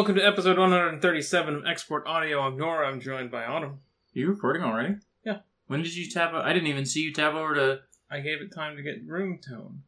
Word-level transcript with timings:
welcome 0.00 0.14
to 0.14 0.26
episode 0.26 0.56
137 0.58 1.56
of 1.56 1.66
Export 1.66 2.06
Audio. 2.06 2.40
I'm 2.40 2.56
Nora. 2.56 2.88
I'm 2.88 3.02
joined 3.02 3.30
by 3.30 3.44
Autumn. 3.44 3.80
you 4.14 4.30
recording 4.30 4.62
already? 4.62 4.94
Yeah. 5.26 5.40
When 5.66 5.82
did 5.82 5.94
you 5.94 6.08
tap? 6.10 6.32
I 6.32 6.54
didn't 6.54 6.68
even 6.68 6.86
see 6.86 7.02
you 7.02 7.12
tap 7.12 7.34
over 7.34 7.54
to. 7.54 7.80
I 8.10 8.20
gave 8.20 8.40
it 8.40 8.50
time 8.50 8.78
to 8.78 8.82
get 8.82 9.06
room 9.06 9.40
tone. 9.46 9.82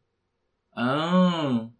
Oh. 0.77 1.71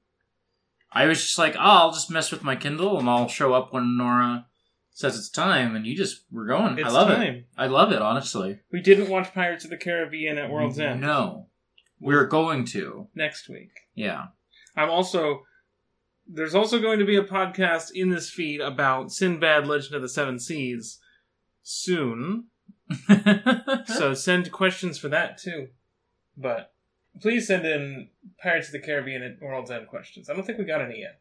I 0.92 1.06
was 1.06 1.22
just 1.22 1.38
like, 1.38 1.56
oh, 1.56 1.60
I'll 1.60 1.92
just 1.92 2.10
mess 2.10 2.32
with 2.32 2.44
my 2.44 2.56
Kindle 2.56 2.98
and 2.98 3.08
I'll 3.08 3.28
show 3.28 3.54
up 3.54 3.72
when 3.72 4.00
Nora 4.00 4.48
says 4.90 5.16
it's 5.16 5.30
time, 5.30 5.76
and 5.76 5.86
you 5.86 5.96
just 5.96 6.24
we're 6.32 6.48
going. 6.48 6.80
It's 6.80 6.88
I 6.88 6.92
love 6.92 7.12
it. 7.12 7.46
I 7.56 7.68
love 7.68 7.92
it, 7.92 8.02
honestly. 8.02 8.62
We 8.72 8.82
didn't 8.82 9.12
watch 9.12 9.32
Pirates 9.32 9.64
of 9.64 9.70
the 9.70 9.78
Caribbean 9.78 10.40
at 10.40 10.50
World's 10.50 10.80
End 10.80 11.02
No, 11.02 11.50
we're 12.00 12.26
going 12.26 12.66
to. 12.66 13.10
next 13.14 13.48
week. 13.48 13.70
Yeah. 13.94 14.30
I'm 14.76 14.90
also. 14.90 15.44
There's 16.28 16.56
also 16.56 16.80
going 16.80 17.00
to 17.00 17.06
be 17.06 17.18
a 17.18 17.24
podcast 17.24 17.92
in 17.94 18.10
this 18.10 18.30
feed 18.30 18.62
about 18.62 19.12
Sinbad 19.12 19.68
Legend 19.68 19.96
of 19.96 20.02
the 20.02 20.10
Seven 20.10 20.40
Seas 20.40 21.00
soon. 21.62 22.46
so 23.86 24.14
send 24.14 24.52
questions 24.52 24.98
for 24.98 25.10
that 25.10 25.38
too. 25.38 25.68
But 26.38 26.74
please 27.22 27.48
send 27.48 27.66
in 27.66 28.10
Pirates 28.42 28.68
of 28.68 28.74
the 28.74 28.80
Caribbean 28.80 29.24
at 29.24 29.42
World's 29.42 29.72
End 29.72 29.88
questions. 29.88 30.30
I 30.30 30.34
don't 30.34 30.46
think 30.46 30.58
we 30.58 30.66
got 30.66 30.82
any 30.82 31.00
yet. 31.00 31.20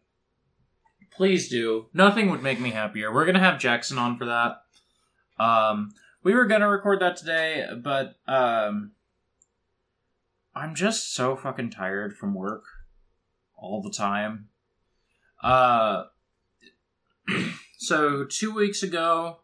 Please 1.10 1.48
do. 1.48 1.86
Nothing 1.92 2.30
would 2.30 2.42
make 2.42 2.60
me 2.60 2.70
happier. 2.70 3.12
We're 3.12 3.26
gonna 3.26 3.38
have 3.38 3.60
Jackson 3.60 3.98
on 3.98 4.16
for 4.16 4.24
that. 4.26 4.62
Um, 5.38 5.90
we 6.22 6.34
were 6.34 6.46
gonna 6.46 6.68
record 6.68 7.00
that 7.00 7.16
today, 7.16 7.66
but 7.82 8.16
um, 8.26 8.92
I'm 10.54 10.74
just 10.74 11.14
so 11.14 11.36
fucking 11.36 11.70
tired 11.70 12.16
from 12.16 12.34
work 12.34 12.64
all 13.56 13.82
the 13.82 13.90
time. 13.90 14.48
Uh, 15.42 16.04
so 17.78 18.24
two 18.24 18.54
weeks 18.54 18.82
ago, 18.82 19.38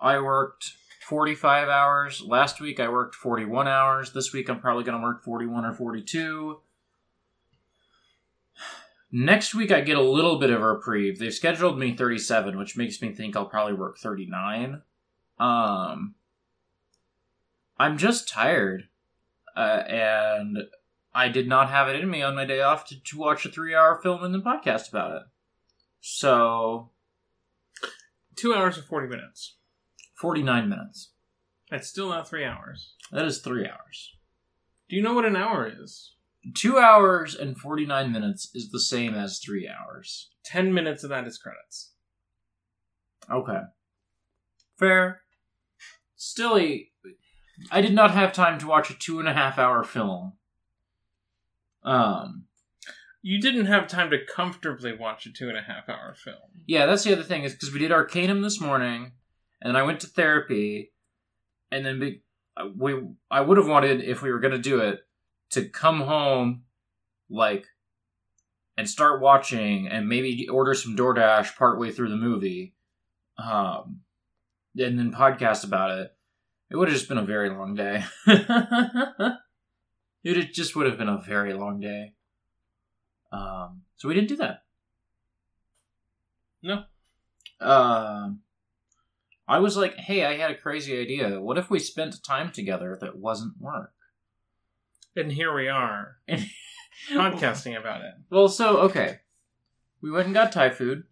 I 0.00 0.18
worked 0.20 0.72
45 1.06 1.68
hours. 1.68 2.22
Last 2.22 2.60
week, 2.60 2.80
I 2.80 2.88
worked 2.88 3.14
41 3.14 3.68
hours. 3.68 4.12
This 4.12 4.32
week, 4.32 4.48
I'm 4.48 4.60
probably 4.60 4.84
gonna 4.84 5.02
work 5.02 5.22
41 5.22 5.64
or 5.64 5.74
42. 5.74 6.60
Next 9.14 9.54
week, 9.54 9.70
I 9.70 9.82
get 9.82 9.98
a 9.98 10.02
little 10.02 10.38
bit 10.38 10.48
of 10.48 10.62
a 10.62 10.66
reprieve. 10.66 11.18
They've 11.18 11.34
scheduled 11.34 11.78
me 11.78 11.94
37, 11.94 12.56
which 12.58 12.78
makes 12.78 13.02
me 13.02 13.12
think 13.12 13.36
I'll 13.36 13.44
probably 13.44 13.74
work 13.74 13.98
39. 13.98 14.80
Um, 15.38 16.14
I'm 17.78 17.98
just 17.98 18.26
tired. 18.26 18.88
Uh, 19.54 19.82
and 19.86 20.58
I 21.14 21.28
did 21.28 21.48
not 21.48 21.70
have 21.70 21.88
it 21.88 22.00
in 22.00 22.08
me 22.08 22.22
on 22.22 22.34
my 22.34 22.44
day 22.44 22.60
off 22.60 22.86
to, 22.86 23.02
to 23.02 23.18
watch 23.18 23.44
a 23.44 23.50
three 23.50 23.74
hour 23.74 24.00
film 24.02 24.22
and 24.24 24.34
then 24.34 24.42
podcast 24.42 24.88
about 24.88 25.16
it. 25.16 25.22
So, 26.00 26.90
Two 28.42 28.54
hours 28.54 28.76
and 28.76 28.86
40 28.86 29.08
minutes. 29.08 29.56
49 30.20 30.68
minutes. 30.68 31.10
That's 31.70 31.88
still 31.88 32.08
not 32.08 32.28
three 32.28 32.44
hours. 32.44 32.94
That 33.10 33.24
is 33.24 33.38
three 33.38 33.66
hours. 33.66 34.16
Do 34.88 34.96
you 34.96 35.02
know 35.02 35.14
what 35.14 35.24
an 35.24 35.36
hour 35.36 35.70
is? 35.80 36.14
Two 36.54 36.78
hours 36.78 37.34
and 37.34 37.56
49 37.56 38.10
minutes 38.10 38.50
is 38.54 38.70
the 38.70 38.80
same 38.80 39.14
as 39.14 39.38
three 39.38 39.68
hours. 39.68 40.30
Ten 40.44 40.74
minutes 40.74 41.04
of 41.04 41.10
that 41.10 41.26
is 41.26 41.38
credits. 41.38 41.92
Okay. 43.30 43.60
Fair. 44.76 45.20
Still, 46.16 46.58
a, 46.58 46.88
I 47.70 47.80
did 47.80 47.94
not 47.94 48.10
have 48.10 48.32
time 48.32 48.58
to 48.58 48.66
watch 48.66 48.90
a 48.90 48.94
two 48.94 49.20
and 49.20 49.28
a 49.28 49.34
half 49.34 49.58
hour 49.58 49.84
film. 49.84 50.32
Um, 51.84 52.44
You 53.22 53.40
didn't 53.40 53.66
have 53.66 53.86
time 53.88 54.10
to 54.10 54.18
comfortably 54.24 54.94
watch 54.96 55.26
a 55.26 55.32
two 55.32 55.48
and 55.48 55.56
a 55.58 55.62
half 55.62 55.88
hour 55.88 56.14
film. 56.14 56.64
yeah, 56.66 56.86
that's 56.86 57.04
the 57.04 57.12
other 57.12 57.22
thing 57.22 57.44
is 57.44 57.52
because 57.52 57.72
we 57.72 57.78
did 57.78 57.92
Arcanum 57.92 58.42
this 58.42 58.60
morning, 58.60 59.12
and 59.60 59.68
then 59.68 59.76
I 59.76 59.82
went 59.84 60.00
to 60.00 60.06
therapy, 60.08 60.92
and 61.70 61.84
then 61.86 62.00
we, 62.00 62.22
uh, 62.56 62.68
we 62.76 63.00
I 63.30 63.40
would 63.40 63.58
have 63.58 63.68
wanted 63.68 64.02
if 64.02 64.22
we 64.22 64.30
were 64.30 64.40
gonna 64.40 64.58
do 64.58 64.80
it 64.80 65.00
to 65.50 65.68
come 65.68 66.00
home, 66.02 66.64
like, 67.30 67.66
and 68.76 68.88
start 68.88 69.20
watching, 69.20 69.86
and 69.88 70.08
maybe 70.08 70.48
order 70.48 70.74
some 70.74 70.96
DoorDash 70.96 71.56
partway 71.56 71.90
through 71.90 72.08
the 72.08 72.16
movie, 72.16 72.74
um, 73.38 74.00
and 74.78 74.98
then 74.98 75.12
podcast 75.12 75.64
about 75.64 75.90
it. 75.98 76.16
It 76.70 76.76
would 76.76 76.88
have 76.88 76.96
just 76.96 77.08
been 77.08 77.18
a 77.18 77.24
very 77.24 77.50
long 77.50 77.74
day. 77.74 78.04
it 80.24 80.52
just 80.52 80.74
would 80.76 80.86
have 80.86 80.98
been 80.98 81.08
a 81.08 81.18
very 81.18 81.52
long 81.54 81.80
day. 81.80 82.14
Um, 83.32 83.82
so 83.96 84.08
we 84.08 84.14
didn't 84.14 84.28
do 84.28 84.36
that. 84.36 84.62
No. 86.62 86.84
Um, 87.60 88.40
I 89.48 89.58
was 89.58 89.76
like, 89.76 89.96
hey, 89.96 90.24
I 90.24 90.36
had 90.36 90.50
a 90.50 90.56
crazy 90.58 91.00
idea. 91.00 91.40
What 91.40 91.58
if 91.58 91.70
we 91.70 91.78
spent 91.78 92.22
time 92.22 92.52
together 92.52 92.96
that 93.00 93.16
wasn't 93.18 93.60
work? 93.60 93.92
And 95.16 95.30
here 95.32 95.54
we 95.54 95.68
are, 95.68 96.16
podcasting 97.10 97.78
about 97.78 98.00
it. 98.02 98.14
Well, 98.30 98.48
so 98.48 98.78
okay, 98.78 99.18
we 100.00 100.10
went 100.10 100.26
and 100.26 100.34
got 100.34 100.52
Thai 100.52 100.70
food 100.70 101.04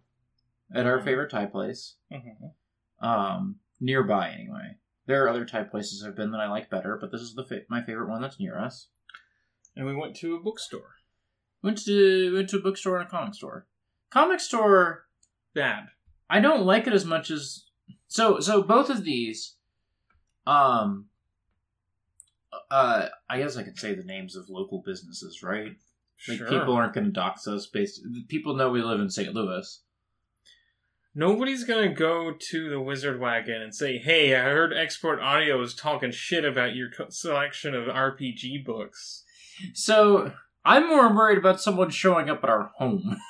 at 0.75 0.87
our 0.87 1.01
favorite 1.03 1.31
Thai 1.31 1.47
place, 1.47 1.97
Mhm. 2.11 2.53
um, 3.07 3.57
nearby 3.79 4.31
anyway. 4.31 4.77
There 5.07 5.25
are 5.25 5.29
other 5.29 5.45
Thai 5.45 5.65
places 5.65 6.03
I've 6.03 6.17
been 6.17 6.31
that 6.31 6.41
I 6.41 6.49
like 6.49 6.71
better, 6.71 6.97
but 6.99 7.11
this 7.13 7.21
is 7.21 7.35
the 7.35 7.45
fa- 7.45 7.63
my 7.69 7.83
favorite 7.83 8.09
one 8.09 8.23
that's 8.23 8.41
near 8.41 8.59
us. 8.59 8.89
And 9.77 9.87
we 9.87 9.95
went 9.95 10.17
to 10.17 10.35
a 10.37 10.41
bookstore. 10.41 10.97
Went 11.63 11.79
to 11.85 12.35
went 12.35 12.49
to 12.51 12.59
a 12.59 12.63
bookstore 12.63 12.99
and 12.99 13.07
a 13.07 13.11
comic 13.11 13.35
store. 13.35 13.67
Comic 14.11 14.41
store, 14.41 15.07
Bad. 15.55 15.89
I 16.29 16.41
don't 16.41 16.65
like 16.65 16.87
it 16.87 16.93
as 16.93 17.05
much 17.05 17.31
as 17.31 17.65
so 18.09 18.41
so 18.41 18.63
both 18.63 18.89
of 18.91 19.05
these, 19.05 19.57
um, 20.47 21.07
uh, 22.71 23.09
I 23.29 23.39
guess 23.39 23.57
I 23.57 23.63
could 23.63 23.79
say 23.79 23.95
the 23.95 24.05
names 24.05 24.37
of 24.37 24.49
local 24.49 24.83
businesses, 24.85 25.43
right? 25.43 25.73
Like 26.29 26.39
Sure. 26.39 26.49
people 26.49 26.75
aren't 26.75 26.93
going 26.95 27.07
to 27.07 27.11
dox 27.13 27.47
us 27.47 27.67
based. 27.67 28.01
People 28.29 28.55
know 28.57 28.71
we 28.71 28.83
live 28.83 29.01
in 29.01 29.11
St. 29.11 29.33
Louis. 29.35 29.83
Nobody's 31.13 31.65
gonna 31.65 31.93
go 31.93 32.33
to 32.39 32.71
the 32.71 32.81
Wizard 32.81 33.19
Wagon 33.19 33.61
and 33.61 33.75
say, 33.75 33.99
"Hey, 33.99 34.33
I 34.37 34.43
heard 34.45 34.73
Export 34.73 35.19
Audio 35.19 35.61
is 35.61 35.75
talking 35.75 36.13
shit 36.13 36.45
about 36.45 36.77
your 36.77 36.89
co- 36.91 37.09
selection 37.11 37.75
of 37.75 37.89
RPG 37.89 38.59
books." 38.65 39.25
So 39.75 40.33
I'm 40.65 40.89
more 40.89 41.15
worried 41.15 41.39
about 41.39 41.61
someone 41.61 41.91
showing 41.91 42.29
up 42.31 42.43
at 42.45 42.51
our 42.51 42.71
home. 42.77 43.17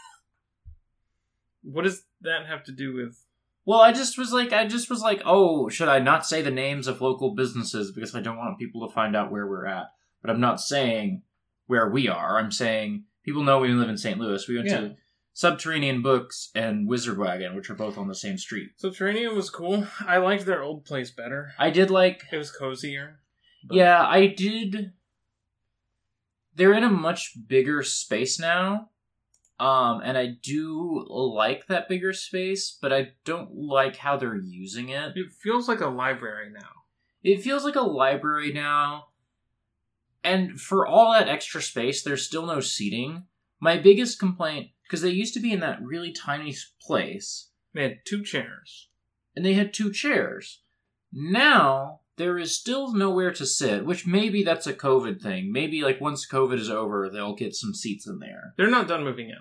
What 1.63 1.85
does 1.85 2.05
that 2.23 2.47
have 2.47 2.65
to 2.65 2.73
do 2.73 2.95
with? 2.95 3.23
Well, 3.67 3.81
I 3.81 3.93
just 3.93 4.17
was 4.17 4.33
like, 4.33 4.53
I 4.53 4.67
just 4.67 4.89
was 4.89 5.03
like, 5.03 5.21
oh, 5.27 5.69
should 5.69 5.89
I 5.89 5.99
not 5.99 6.27
say 6.27 6.41
the 6.43 6.51
names 6.51 6.87
of 6.87 7.01
local 7.03 7.35
businesses 7.35 7.93
because 7.93 8.15
I 8.15 8.21
don't 8.23 8.39
want 8.39 8.59
people 8.59 8.87
to 8.89 8.95
find 8.95 9.15
out 9.15 9.31
where 9.31 9.47
we're 9.47 9.67
at? 9.67 9.89
But 10.23 10.31
I'm 10.31 10.41
not 10.41 10.61
saying 10.61 11.23
where 11.67 11.89
we 11.91 12.09
are. 12.09 12.39
I'm 12.39 12.51
saying 12.51 13.05
people 13.25 13.43
know 13.43 13.59
we 13.61 13.69
live 13.69 13.91
in 13.91 13.99
St. 13.99 14.19
Louis. 14.19 14.47
We 14.49 14.57
went 14.57 14.69
Yeah. 14.71 14.81
to 14.81 14.97
Subterranean 15.35 16.03
Books 16.03 16.51
and 16.55 16.89
Wizard 16.89 17.19
Wagon, 17.19 17.55
which 17.55 17.69
are 17.71 17.75
both 17.75 17.97
on 17.99 18.09
the 18.09 18.15
same 18.15 18.39
street. 18.39 18.71
Subterranean 18.77 19.37
was 19.37 19.51
cool. 19.51 19.87
I 20.07 20.17
liked 20.17 20.47
their 20.47 20.63
old 20.63 20.85
place 20.87 21.11
better. 21.11 21.53
I 21.59 21.71
did 21.71 21.91
like 21.91 22.23
It 22.33 22.39
was 22.39 22.51
cozier. 22.51 23.21
But- 23.69 23.77
Yeah, 23.77 24.03
I 24.05 24.27
did. 24.29 24.93
They're 26.61 26.75
in 26.75 26.85
a 26.85 26.91
much 26.91 27.39
bigger 27.49 27.83
space 27.83 28.39
now. 28.39 28.91
Um, 29.59 30.03
and 30.05 30.19
I 30.19 30.27
do 30.43 31.07
like 31.09 31.69
that 31.69 31.89
bigger 31.89 32.13
space, 32.13 32.77
but 32.83 32.93
I 32.93 33.13
don't 33.25 33.55
like 33.55 33.97
how 33.97 34.19
they're 34.19 34.37
using 34.37 34.91
it. 34.91 35.13
It 35.17 35.33
feels 35.33 35.69
like 35.69 35.81
a 35.81 35.87
library 35.89 36.51
now. 36.53 36.69
It 37.23 37.41
feels 37.41 37.65
like 37.65 37.77
a 37.77 37.81
library 37.81 38.53
now. 38.53 39.07
And 40.23 40.61
for 40.61 40.87
all 40.87 41.15
that 41.15 41.31
extra 41.31 41.63
space, 41.63 42.03
there's 42.03 42.27
still 42.27 42.45
no 42.45 42.61
seating. 42.61 43.25
My 43.59 43.79
biggest 43.79 44.19
complaint, 44.19 44.73
because 44.83 45.01
they 45.01 45.09
used 45.09 45.33
to 45.33 45.41
be 45.41 45.55
in 45.55 45.61
that 45.61 45.81
really 45.83 46.13
tiny 46.13 46.55
place, 46.83 47.49
They 47.73 47.85
had 47.85 48.05
two 48.05 48.23
chairs. 48.23 48.91
and 49.35 49.47
they 49.47 49.55
had 49.55 49.73
two 49.73 49.91
chairs. 49.91 50.61
Now 51.11 52.01
there 52.21 52.39
is 52.39 52.55
still 52.55 52.93
nowhere 52.93 53.33
to 53.33 53.47
sit, 53.47 53.87
which 53.87 54.07
maybe 54.07 54.45
that's 54.45 54.67
a 54.67 54.75
COVID 54.75 55.23
thing. 55.23 55.51
Maybe 55.51 55.81
like 55.83 56.01
once 56.03 56.29
COVID 56.29 56.59
is 56.59 56.69
over, 56.71 57.09
they'll 57.09 57.35
get 57.35 57.55
some 57.55 57.73
seats 57.75 58.07
in 58.07 58.19
there. 58.19 58.53
They're 58.59 58.71
not 58.71 58.87
done 58.89 59.05
moving 59.05 59.31
in. 59.31 59.39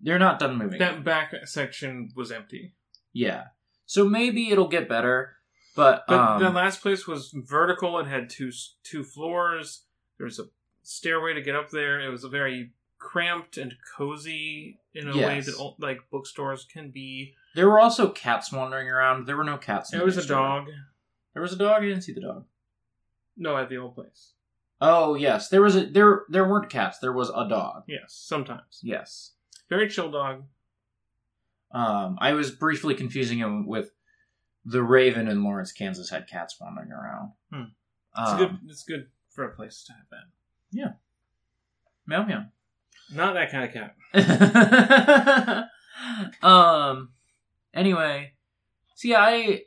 They're 0.00 0.18
not 0.18 0.38
done 0.38 0.58
moving. 0.58 0.78
That 0.78 1.02
back 1.02 1.32
section 1.46 2.10
was 2.14 2.30
empty. 2.30 2.74
yeah, 3.14 3.44
so 3.86 4.06
maybe 4.06 4.50
it'll 4.50 4.68
get 4.68 4.88
better. 4.88 5.36
But, 5.76 6.04
But 6.06 6.18
um, 6.20 6.42
the 6.42 6.50
last 6.50 6.82
place 6.82 7.06
was 7.06 7.30
vertical. 7.34 7.98
It 7.98 8.06
had 8.06 8.28
two 8.30 8.52
two 8.82 9.02
floors. 9.02 9.84
There 10.18 10.26
was 10.26 10.38
a 10.38 10.44
stairway 10.82 11.32
to 11.34 11.40
get 11.42 11.56
up 11.56 11.70
there. 11.70 12.00
It 12.00 12.10
was 12.10 12.22
a 12.24 12.28
very 12.28 12.72
cramped 12.98 13.56
and 13.56 13.74
cozy 13.96 14.78
in 14.94 15.08
a 15.08 15.16
way 15.16 15.40
that 15.40 15.74
like 15.78 15.98
bookstores 16.10 16.64
can 16.72 16.90
be. 16.90 17.34
there 17.54 17.68
were 17.68 17.80
also 17.80 18.08
cats 18.10 18.52
wandering 18.52 18.88
around. 18.88 19.26
There 19.26 19.36
were 19.36 19.44
no 19.44 19.56
cats. 19.58 19.92
in 19.92 19.98
There 19.98 20.04
the 20.04 20.06
was 20.06 20.16
a 20.16 20.20
bookstore. 20.20 20.36
dog. 20.38 20.66
There 21.34 21.42
was 21.42 21.52
a 21.52 21.56
dog. 21.56 21.82
I 21.82 21.86
didn't 21.86 22.02
see 22.02 22.12
the 22.12 22.20
dog. 22.22 22.46
No, 23.36 23.56
at 23.56 23.68
the 23.68 23.76
old 23.76 23.94
place. 23.94 24.32
Oh 24.80 25.14
yes, 25.14 25.48
there 25.48 25.62
was 25.62 25.76
a 25.76 25.86
there. 25.86 26.22
There 26.28 26.48
weren't 26.48 26.70
cats. 26.70 26.98
There 27.00 27.12
was 27.12 27.30
a 27.30 27.48
dog. 27.48 27.82
Yes, 27.88 28.12
sometimes. 28.12 28.80
Yes. 28.82 29.32
Very 29.68 29.88
chill 29.88 30.10
dog. 30.10 30.44
Um, 31.72 32.16
I 32.20 32.32
was 32.34 32.50
briefly 32.52 32.94
confusing 32.94 33.38
him 33.38 33.66
with 33.66 33.90
the 34.64 34.82
Raven 34.82 35.28
in 35.28 35.42
Lawrence, 35.42 35.72
Kansas 35.72 36.08
had 36.10 36.26
cats 36.28 36.56
wandering 36.60 36.90
around. 36.92 37.32
Hmm. 37.52 37.62
It's 38.18 38.30
Um, 38.30 38.38
good. 38.38 38.58
It's 38.68 38.82
good 38.84 39.08
for 39.30 39.44
a 39.44 39.54
place 39.54 39.84
to 39.84 39.92
have 39.92 40.06
that. 40.10 40.24
Yeah. 40.70 40.92
Meow 42.06 42.24
meow. 42.24 42.44
Not 43.12 43.34
that 43.34 43.50
kind 43.50 43.64
of 43.64 43.72
cat. 44.14 45.68
um. 46.42 47.10
Anyway, 47.72 48.32
see, 48.94 49.14
I. 49.14 49.62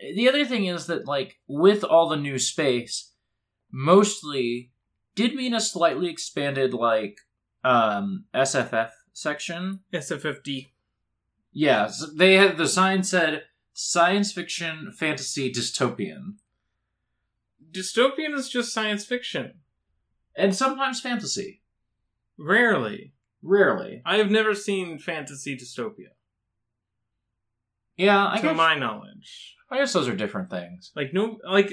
The 0.00 0.28
other 0.28 0.44
thing 0.44 0.66
is 0.66 0.86
that, 0.86 1.06
like, 1.06 1.38
with 1.48 1.82
all 1.84 2.08
the 2.08 2.16
new 2.16 2.38
space, 2.38 3.12
mostly 3.70 4.70
did 5.14 5.34
mean 5.34 5.54
a 5.54 5.60
slightly 5.60 6.08
expanded, 6.08 6.72
like, 6.72 7.18
um, 7.64 8.24
SFF 8.34 8.90
section. 9.12 9.80
SFFD. 9.92 10.68
Yeah, 11.52 11.84
s- 11.86 12.10
they 12.14 12.34
had 12.34 12.56
the 12.56 12.68
sign 12.68 13.02
said 13.02 13.44
science 13.72 14.32
fiction, 14.32 14.92
fantasy, 14.92 15.52
dystopian, 15.52 16.36
Dystopian 17.70 18.34
is 18.34 18.48
just 18.48 18.72
science 18.72 19.04
fiction. 19.04 19.60
and 20.34 20.54
sometimes 20.54 21.00
fantasy. 21.00 21.62
Rarely. 22.38 23.12
Rarely. 23.42 24.00
I 24.06 24.16
have 24.18 24.30
never 24.30 24.54
seen 24.54 24.98
fantasy 24.98 25.56
dystopia, 25.56 26.10
Yeah, 27.96 28.28
I 28.28 28.36
to 28.36 28.42
guess, 28.42 28.56
my 28.56 28.74
knowledge. 28.76 29.56
I 29.70 29.78
guess 29.78 29.92
those 29.92 30.08
are 30.08 30.16
different 30.16 30.50
things. 30.50 30.92
Like 30.96 31.12
no, 31.12 31.38
like. 31.48 31.66
uh, 31.66 31.72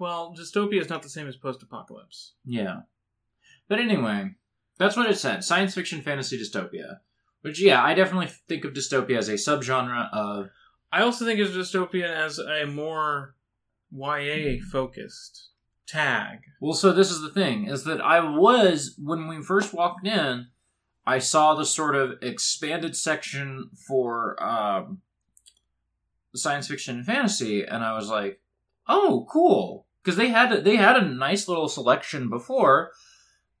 Well, 0.00 0.34
dystopia 0.36 0.80
is 0.80 0.88
not 0.88 1.02
the 1.02 1.08
same 1.08 1.28
as 1.28 1.36
post-apocalypse. 1.36 2.32
Yeah. 2.44 2.80
But 3.68 3.78
anyway, 3.78 4.32
that's 4.78 4.96
what 4.96 5.08
it 5.10 5.16
said. 5.18 5.44
Science 5.44 5.74
fiction, 5.74 6.02
fantasy, 6.02 6.38
dystopia. 6.38 6.98
Which, 7.42 7.60
yeah, 7.60 7.82
I 7.82 7.94
definitely 7.94 8.28
think 8.48 8.64
of 8.64 8.72
dystopia 8.72 9.18
as 9.18 9.28
a 9.28 9.34
subgenre 9.34 10.08
of. 10.12 10.50
I 10.92 11.02
also 11.02 11.24
think 11.24 11.40
of 11.40 11.48
dystopia 11.48 12.04
as 12.04 12.38
a 12.38 12.66
more 12.66 13.34
YA 13.90 14.58
focused 14.70 15.50
tag. 15.86 16.38
Well, 16.60 16.74
so 16.74 16.92
this 16.92 17.10
is 17.10 17.20
the 17.20 17.30
thing, 17.30 17.66
is 17.66 17.84
that 17.84 18.00
I 18.00 18.20
was, 18.20 18.94
when 19.02 19.26
we 19.28 19.42
first 19.42 19.72
walked 19.72 20.06
in, 20.06 20.48
I 21.06 21.18
saw 21.18 21.54
the 21.54 21.66
sort 21.66 21.96
of 21.96 22.12
expanded 22.22 22.94
section 22.96 23.70
for 23.88 24.40
um, 24.42 25.00
science 26.34 26.68
fiction 26.68 26.96
and 26.96 27.06
fantasy, 27.06 27.64
and 27.64 27.84
I 27.84 27.94
was 27.94 28.08
like, 28.08 28.40
oh, 28.88 29.26
cool. 29.30 29.86
Because 30.02 30.16
they 30.16 30.28
had 30.28 30.64
they 30.64 30.76
had 30.76 30.96
a 30.96 31.04
nice 31.04 31.46
little 31.46 31.68
selection 31.68 32.28
before, 32.28 32.90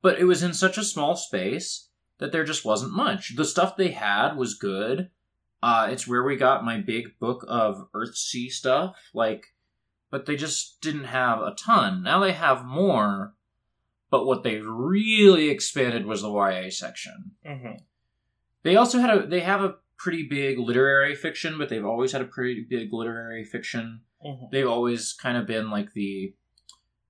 but 0.00 0.18
it 0.18 0.24
was 0.24 0.42
in 0.42 0.54
such 0.54 0.76
a 0.76 0.84
small 0.84 1.14
space 1.14 1.88
that 2.18 2.32
there 2.32 2.44
just 2.44 2.64
wasn't 2.64 2.92
much. 2.92 3.36
The 3.36 3.44
stuff 3.44 3.76
they 3.76 3.92
had 3.92 4.36
was 4.36 4.54
good. 4.54 5.10
Uh, 5.62 5.88
it's 5.90 6.08
where 6.08 6.24
we 6.24 6.36
got 6.36 6.64
my 6.64 6.80
big 6.80 7.18
book 7.20 7.44
of 7.46 7.86
Earthsea 7.94 8.50
stuff, 8.50 8.96
like, 9.14 9.54
but 10.10 10.26
they 10.26 10.34
just 10.34 10.80
didn't 10.80 11.04
have 11.04 11.40
a 11.40 11.54
ton. 11.54 12.02
Now 12.02 12.18
they 12.18 12.32
have 12.32 12.64
more, 12.64 13.34
but 14.10 14.26
what 14.26 14.42
they 14.42 14.56
really 14.56 15.48
expanded 15.48 16.04
was 16.04 16.22
the 16.22 16.32
YA 16.32 16.70
section. 16.70 17.32
Mm-hmm. 17.46 17.76
They 18.64 18.76
also 18.76 18.98
had 18.98 19.10
a 19.10 19.26
they 19.26 19.40
have 19.40 19.62
a 19.62 19.76
pretty 20.02 20.26
big 20.28 20.58
literary 20.58 21.14
fiction, 21.14 21.56
but 21.58 21.68
they've 21.68 21.84
always 21.84 22.12
had 22.12 22.20
a 22.22 22.26
pretty 22.26 22.66
big 22.68 22.92
literary 22.92 23.44
fiction. 23.44 24.00
Mm-hmm. 24.24 24.46
They've 24.50 24.68
always 24.68 25.12
kind 25.12 25.36
of 25.36 25.46
been 25.46 25.70
like 25.70 25.92
the 25.92 26.34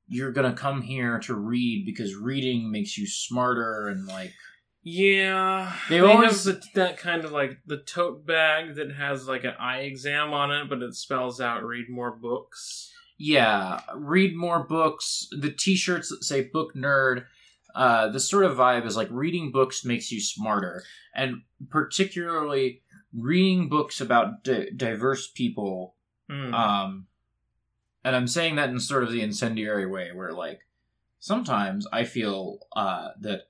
you're 0.08 0.32
gonna 0.32 0.52
come 0.52 0.82
here 0.82 1.18
to 1.20 1.34
read 1.34 1.86
because 1.86 2.14
reading 2.14 2.70
makes 2.70 2.98
you 2.98 3.06
smarter 3.06 3.88
and 3.88 4.06
like 4.06 4.32
Yeah, 4.82 5.72
They 5.88 6.00
they, 6.00 6.06
always- 6.06 6.44
have 6.44 6.56
the, 6.56 6.62
that 6.74 6.98
kind 6.98 7.24
of 7.24 7.32
like 7.32 7.58
the 7.66 7.78
tote 7.78 8.26
bag 8.26 8.74
that 8.74 8.92
has 8.92 9.26
like 9.28 9.44
an 9.44 9.54
eye 9.58 9.80
exam 9.80 10.32
on 10.34 10.50
it, 10.50 10.68
but 10.68 10.82
it 10.82 10.94
spells 10.94 11.40
out 11.40 11.64
"read 11.64 11.86
more 11.88 12.10
books." 12.14 12.90
yeah, 13.18 13.80
read 13.94 14.34
more 14.36 14.64
books. 14.66 15.28
The 15.30 15.50
T-shirts 15.52 16.08
that 16.08 16.24
say 16.24 16.48
"book 16.52 16.74
nerd." 16.74 17.24
Uh, 17.74 18.08
this 18.08 18.28
sort 18.28 18.44
of 18.44 18.56
vibe 18.56 18.86
is 18.86 18.96
like 18.96 19.08
reading 19.10 19.50
books 19.52 19.84
makes 19.84 20.10
you 20.12 20.20
smarter, 20.20 20.82
and 21.14 21.42
particularly 21.70 22.82
reading 23.14 23.68
books 23.68 24.00
about 24.00 24.42
di- 24.44 24.70
diverse 24.70 25.30
people 25.30 25.94
Mm. 26.32 26.54
Um, 26.54 27.06
and 28.04 28.16
I'm 28.16 28.26
saying 28.26 28.56
that 28.56 28.70
in 28.70 28.80
sort 28.80 29.04
of 29.04 29.12
the 29.12 29.20
incendiary 29.20 29.86
way, 29.86 30.10
where 30.12 30.32
like 30.32 30.60
sometimes 31.20 31.86
I 31.92 32.04
feel 32.04 32.58
uh, 32.74 33.10
that 33.20 33.42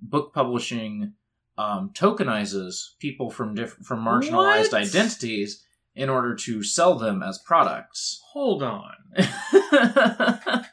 book 0.00 0.32
publishing 0.32 1.12
um, 1.58 1.90
tokenizes 1.94 2.96
people 2.98 3.30
from 3.30 3.54
diff- 3.54 3.78
from 3.82 4.04
marginalized 4.04 4.72
What? 4.72 4.82
identities 4.82 5.64
in 5.94 6.08
order 6.08 6.34
to 6.34 6.62
sell 6.62 6.96
them 6.98 7.22
as 7.22 7.38
products. 7.38 8.20
Hold 8.32 8.62
on. 8.62 8.92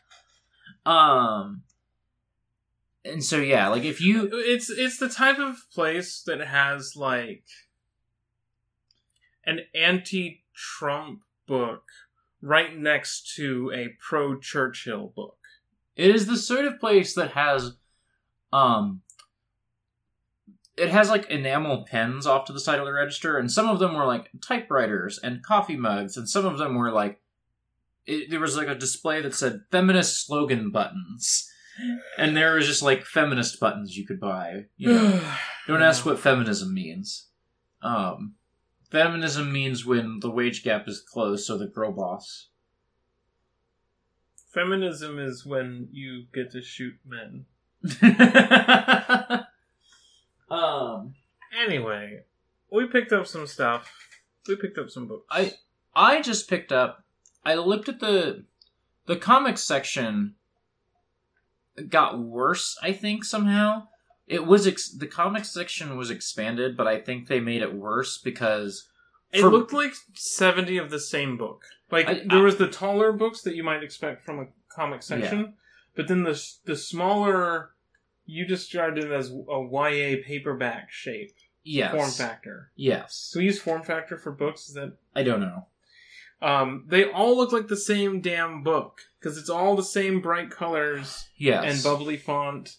um, 0.85 1.63
and 3.05 3.23
so 3.23 3.37
yeah, 3.37 3.67
like 3.67 3.83
if 3.83 3.99
you 4.01 4.29
It's 4.31 4.69
it's 4.69 4.97
the 4.97 5.09
type 5.09 5.39
of 5.39 5.69
place 5.71 6.21
that 6.25 6.39
has 6.39 6.95
like 6.95 7.43
an 9.45 9.59
anti-Trump 9.75 11.21
book 11.47 11.83
right 12.41 12.77
next 12.77 13.35
to 13.35 13.71
a 13.73 13.89
pro-Churchill 13.99 15.13
book. 15.15 15.37
It 15.95 16.13
is 16.15 16.25
the 16.25 16.37
sort 16.37 16.65
of 16.65 16.79
place 16.79 17.13
that 17.15 17.31
has, 17.31 17.73
um, 18.51 19.01
it 20.77 20.89
has 20.89 21.09
like 21.09 21.29
enamel 21.29 21.85
pens 21.89 22.25
off 22.25 22.45
to 22.45 22.53
the 22.53 22.59
side 22.59 22.79
of 22.79 22.85
the 22.85 22.93
register, 22.93 23.37
and 23.37 23.51
some 23.51 23.69
of 23.69 23.79
them 23.79 23.93
were 23.95 24.05
like 24.05 24.29
typewriters 24.41 25.19
and 25.21 25.43
coffee 25.43 25.77
mugs, 25.77 26.17
and 26.17 26.29
some 26.29 26.45
of 26.45 26.57
them 26.57 26.75
were 26.75 26.91
like, 26.91 27.19
it, 28.05 28.29
there 28.29 28.39
was 28.39 28.57
like 28.57 28.67
a 28.67 28.75
display 28.75 29.21
that 29.21 29.35
said 29.35 29.61
feminist 29.71 30.25
slogan 30.25 30.71
buttons, 30.71 31.49
and 32.17 32.35
there 32.35 32.55
was 32.55 32.67
just 32.67 32.81
like 32.81 33.05
feminist 33.05 33.59
buttons 33.59 33.97
you 33.97 34.05
could 34.05 34.19
buy. 34.19 34.65
You 34.77 34.93
know, 34.93 35.21
don't 35.67 35.81
ask 35.81 36.05
what 36.05 36.19
feminism 36.19 36.73
means. 36.73 37.27
Um, 37.81 38.35
feminism 38.89 39.51
means 39.51 39.85
when 39.85 40.19
the 40.21 40.31
wage 40.31 40.63
gap 40.63 40.87
is 40.87 41.01
closed, 41.01 41.45
so 41.45 41.57
the 41.57 41.67
girl 41.67 41.91
boss. 41.91 42.47
Feminism 44.53 45.17
is 45.19 45.45
when 45.45 45.89
you 45.91 46.25
get 46.33 46.51
to 46.51 46.61
shoot 46.61 46.95
men. 47.05 47.45
um. 50.49 51.15
Anyway, 51.59 52.21
we 52.71 52.87
picked 52.87 53.11
up 53.11 53.27
some 53.27 53.47
stuff. 53.47 53.91
We 54.47 54.55
picked 54.55 54.77
up 54.77 54.89
some 54.89 55.07
books. 55.07 55.25
I 55.29 55.53
I 55.95 56.21
just 56.21 56.49
picked 56.49 56.71
up. 56.71 57.03
I 57.45 57.55
looked 57.55 57.89
at 57.89 57.99
the 57.99 58.45
the 59.05 59.15
comics 59.15 59.61
section. 59.61 60.35
Got 61.89 62.19
worse, 62.19 62.77
I 62.81 62.91
think 62.93 63.23
somehow. 63.23 63.87
It 64.27 64.45
was 64.45 64.67
ex- 64.67 64.89
the 64.89 65.07
comics 65.07 65.49
section 65.51 65.97
was 65.97 66.09
expanded, 66.09 66.77
but 66.77 66.87
I 66.87 66.99
think 66.99 67.27
they 67.27 67.39
made 67.39 67.61
it 67.61 67.73
worse 67.73 68.17
because 68.17 68.87
It 69.31 69.41
for- 69.41 69.49
looked 69.49 69.73
like 69.73 69.93
70 70.13 70.77
of 70.77 70.89
the 70.91 70.99
same 70.99 71.37
book. 71.37 71.63
Like 71.91 72.07
I- 72.07 72.13
there 72.29 72.39
I- 72.39 72.41
was 72.41 72.57
the 72.57 72.67
taller 72.69 73.11
books 73.11 73.41
that 73.41 73.55
you 73.55 73.63
might 73.63 73.83
expect 73.83 74.23
from 74.23 74.39
a 74.39 74.47
comic 74.69 75.03
section, 75.03 75.55
but 75.95 76.07
then 76.07 76.23
the 76.23 76.41
the 76.65 76.75
smaller 76.75 77.71
you 78.25 78.45
described 78.45 78.97
it 78.97 79.11
as 79.11 79.29
a 79.31 79.59
YA 79.61 80.23
paperback 80.23 80.89
shape 80.91 81.33
yes, 81.63 81.91
form 81.91 82.09
factor. 82.09 82.71
yes. 82.75 83.15
So 83.31 83.39
we 83.39 83.45
use 83.45 83.59
form 83.61 83.83
factor 83.83 84.17
for 84.17 84.31
books 84.31 84.69
is 84.69 84.75
that 84.75 84.97
I 85.15 85.23
don't 85.23 85.41
know. 85.41 85.67
Um 86.43 86.85
they 86.87 87.09
all 87.09 87.37
look 87.37 87.51
like 87.51 87.67
the 87.67 87.77
same 87.77 88.21
damn 88.21 88.61
book 88.63 89.01
because 89.19 89.37
it's 89.37 89.49
all 89.49 89.75
the 89.75 89.83
same 89.83 90.21
bright 90.21 90.51
colors 90.51 91.27
Yes, 91.37 91.63
and 91.65 91.83
bubbly 91.83 92.17
font 92.17 92.77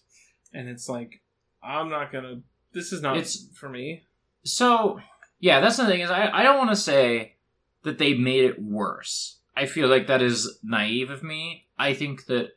and 0.53 0.69
it's 0.69 0.87
like 0.87 1.21
I'm 1.63 1.89
not 1.89 2.11
to 2.11 2.41
this 2.75 2.91
is 2.91 3.01
not 3.01 3.17
It's- 3.17 3.47
for 3.55 3.69
me. 3.69 4.03
So, 4.43 4.99
yeah, 5.39 5.59
that's 5.59 5.77
the 5.77 5.87
thing 5.87 6.01
is 6.01 6.11
I, 6.11 6.29
I 6.29 6.43
don't 6.43 6.59
want 6.59 6.69
to 6.69 6.75
say 6.75 7.35
that 7.83 7.97
they 7.97 8.13
made 8.13 8.43
it 8.43 8.61
worse. 8.61 9.39
I 9.57 9.65
feel 9.65 9.87
like 9.87 10.07
that 10.07 10.21
is 10.21 10.59
naive 10.61 11.09
of 11.09 11.23
me. 11.23 11.65
I 11.79 11.93
think 11.95 12.25
that 12.25 12.49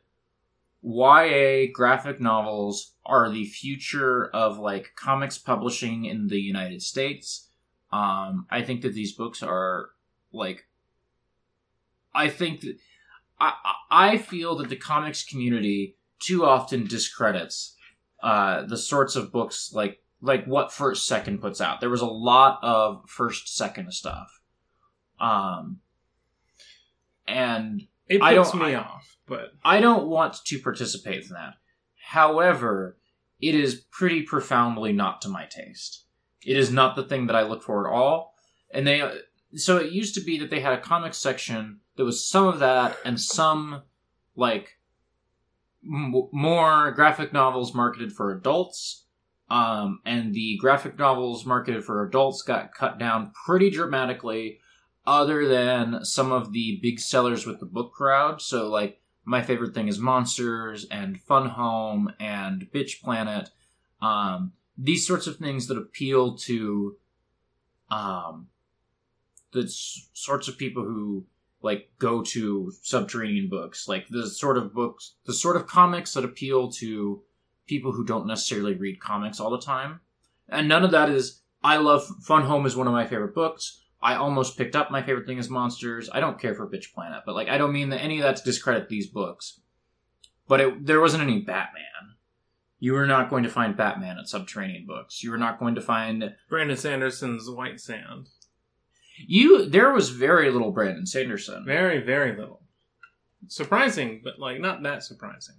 YA 0.83 1.71
graphic 1.73 2.21
novels 2.21 2.93
are 3.05 3.29
the 3.29 3.45
future 3.45 4.27
of 4.27 4.59
like 4.59 4.91
comics 4.95 5.37
publishing 5.37 6.05
in 6.05 6.27
the 6.27 6.39
United 6.39 6.81
States. 6.81 7.47
Um, 7.91 8.45
I 8.49 8.61
think 8.61 8.81
that 8.81 8.93
these 8.93 9.13
books 9.13 9.41
are 9.41 9.89
like 10.31 10.67
I 12.13 12.29
think 12.29 12.61
that 12.61 12.77
I 13.39 13.53
I 13.89 14.17
feel 14.17 14.55
that 14.57 14.69
the 14.69 14.75
comics 14.75 15.23
community 15.23 15.95
too 16.19 16.43
often 16.45 16.85
discredits 16.85 17.75
uh, 18.21 18.63
the 18.63 18.77
sorts 18.77 19.15
of 19.15 19.31
books 19.31 19.71
like 19.73 20.01
like 20.21 20.45
what 20.45 20.73
first 20.73 21.07
second 21.07 21.39
puts 21.39 21.61
out. 21.61 21.79
There 21.79 21.89
was 21.89 22.01
a 22.01 22.05
lot 22.05 22.59
of 22.61 23.03
first 23.07 23.55
second 23.55 23.93
stuff, 23.93 24.41
um, 25.19 25.79
and 27.27 27.83
It 28.07 28.21
I 28.21 28.35
puts 28.35 28.51
don't- 28.51 28.61
me 28.61 28.75
I- 28.75 28.79
off, 28.81 29.17
but 29.25 29.53
I 29.63 29.79
don't 29.79 30.07
want 30.07 30.43
to 30.45 30.59
participate 30.59 31.23
in 31.25 31.29
that. 31.33 31.55
However, 32.07 32.97
it 33.39 33.55
is 33.55 33.75
pretty 33.91 34.23
profoundly 34.23 34.91
not 34.91 35.21
to 35.21 35.29
my 35.29 35.45
taste. 35.45 36.05
It 36.41 36.57
is 36.57 36.71
not 36.71 36.95
the 36.95 37.03
thing 37.03 37.27
that 37.27 37.35
I 37.35 37.43
look 37.43 37.61
for 37.63 37.87
at 37.87 37.93
all. 37.93 38.33
And 38.71 38.85
they, 38.87 39.19
so 39.55 39.77
it 39.77 39.91
used 39.91 40.15
to 40.15 40.21
be 40.21 40.37
that 40.39 40.49
they 40.49 40.59
had 40.59 40.73
a 40.73 40.81
comics 40.81 41.17
section 41.17 41.79
that 41.99 42.05
was 42.05 42.25
some 42.25 42.47
of 42.47 42.59
that 42.59 42.97
and 43.03 43.19
some 43.19 43.81
like 44.33 44.77
m- 45.83 46.29
more 46.31 46.91
graphic 46.91 47.33
novels 47.33 47.73
marketed 47.73 48.13
for 48.13 48.31
adults. 48.31 49.03
Um, 49.49 49.99
and 50.05 50.33
the 50.33 50.57
graphic 50.61 50.97
novels 50.97 51.45
marketed 51.45 51.83
for 51.83 52.05
adults 52.05 52.41
got 52.41 52.73
cut 52.73 52.99
down 52.99 53.33
pretty 53.45 53.69
dramatically, 53.69 54.61
other 55.05 55.45
than 55.45 56.05
some 56.05 56.31
of 56.31 56.53
the 56.53 56.79
big 56.81 57.01
sellers 57.01 57.45
with 57.45 57.59
the 57.59 57.65
book 57.65 57.91
crowd. 57.91 58.41
So, 58.41 58.69
like, 58.69 59.01
my 59.25 59.41
favorite 59.41 59.73
thing 59.73 59.89
is 59.89 59.99
Monsters 59.99 60.85
and 60.89 61.19
Fun 61.19 61.49
Home 61.49 62.13
and 62.17 62.69
Bitch 62.73 63.01
Planet. 63.01 63.49
Um, 64.01 64.53
these 64.77 65.05
sorts 65.05 65.27
of 65.27 65.35
things 65.35 65.67
that 65.67 65.77
appeal 65.77 66.37
to 66.37 66.95
um, 67.91 68.47
the 69.51 69.63
s- 69.63 70.07
sorts 70.13 70.47
of 70.47 70.57
people 70.57 70.83
who 70.83 71.25
like 71.61 71.89
go 71.99 72.21
to 72.21 72.71
subterranean 72.81 73.49
books, 73.49 73.87
like 73.87 74.07
the 74.09 74.29
sort 74.29 74.57
of 74.57 74.73
books, 74.73 75.15
the 75.25 75.33
sort 75.33 75.55
of 75.55 75.67
comics 75.67 76.13
that 76.13 76.23
appeal 76.23 76.71
to 76.71 77.21
people 77.67 77.91
who 77.91 78.05
don't 78.05 78.27
necessarily 78.27 78.73
read 78.73 78.99
comics 78.99 79.39
all 79.39 79.49
the 79.49 79.59
time. 79.59 79.99
And 80.47 80.67
none 80.67 80.83
of 80.83 80.91
that 80.91 81.09
is. 81.09 81.41
I 81.61 81.77
love 81.77 82.07
Fun 82.23 82.43
Home 82.43 82.65
is 82.65 82.75
one 82.75 82.87
of 82.87 82.93
my 82.93 83.05
favorite 83.05 83.35
books. 83.35 83.81
I 84.01 84.15
almost 84.15 84.57
picked 84.57 84.77
up 84.77 84.89
my 84.89 85.01
favorite 85.01 85.27
thing 85.27 85.37
is 85.37 85.49
Monsters. 85.49 86.09
I 86.13 86.21
don't 86.21 86.39
care 86.39 86.55
for 86.55 86.69
Bitch 86.69 86.93
Planet, 86.93 87.23
but 87.25 87.35
like 87.35 87.49
I 87.49 87.57
don't 87.57 87.73
mean 87.73 87.89
that 87.89 88.01
any 88.01 88.19
of 88.19 88.23
that 88.23 88.43
discredit 88.45 88.87
these 88.87 89.07
books. 89.07 89.59
But 90.47 90.61
it, 90.61 90.85
there 90.85 91.01
wasn't 91.01 91.23
any 91.23 91.39
Batman. 91.41 91.83
You 92.79 92.93
were 92.93 93.05
not 93.05 93.29
going 93.29 93.43
to 93.43 93.49
find 93.49 93.75
Batman 93.75 94.17
at 94.17 94.29
Subterranean 94.29 94.85
Books. 94.87 95.21
You 95.21 95.31
were 95.31 95.37
not 95.37 95.59
going 95.59 95.75
to 95.75 95.81
find 95.81 96.33
Brandon 96.49 96.77
Sanderson's 96.77 97.49
White 97.49 97.81
Sand. 97.81 98.29
You. 99.27 99.65
There 99.65 99.91
was 99.93 100.09
very 100.09 100.49
little 100.51 100.71
Brandon 100.71 101.05
Sanderson. 101.05 101.65
Very, 101.65 101.99
very 102.01 102.35
little. 102.35 102.61
Surprising, 103.47 104.21
but 104.23 104.39
like 104.39 104.59
not 104.59 104.83
that 104.83 105.03
surprising. 105.03 105.55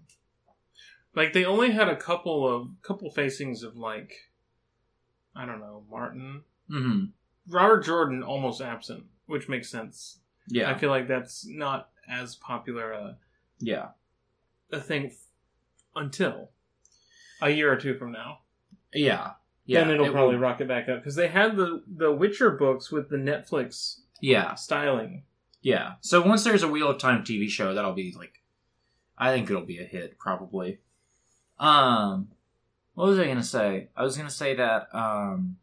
Like 1.14 1.32
they 1.32 1.44
only 1.44 1.70
had 1.72 1.88
a 1.88 1.96
couple 1.96 2.46
of 2.46 2.68
couple 2.82 3.10
facings 3.10 3.62
of 3.62 3.76
like 3.76 4.12
I 5.34 5.46
don't 5.46 5.60
know, 5.60 5.84
Martin. 5.90 6.42
hmm 6.68 7.04
Robert 7.48 7.84
Jordan 7.84 8.22
almost 8.22 8.60
absent, 8.60 9.04
which 9.26 9.48
makes 9.48 9.68
sense. 9.70 10.18
Yeah, 10.48 10.70
I 10.70 10.78
feel 10.78 10.90
like 10.90 11.08
that's 11.08 11.46
not 11.46 11.90
as 12.08 12.34
popular 12.36 12.92
a, 12.92 13.16
yeah, 13.60 13.88
a 14.72 14.80
thing 14.80 15.06
f- 15.06 15.26
until 15.96 16.50
a 17.40 17.50
year 17.50 17.72
or 17.72 17.76
two 17.76 17.94
from 17.96 18.12
now. 18.12 18.40
yeah, 18.92 19.32
yeah. 19.72 19.84
then 19.84 19.94
it'll 19.94 20.06
it 20.06 20.12
probably 20.12 20.36
will- 20.36 20.42
rocket 20.42 20.68
back 20.68 20.88
up 20.88 20.98
because 20.98 21.14
they 21.14 21.28
had 21.28 21.56
the 21.56 21.82
the 21.86 22.12
Witcher 22.12 22.50
books 22.50 22.90
with 22.90 23.08
the 23.08 23.16
Netflix 23.16 24.00
yeah, 24.20 24.54
styling. 24.54 25.22
yeah. 25.62 25.94
So 26.00 26.20
once 26.22 26.44
there's 26.44 26.62
a 26.62 26.68
Wheel 26.68 26.88
of 26.90 26.98
Time 26.98 27.24
TV 27.24 27.48
show, 27.48 27.74
that'll 27.74 27.92
be 27.94 28.14
like, 28.16 28.42
I 29.16 29.32
think 29.32 29.48
it'll 29.50 29.62
be 29.64 29.78
a 29.78 29.84
hit 29.84 30.18
probably. 30.18 30.78
Um, 31.58 32.28
what 32.94 33.08
was 33.08 33.18
I 33.18 33.26
gonna 33.26 33.42
say? 33.42 33.88
I 33.96 34.02
was 34.02 34.16
gonna 34.16 34.30
say 34.30 34.54
that. 34.54 34.88
Um, 34.92 35.56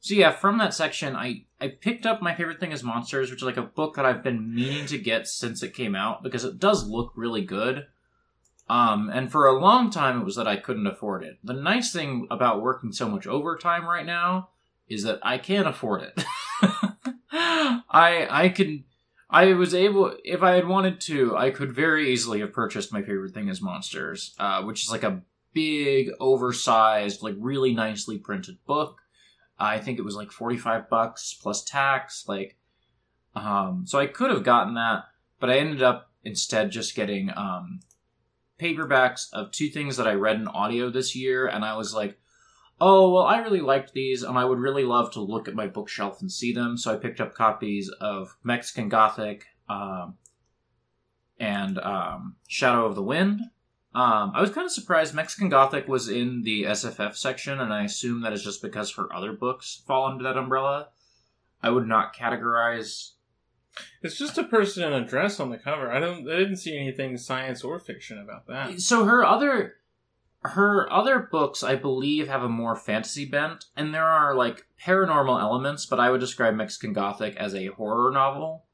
so 0.00 0.14
yeah, 0.14 0.30
from 0.30 0.58
that 0.58 0.74
section, 0.74 1.16
I 1.16 1.44
I 1.60 1.68
picked 1.68 2.06
up 2.06 2.22
my 2.22 2.34
favorite 2.34 2.60
thing 2.60 2.72
is 2.72 2.84
Monsters, 2.84 3.30
which 3.30 3.40
is 3.40 3.46
like 3.46 3.56
a 3.56 3.62
book 3.62 3.96
that 3.96 4.06
I've 4.06 4.22
been 4.22 4.54
meaning 4.54 4.86
to 4.86 4.98
get 4.98 5.26
since 5.26 5.62
it 5.62 5.74
came 5.74 5.94
out 5.94 6.22
because 6.22 6.44
it 6.44 6.58
does 6.58 6.86
look 6.88 7.12
really 7.16 7.42
good. 7.42 7.86
Um, 8.68 9.10
and 9.12 9.32
for 9.32 9.46
a 9.46 9.58
long 9.58 9.90
time, 9.90 10.20
it 10.20 10.24
was 10.24 10.36
that 10.36 10.46
I 10.46 10.56
couldn't 10.56 10.86
afford 10.86 11.24
it. 11.24 11.38
The 11.42 11.54
nice 11.54 11.92
thing 11.92 12.26
about 12.30 12.62
working 12.62 12.92
so 12.92 13.08
much 13.08 13.26
overtime 13.26 13.86
right 13.86 14.04
now 14.04 14.50
is 14.88 15.04
that 15.04 15.20
I 15.22 15.38
can 15.38 15.66
afford 15.66 16.02
it. 16.02 16.24
I 17.32 18.26
I 18.30 18.48
can 18.54 18.84
I 19.30 19.52
was 19.54 19.74
able 19.74 20.16
if 20.24 20.42
I 20.42 20.52
had 20.52 20.66
wanted 20.66 21.00
to, 21.02 21.36
I 21.36 21.50
could 21.50 21.72
very 21.72 22.10
easily 22.10 22.40
have 22.40 22.52
purchased 22.52 22.92
my 22.92 23.02
favorite 23.02 23.34
thing 23.34 23.48
is 23.48 23.60
Monsters, 23.60 24.34
uh, 24.38 24.62
which 24.62 24.84
is 24.84 24.90
like 24.90 25.02
a 25.02 25.22
big, 25.52 26.10
oversized, 26.20 27.22
like 27.22 27.34
really 27.38 27.74
nicely 27.74 28.18
printed 28.18 28.64
book. 28.66 28.98
I 29.58 29.78
think 29.78 29.98
it 29.98 30.04
was 30.04 30.14
like 30.16 30.30
forty 30.30 30.56
five 30.56 30.88
bucks 30.88 31.36
plus 31.40 31.62
tax. 31.64 32.24
Like, 32.26 32.56
um, 33.34 33.84
so 33.86 33.98
I 33.98 34.06
could 34.06 34.30
have 34.30 34.44
gotten 34.44 34.74
that, 34.74 35.04
but 35.40 35.50
I 35.50 35.58
ended 35.58 35.82
up 35.82 36.10
instead 36.24 36.70
just 36.70 36.94
getting 36.94 37.30
um, 37.36 37.80
paperbacks 38.58 39.32
of 39.32 39.50
two 39.50 39.68
things 39.68 39.96
that 39.96 40.08
I 40.08 40.14
read 40.14 40.36
in 40.36 40.48
audio 40.48 40.90
this 40.90 41.14
year, 41.14 41.46
and 41.46 41.64
I 41.64 41.76
was 41.76 41.94
like, 41.94 42.18
oh 42.80 43.12
well, 43.12 43.24
I 43.24 43.38
really 43.38 43.60
liked 43.60 43.92
these, 43.92 44.22
and 44.22 44.38
I 44.38 44.44
would 44.44 44.58
really 44.58 44.84
love 44.84 45.12
to 45.12 45.20
look 45.20 45.48
at 45.48 45.54
my 45.54 45.66
bookshelf 45.66 46.20
and 46.20 46.30
see 46.30 46.52
them. 46.52 46.76
So 46.76 46.92
I 46.92 46.96
picked 46.96 47.20
up 47.20 47.34
copies 47.34 47.90
of 48.00 48.36
Mexican 48.42 48.88
Gothic 48.88 49.46
um, 49.68 50.16
and 51.38 51.78
um, 51.78 52.36
Shadow 52.46 52.86
of 52.86 52.94
the 52.94 53.02
Wind. 53.02 53.40
Um, 53.94 54.32
I 54.34 54.40
was 54.40 54.50
kind 54.50 54.66
of 54.66 54.72
surprised 54.72 55.14
Mexican 55.14 55.48
Gothic 55.48 55.88
was 55.88 56.08
in 56.08 56.42
the 56.42 56.64
SFF 56.64 57.16
section, 57.16 57.58
and 57.58 57.72
I 57.72 57.84
assume 57.84 58.20
that 58.22 58.32
is 58.32 58.44
just 58.44 58.62
because 58.62 58.92
her 58.92 59.12
other 59.14 59.32
books 59.32 59.82
fall 59.86 60.06
under 60.06 60.24
that 60.24 60.36
umbrella. 60.36 60.88
I 61.62 61.70
would 61.70 61.86
not 61.86 62.14
categorize. 62.14 63.12
It's 64.02 64.16
just 64.18 64.38
a 64.38 64.44
person 64.44 64.84
in 64.84 64.92
a 64.92 65.04
dress 65.06 65.40
on 65.40 65.50
the 65.50 65.58
cover. 65.58 65.90
I 65.90 65.98
don't. 66.00 66.28
I 66.30 66.36
didn't 66.36 66.56
see 66.58 66.76
anything 66.76 67.16
science 67.16 67.62
or 67.64 67.78
fiction 67.78 68.18
about 68.18 68.46
that. 68.46 68.80
So 68.80 69.04
her 69.04 69.24
other, 69.24 69.74
her 70.42 70.90
other 70.92 71.18
books, 71.18 71.62
I 71.62 71.74
believe, 71.74 72.28
have 72.28 72.42
a 72.42 72.48
more 72.48 72.76
fantasy 72.76 73.24
bent, 73.24 73.66
and 73.76 73.92
there 73.94 74.04
are 74.06 74.34
like 74.34 74.66
paranormal 74.84 75.40
elements. 75.40 75.86
But 75.86 76.00
I 76.00 76.10
would 76.10 76.20
describe 76.20 76.54
Mexican 76.54 76.92
Gothic 76.92 77.36
as 77.36 77.54
a 77.54 77.66
horror 77.66 78.10
novel. 78.12 78.64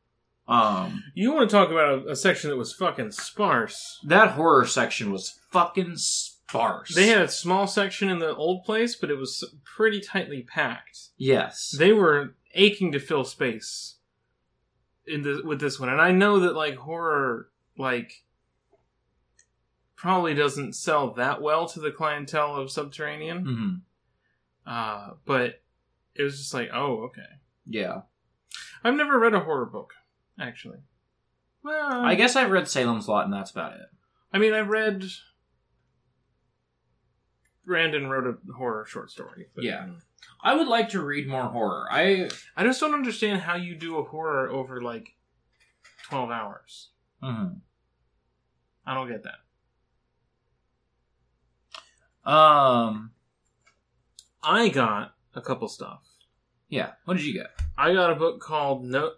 Um, 0.47 1.03
You 1.15 1.33
want 1.33 1.49
to 1.49 1.57
talk 1.57 1.71
about 1.71 2.07
a, 2.07 2.11
a 2.11 2.17
section 2.17 2.51
that 2.51 2.57
was 2.57 2.73
fucking 2.75 3.13
sparse? 3.13 3.99
that 4.05 4.33
horror 4.33 4.67
section 4.67 5.11
was 5.11 5.41
fucking 5.51 5.95
sparse. 5.97 6.95
They 6.95 7.07
had 7.07 7.23
a 7.23 7.29
small 7.29 7.67
section 7.67 8.11
in 8.11 8.19
the 8.19 8.35
old 8.37 8.63
place, 8.65 8.95
but 8.95 9.11
it 9.11 9.17
was 9.17 9.43
pretty 9.65 10.01
tightly 10.03 10.43
packed. 10.43 10.99
yes, 11.17 11.75
They 11.79 11.93
were 11.95 12.35
aching 12.55 12.93
to 12.93 13.01
fill 13.01 13.25
space 13.25 13.95
in 15.07 15.23
the 15.23 15.43
with 15.45 15.61
this 15.61 15.79
one, 15.81 15.89
and 15.89 16.01
I 16.01 16.13
know 16.13 16.41
that 16.41 16.55
like 16.55 16.77
horror 16.77 17.49
like 17.77 18.25
probably 19.97 20.35
doesn't 20.35 20.75
sell 20.75 21.13
that 21.15 21.41
well 21.43 21.67
to 21.69 21.81
the 21.81 21.91
clientele 21.91 22.57
of 22.57 22.71
Subterranean. 22.71 23.45
hmm 24.65 24.71
Uh, 24.71 25.11
but 25.25 25.63
it 26.15 26.23
was 26.23 26.39
just 26.39 26.55
like, 26.55 26.71
oh, 26.73 27.05
okay. 27.07 27.23
yeah. 27.67 28.03
I've 28.85 28.95
never 28.95 29.19
read 29.19 29.35
a 29.35 29.41
horror 29.41 29.65
book, 29.67 29.95
actually. 30.39 30.79
Well, 31.63 32.03
I 32.05 32.15
guess 32.15 32.37
I've 32.37 32.51
read 32.51 32.69
Salem's 32.69 33.09
Lot, 33.09 33.25
and 33.25 33.33
that's 33.33 33.51
about 33.51 33.73
it. 33.75 33.87
I 34.33 34.39
mean, 34.39 34.53
I 34.53 34.61
read. 34.61 35.05
Brandon 37.65 38.09
wrote 38.09 38.27
a 38.27 38.53
horror 38.53 38.85
short 38.85 39.11
story. 39.11 39.47
but- 39.55 39.65
Yeah. 39.65 39.89
I 40.43 40.55
would 40.55 40.69
like 40.69 40.91
to 40.91 41.03
read 41.03 41.27
more 41.29 41.45
horror. 41.49 41.87
I 41.91 42.29
I 42.57 42.65
just 42.65 42.81
don't 42.81 42.95
understand 42.95 43.41
how 43.43 43.57
you 43.57 43.75
do 43.75 43.99
a 43.99 44.05
horror 44.05 44.49
over 44.51 44.81
like 44.83 45.15
twelve 46.09 46.31
hours. 46.31 46.91
mhm. 47.23 47.61
I 48.87 48.95
don't 48.95 49.09
get 49.09 49.25
that. 49.25 49.41
um 52.31 53.13
I 54.43 54.69
got 54.69 55.15
a 55.35 55.41
couple 55.41 55.69
stuff. 55.69 56.03
yeah. 56.69 56.93
What 57.07 57.17
did 57.17 57.25
you 57.27 57.33
get? 57.33 57.51
I 57.79 57.93
got 57.95 58.11
a 58.11 58.15
book 58.15 58.41
called 58.41 58.85
Note. 58.85 59.15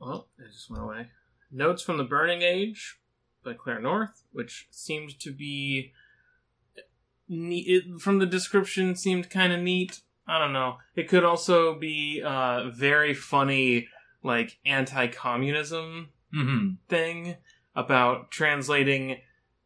Oh, 0.00 0.26
it 0.38 0.50
just 0.52 0.68
went 0.70 0.82
away. 0.82 1.06
Notes 1.50 1.82
from 1.82 1.96
the 1.96 2.04
Burning 2.04 2.42
Age 2.42 2.98
by 3.44 3.54
Claire 3.54 3.80
North, 3.80 4.24
which 4.32 4.66
seemed 4.70 5.18
to 5.20 5.32
be 5.32 5.92
neat. 7.28 7.66
It, 7.68 8.00
from 8.00 8.18
the 8.18 8.26
description, 8.26 8.96
seemed 8.96 9.30
kind 9.30 9.52
of 9.52 9.60
neat. 9.60 10.00
I 10.28 10.38
don't 10.38 10.52
know. 10.52 10.76
It 10.94 11.08
could 11.08 11.24
also 11.24 11.74
be 11.78 12.22
uh, 12.24 12.68
very 12.70 13.14
funny, 13.14 13.88
like 14.22 14.58
anti-communism 14.64 16.10
Mm-hmm. 16.34 16.74
thing 16.90 17.36
about 17.74 18.30
translating 18.30 19.16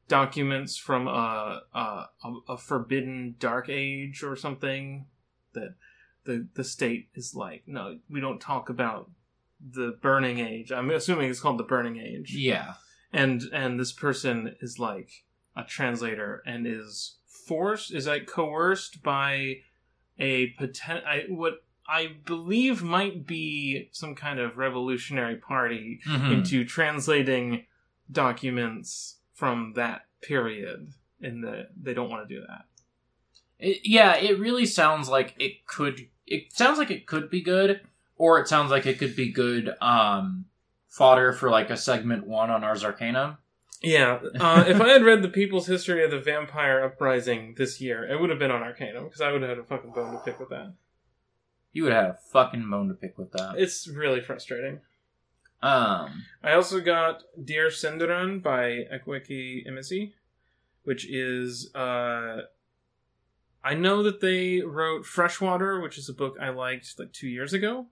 documents 0.06 0.76
from 0.76 1.08
a, 1.08 1.60
a 1.74 1.78
a 2.22 2.34
a 2.50 2.56
forbidden 2.56 3.34
dark 3.40 3.68
age 3.68 4.22
or 4.22 4.36
something 4.36 5.06
that 5.54 5.74
the 6.24 6.46
the 6.54 6.62
state 6.62 7.08
is 7.16 7.34
like 7.34 7.64
no 7.66 7.98
we 8.08 8.20
don't 8.20 8.40
talk 8.40 8.68
about 8.68 9.10
the 9.60 9.98
burning 10.00 10.38
age 10.38 10.70
i'm 10.70 10.88
assuming 10.90 11.28
it's 11.30 11.40
called 11.40 11.58
the 11.58 11.64
burning 11.64 11.96
age 11.96 12.32
Yeah. 12.32 12.74
and 13.12 13.42
and 13.52 13.80
this 13.80 13.90
person 13.92 14.54
is 14.60 14.78
like 14.78 15.10
a 15.56 15.64
translator 15.64 16.44
and 16.46 16.64
is 16.64 17.16
forced 17.26 17.92
is 17.92 18.06
like 18.06 18.28
coerced 18.28 19.02
by 19.02 19.56
a 20.22 20.54
potent 20.58 21.04
I, 21.04 21.24
what 21.28 21.64
i 21.88 22.14
believe 22.24 22.82
might 22.82 23.26
be 23.26 23.88
some 23.92 24.14
kind 24.14 24.38
of 24.38 24.56
revolutionary 24.56 25.36
party 25.36 26.00
Mhm. 26.06 26.32
into 26.32 26.64
translating 26.64 27.66
documents 28.10 29.16
from 29.34 29.72
that 29.74 30.06
period 30.22 30.92
and 31.20 31.42
the, 31.42 31.68
they 31.80 31.92
don't 31.94 32.08
want 32.10 32.28
to 32.28 32.34
do 32.34 32.40
that 32.48 32.64
It, 33.58 33.80
yeah, 33.84 34.16
it 34.16 34.38
really 34.38 34.66
sounds 34.66 35.08
like 35.08 35.34
it 35.38 35.66
could. 35.66 36.08
It 36.26 36.52
sounds 36.52 36.78
like 36.78 36.90
it 36.90 37.06
could 37.06 37.30
be 37.30 37.40
good, 37.42 37.80
or 38.16 38.40
it 38.40 38.48
sounds 38.48 38.70
like 38.72 38.86
it 38.86 38.98
could 38.98 39.14
be 39.14 39.30
good 39.30 39.74
um, 39.80 40.46
fodder 40.88 41.32
for 41.32 41.48
like 41.50 41.70
a 41.70 41.76
segment 41.76 42.26
one 42.26 42.50
on 42.50 42.64
Ars 42.64 42.82
Arcanum. 42.84 43.38
Yeah, 43.82 44.20
uh, 44.38 44.64
if 44.66 44.80
I 44.80 44.90
had 44.90 45.02
read 45.02 45.22
the 45.22 45.28
People's 45.28 45.66
History 45.66 46.04
of 46.04 46.10
the 46.10 46.20
Vampire 46.20 46.84
Uprising 46.84 47.54
this 47.56 47.80
year, 47.80 48.04
it 48.04 48.20
would 48.20 48.30
have 48.30 48.38
been 48.38 48.50
on 48.50 48.62
Arcanum 48.62 49.04
because 49.04 49.20
I 49.20 49.32
would 49.32 49.42
have 49.42 49.48
had 49.48 49.58
a 49.58 49.64
fucking 49.64 49.90
bone 49.92 50.12
to 50.12 50.18
pick 50.18 50.38
with 50.38 50.50
that. 50.50 50.74
You 51.72 51.84
would 51.84 51.92
have 51.92 52.10
a 52.10 52.18
fucking 52.30 52.68
bone 52.70 52.88
to 52.88 52.94
pick 52.94 53.18
with 53.18 53.32
that. 53.32 53.54
It's 53.56 53.88
really 53.88 54.20
frustrating. 54.20 54.80
Um, 55.62 56.24
I 56.42 56.52
also 56.52 56.80
got 56.80 57.22
Dear 57.42 57.68
Senthuran 57.68 58.42
by 58.42 58.84
Akwaeke 58.92 59.66
Emezi, 59.66 60.12
which 60.84 61.08
is 61.08 61.72
uh 61.74 62.42
I 63.64 63.74
know 63.74 64.02
that 64.02 64.20
they 64.20 64.60
wrote 64.60 65.06
Freshwater, 65.06 65.80
which 65.80 65.98
is 65.98 66.08
a 66.08 66.14
book 66.14 66.36
I 66.40 66.48
liked 66.48 66.98
like 66.98 67.12
two 67.12 67.28
years 67.28 67.52
ago. 67.52 67.86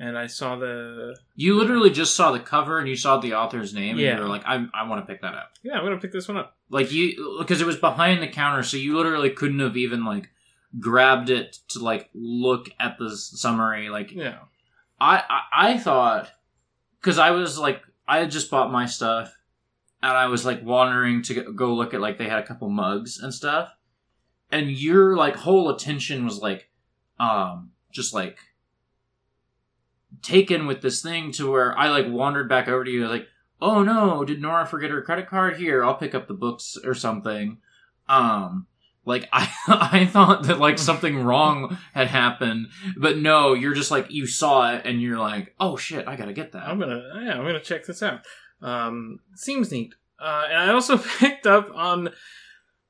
And 0.00 0.16
I 0.16 0.28
saw 0.28 0.56
the 0.56 1.16
you 1.34 1.58
literally 1.58 1.90
just 1.90 2.14
saw 2.14 2.30
the 2.30 2.38
cover 2.38 2.78
and 2.78 2.88
you 2.88 2.94
saw 2.94 3.18
the 3.18 3.34
author's 3.34 3.74
name, 3.74 3.98
and 3.98 4.00
you 4.00 4.22
were 4.22 4.28
like, 4.28 4.44
"I, 4.46 4.64
I 4.72 4.88
want 4.88 5.04
to 5.04 5.12
pick 5.12 5.22
that 5.22 5.34
up." 5.34 5.50
Yeah, 5.64 5.74
I'm 5.74 5.84
gonna 5.84 5.98
pick 5.98 6.12
this 6.12 6.28
one 6.28 6.36
up. 6.36 6.56
Like 6.70 6.92
you, 6.92 7.36
because 7.40 7.60
it 7.60 7.66
was 7.66 7.76
behind 7.76 8.22
the 8.22 8.28
counter, 8.28 8.62
so 8.62 8.76
you 8.76 8.96
literally 8.96 9.30
couldn't 9.30 9.58
have 9.58 9.76
even 9.76 10.04
like 10.04 10.30
grabbed 10.78 11.30
it 11.30 11.58
to 11.70 11.80
like 11.80 12.10
look 12.14 12.68
at 12.78 12.98
the 12.98 13.16
summary. 13.16 13.88
Like 13.88 14.12
Yeah. 14.12 14.38
I, 15.00 15.22
I, 15.28 15.70
I 15.70 15.78
thought 15.78 16.30
because 17.00 17.18
I 17.18 17.30
was 17.30 17.58
like, 17.58 17.82
I 18.06 18.18
had 18.18 18.30
just 18.30 18.50
bought 18.50 18.70
my 18.70 18.86
stuff, 18.86 19.36
and 20.02 20.12
I 20.12 20.26
was 20.26 20.46
like 20.46 20.62
wandering 20.62 21.22
to 21.22 21.52
go 21.54 21.74
look 21.74 21.92
at 21.92 22.00
like 22.00 22.18
they 22.18 22.28
had 22.28 22.38
a 22.38 22.46
couple 22.46 22.68
mugs 22.68 23.18
and 23.18 23.34
stuff, 23.34 23.72
and 24.52 24.70
your 24.70 25.16
like 25.16 25.34
whole 25.34 25.70
attention 25.70 26.24
was 26.24 26.38
like, 26.38 26.68
um, 27.18 27.72
just 27.90 28.14
like 28.14 28.38
taken 30.22 30.66
with 30.66 30.82
this 30.82 31.02
thing 31.02 31.32
to 31.32 31.50
where 31.50 31.76
I 31.78 31.88
like 31.88 32.06
wandered 32.08 32.48
back 32.48 32.68
over 32.68 32.84
to 32.84 32.90
you 32.90 33.08
like, 33.08 33.26
oh 33.60 33.82
no, 33.82 34.24
did 34.24 34.40
Nora 34.40 34.66
forget 34.66 34.90
her 34.90 35.02
credit 35.02 35.28
card? 35.28 35.56
Here, 35.56 35.84
I'll 35.84 35.94
pick 35.94 36.14
up 36.14 36.28
the 36.28 36.34
books 36.34 36.76
or 36.84 36.94
something. 36.94 37.58
Um, 38.08 38.66
like 39.04 39.28
I, 39.32 39.50
I 39.68 40.06
thought 40.06 40.44
that 40.44 40.58
like 40.58 40.78
something 40.78 41.18
wrong 41.24 41.78
had 41.94 42.08
happened, 42.08 42.68
but 42.96 43.18
no, 43.18 43.54
you're 43.54 43.74
just 43.74 43.90
like 43.90 44.10
you 44.10 44.26
saw 44.26 44.74
it 44.74 44.82
and 44.84 45.00
you're 45.00 45.18
like, 45.18 45.54
oh 45.58 45.76
shit, 45.76 46.06
I 46.06 46.16
gotta 46.16 46.32
get 46.32 46.52
that. 46.52 46.68
I'm 46.68 46.78
gonna 46.78 47.02
yeah, 47.22 47.32
I'm 47.32 47.44
gonna 47.44 47.60
check 47.60 47.86
this 47.86 48.02
out. 48.02 48.20
Um, 48.62 49.20
seems 49.34 49.70
neat. 49.70 49.94
Uh, 50.20 50.46
and 50.48 50.58
I 50.58 50.72
also 50.72 50.98
picked 51.18 51.46
up 51.46 51.70
on 51.74 52.08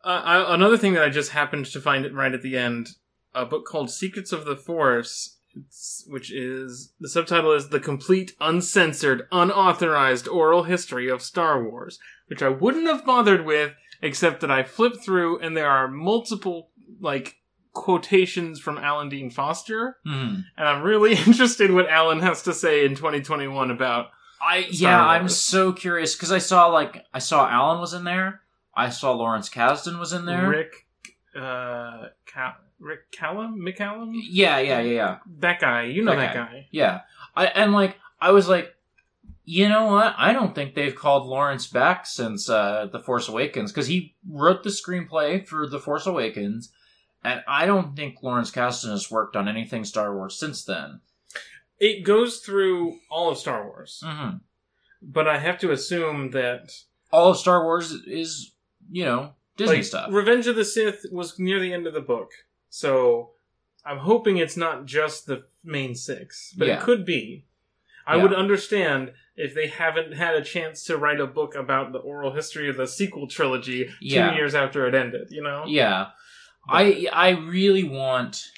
uh, 0.04 0.22
I, 0.24 0.54
another 0.54 0.76
thing 0.76 0.94
that 0.94 1.04
I 1.04 1.08
just 1.08 1.32
happened 1.32 1.66
to 1.66 1.80
find 1.80 2.04
it 2.04 2.14
right 2.14 2.32
at 2.32 2.42
the 2.42 2.56
end. 2.56 2.90
A 3.34 3.44
book 3.44 3.66
called 3.66 3.90
Secrets 3.90 4.32
of 4.32 4.44
the 4.44 4.56
Force, 4.56 5.37
it's, 5.54 6.04
which 6.06 6.32
is 6.32 6.92
the 7.00 7.08
subtitle 7.08 7.52
is 7.52 7.68
the 7.68 7.80
complete, 7.80 8.32
uncensored, 8.40 9.26
unauthorized 9.32 10.28
oral 10.28 10.64
history 10.64 11.08
of 11.08 11.22
Star 11.22 11.62
Wars, 11.62 11.98
which 12.28 12.42
I 12.42 12.48
wouldn't 12.48 12.86
have 12.86 13.04
bothered 13.04 13.44
with 13.44 13.72
except 14.02 14.40
that 14.40 14.50
I 14.50 14.62
flipped 14.62 15.02
through 15.04 15.40
and 15.40 15.56
there 15.56 15.68
are 15.70 15.88
multiple 15.88 16.70
like 17.00 17.36
quotations 17.72 18.58
from 18.60 18.78
Alan 18.78 19.08
Dean 19.08 19.30
Foster 19.30 19.96
Hmm. 20.04 20.40
and 20.56 20.68
I'm 20.68 20.82
really 20.82 21.12
interested 21.26 21.70
what 21.72 21.88
Alan 21.88 22.20
has 22.20 22.42
to 22.42 22.52
say 22.54 22.84
in 22.84 22.94
2021 22.94 23.70
about. 23.70 24.06
I 24.40 24.62
Star 24.62 24.70
yeah, 24.70 25.04
I'm 25.04 25.28
so 25.28 25.72
curious 25.72 26.14
because 26.14 26.32
I 26.32 26.38
saw 26.38 26.66
like 26.66 27.04
I 27.12 27.18
saw 27.18 27.48
Alan 27.48 27.80
was 27.80 27.92
in 27.94 28.04
there. 28.04 28.42
I 28.74 28.90
saw 28.90 29.12
Lawrence 29.12 29.48
Kasdan 29.48 29.98
was 29.98 30.12
in 30.12 30.24
there. 30.24 30.48
Rick, 30.48 30.86
uh, 31.34 32.08
Rick 32.80 33.10
Callum, 33.10 33.60
McCallum, 33.60 34.12
Yeah, 34.14 34.58
yeah, 34.58 34.80
yeah, 34.80 34.92
yeah. 34.92 35.18
that 35.40 35.60
guy. 35.60 35.84
You 35.84 36.04
know 36.04 36.14
That 36.16 36.34
that, 36.34 36.34
guy. 36.34 36.68
Yeah. 36.70 37.00
I 37.34 37.46
and 37.46 37.72
like 37.72 37.96
I 38.20 38.32
was 38.32 38.48
like, 38.48 38.74
you 39.44 39.68
know 39.68 39.86
what? 39.86 40.14
I 40.18 40.32
don't 40.32 40.54
think 40.54 40.74
they've 40.74 40.94
called 40.94 41.26
Lawrence 41.26 41.66
back 41.66 42.06
since 42.06 42.48
uh 42.48 42.88
The 42.92 43.00
Force 43.00 43.28
Awakens 43.28 43.72
because 43.72 43.86
he 43.86 44.14
wrote 44.28 44.62
the 44.62 44.70
screenplay 44.70 45.46
for 45.46 45.66
The 45.66 45.78
Force 45.80 46.06
Awakens, 46.06 46.72
and 47.24 47.42
I 47.48 47.66
don't 47.66 47.96
think 47.96 48.22
Lawrence 48.22 48.50
Kasdan 48.50 48.90
has 48.90 49.10
worked 49.10 49.36
on 49.36 49.48
anything 49.48 49.84
Star 49.84 50.14
Wars 50.14 50.38
since 50.38 50.64
then. 50.64 51.00
It 51.80 52.04
goes 52.04 52.38
through 52.40 52.98
all 53.10 53.30
of 53.30 53.38
Star 53.38 53.64
Wars, 53.66 54.02
hmm 54.04 54.36
but 55.00 55.28
I 55.28 55.38
have 55.38 55.58
to 55.60 55.70
assume 55.70 56.32
that 56.32 56.72
All 57.12 57.30
of 57.30 57.36
Star 57.38 57.62
Wars 57.64 57.92
is 57.92 58.52
you 58.90 59.04
know 59.04 59.32
Disney 59.56 59.76
like, 59.76 59.84
stuff. 59.84 60.10
Revenge 60.12 60.46
of 60.48 60.56
the 60.56 60.64
Sith 60.64 61.06
was 61.12 61.38
near 61.38 61.60
the 61.60 61.72
end 61.72 61.86
of 61.86 61.94
the 61.94 62.00
book, 62.00 62.32
so 62.68 63.30
I'm 63.84 63.98
hoping 63.98 64.36
it's 64.36 64.56
not 64.56 64.84
just 64.86 65.26
the 65.26 65.44
main 65.64 65.94
six, 65.94 66.52
but 66.56 66.68
Yeah. 66.68 66.78
it 66.78 66.82
could 66.82 67.04
be. 67.04 67.46
I 68.06 68.16
Yeah. 68.16 68.22
would 68.22 68.34
understand 68.34 69.12
if 69.36 69.54
they 69.54 69.68
haven't 69.68 70.12
had 70.12 70.34
a 70.34 70.42
chance 70.42 70.82
to 70.84 70.96
write 70.96 71.20
a 71.20 71.26
book 71.26 71.54
about 71.54 71.92
the 71.92 71.98
oral 71.98 72.32
history 72.34 72.68
of 72.68 72.76
the 72.76 72.86
sequel 72.86 73.28
trilogy 73.28 73.88
two 74.00 74.06
years 74.34 74.54
after 74.54 74.86
it 74.86 74.94
ended. 74.94 75.28
You 75.30 75.42
know? 75.42 75.64
Yeah. 75.66 76.08
I 76.68 77.08
I 77.12 77.30
really 77.30 77.84
want 77.84 78.50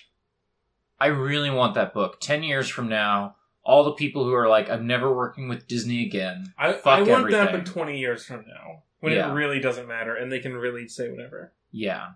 I 1.01 1.07
really 1.07 1.51
want 1.51 1.75
that 1.75 1.95
book. 1.95 2.21
10 2.21 2.43
years 2.43 2.69
from 2.69 2.89
now, 2.89 3.37
all 3.63 3.85
the 3.85 3.93
people 3.93 4.25
who 4.25 4.35
are 4.35 4.49
like 4.49 4.69
I'm 4.71 4.87
never 4.87 5.15
working 5.15 5.49
with 5.49 5.67
Disney 5.69 6.05
again. 6.07 6.53
I, 6.59 6.73
Fuck 6.73 6.87
I 6.87 7.03
want 7.03 7.31
that, 7.31 7.49
everything. 7.49 7.65
but 7.65 7.67
20 7.73 7.99
years 7.99 8.25
from 8.25 8.45
now, 8.47 8.83
when 9.01 9.13
Yeah. 9.13 9.31
it 9.31 9.35
really 9.35 9.61
doesn't 9.61 9.87
matter 9.89 10.15
and 10.15 10.31
they 10.31 10.41
can 10.41 10.55
really 10.57 10.89
say 10.89 11.11
whatever. 11.11 11.53
Yeah. 11.73 12.11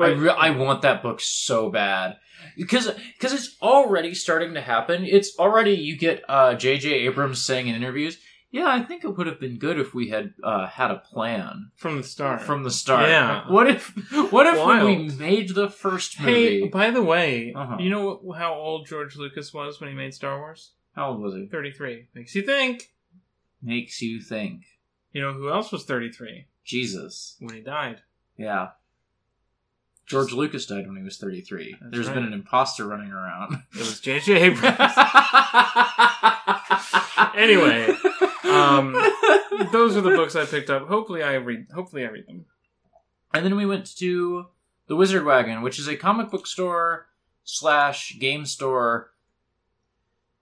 But 0.00 0.10
I 0.10 0.14
re- 0.14 0.30
I 0.30 0.50
want 0.50 0.82
that 0.82 1.02
book 1.02 1.20
so 1.20 1.70
bad. 1.70 2.16
Because 2.56 2.90
cuz 3.20 3.32
it's 3.32 3.56
already 3.62 4.14
starting 4.14 4.54
to 4.54 4.60
happen. 4.60 5.04
It's 5.04 5.38
already 5.38 5.72
you 5.72 5.96
get 5.96 6.24
uh 6.28 6.54
JJ 6.54 6.86
Abrams 7.06 7.44
saying 7.44 7.68
in 7.68 7.74
interviews, 7.74 8.18
"Yeah, 8.50 8.66
I 8.66 8.80
think 8.82 9.04
it 9.04 9.16
would 9.16 9.26
have 9.26 9.38
been 9.38 9.58
good 9.58 9.78
if 9.78 9.92
we 9.94 10.08
had 10.08 10.32
uh 10.42 10.66
had 10.66 10.90
a 10.90 10.96
plan 11.12 11.70
from 11.76 11.98
the 11.98 12.02
start. 12.02 12.40
from 12.42 12.62
the 12.64 12.70
start." 12.70 13.08
Yeah. 13.08 13.48
What 13.50 13.68
if 13.68 13.88
what 14.32 14.46
if 14.46 14.58
when 14.66 14.84
we 14.86 14.96
made 15.16 15.50
the 15.54 15.68
first 15.68 16.16
hey, 16.16 16.60
movie? 16.60 16.68
by 16.68 16.90
the 16.90 17.02
way, 17.02 17.52
Uh-huh. 17.54 17.76
you 17.78 17.90
know 17.90 18.32
how 18.36 18.54
old 18.54 18.86
George 18.86 19.16
Lucas 19.16 19.52
was 19.52 19.80
when 19.80 19.90
he 19.90 19.96
made 19.96 20.14
Star 20.14 20.38
Wars? 20.38 20.72
How 20.96 21.10
old 21.10 21.20
was 21.20 21.34
he? 21.34 21.46
33. 21.46 22.06
Makes 22.14 22.34
you 22.34 22.42
think. 22.42 22.90
Makes 23.62 24.00
you 24.02 24.20
think. 24.20 24.62
You 25.12 25.20
know 25.22 25.32
who 25.34 25.50
else 25.50 25.70
was 25.72 25.84
33 25.84 26.46
Jesus. 26.64 27.36
when 27.40 27.54
he 27.54 27.60
died? 27.60 28.00
Yeah. 28.38 28.68
George 30.10 30.32
Lucas 30.32 30.66
died 30.66 30.86
when 30.88 30.96
he 30.96 31.02
was 31.04 31.16
33. 31.18 31.76
That's 31.80 31.92
There's 31.92 32.06
right. 32.08 32.14
been 32.14 32.24
an 32.24 32.32
imposter 32.32 32.84
running 32.84 33.12
around. 33.12 33.62
It 33.72 33.78
was 33.78 34.00
J.J. 34.00 34.32
Abrams. 34.42 34.76
Anyway, 37.36 37.86
um, 38.44 38.92
Those 39.72 39.96
are 39.96 40.00
the 40.00 40.14
books 40.16 40.34
I 40.36 40.44
picked 40.46 40.68
up. 40.70 40.88
Hopefully, 40.88 41.22
I 41.22 41.34
read. 41.34 41.66
Hopefully, 41.74 42.04
I 42.04 42.08
read 42.08 42.26
them. 42.26 42.44
And 43.32 43.44
then 43.44 43.56
we 43.56 43.66
went 43.66 43.86
to 43.98 44.46
the 44.88 44.96
Wizard 44.96 45.24
Wagon, 45.24 45.62
which 45.62 45.78
is 45.78 45.86
a 45.88 45.96
comic 45.96 46.30
book 46.30 46.46
store 46.46 47.06
slash 47.44 48.18
game 48.18 48.44
store 48.46 49.10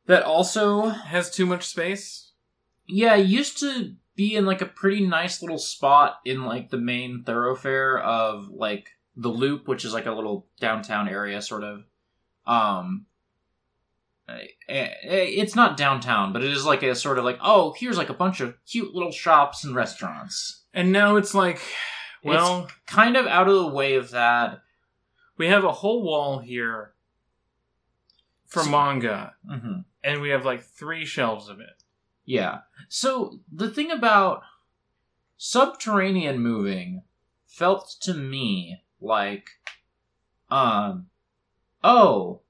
that 0.06 0.22
also, 0.22 0.88
Has 0.88 1.30
too 1.30 1.46
much 1.46 1.66
space. 1.66 2.32
yeah, 2.86 3.14
used 3.14 3.58
to 3.60 3.94
be 4.16 4.34
in 4.34 4.46
like 4.46 4.62
a 4.62 4.66
pretty 4.66 5.06
nice 5.06 5.42
little 5.42 5.58
spot 5.58 6.18
in 6.24 6.44
like 6.44 6.70
the 6.70 6.78
main 6.78 7.22
thoroughfare 7.24 7.98
of 7.98 8.48
like 8.48 8.90
the 9.20 9.28
Loop, 9.28 9.66
which 9.68 9.84
is 9.84 9.92
like 9.92 10.06
a 10.06 10.12
little 10.12 10.46
downtown 10.60 11.08
area, 11.08 11.42
sort 11.42 11.64
of. 11.64 11.82
Um, 12.46 13.04
eh, 14.28 14.46
eh, 14.68 14.88
it's 15.02 15.54
not 15.56 15.76
downtown, 15.76 16.32
but 16.32 16.42
it 16.44 16.50
is 16.52 16.64
like 16.64 16.82
a 16.82 16.94
sort 16.94 17.18
of 17.18 17.24
like 17.24 17.38
oh, 17.42 17.74
here's 17.78 17.98
like 17.98 18.08
a 18.10 18.14
bunch 18.14 18.40
of 18.40 18.54
cute 18.64 18.94
little 18.94 19.12
shops 19.12 19.64
and 19.64 19.74
restaurants. 19.74 20.62
And 20.72 20.92
now 20.92 21.16
it's 21.16 21.34
like, 21.34 21.60
well, 22.22 22.68
Kind 22.86 23.16
of 23.16 23.26
out 23.26 23.48
of 23.48 23.54
the 23.56 23.66
way 23.68 23.96
of 23.96 24.10
that. 24.10 24.60
we 25.36 25.48
have 25.48 25.64
a 25.64 25.72
whole 25.72 26.02
wall 26.02 26.38
here 26.38 26.92
for 28.46 28.62
So- 28.62 28.70
manga, 28.70 29.34
Mm-hmm. 29.50 29.80
and 30.04 30.20
we 30.22 30.30
have 30.30 30.44
like 30.44 30.62
three 30.62 31.04
shelves 31.04 31.48
of 31.48 31.58
it. 31.60 31.82
Yeah. 32.24 32.60
So 32.88 33.40
the 33.52 33.68
thing 33.70 33.90
about 33.90 34.42
subterranean 35.38 36.40
moving 36.40 37.02
felt 37.46 37.96
to 38.02 38.12
me 38.14 38.82
like, 39.00 39.48
um, 40.50 41.06
oh, 41.84 42.40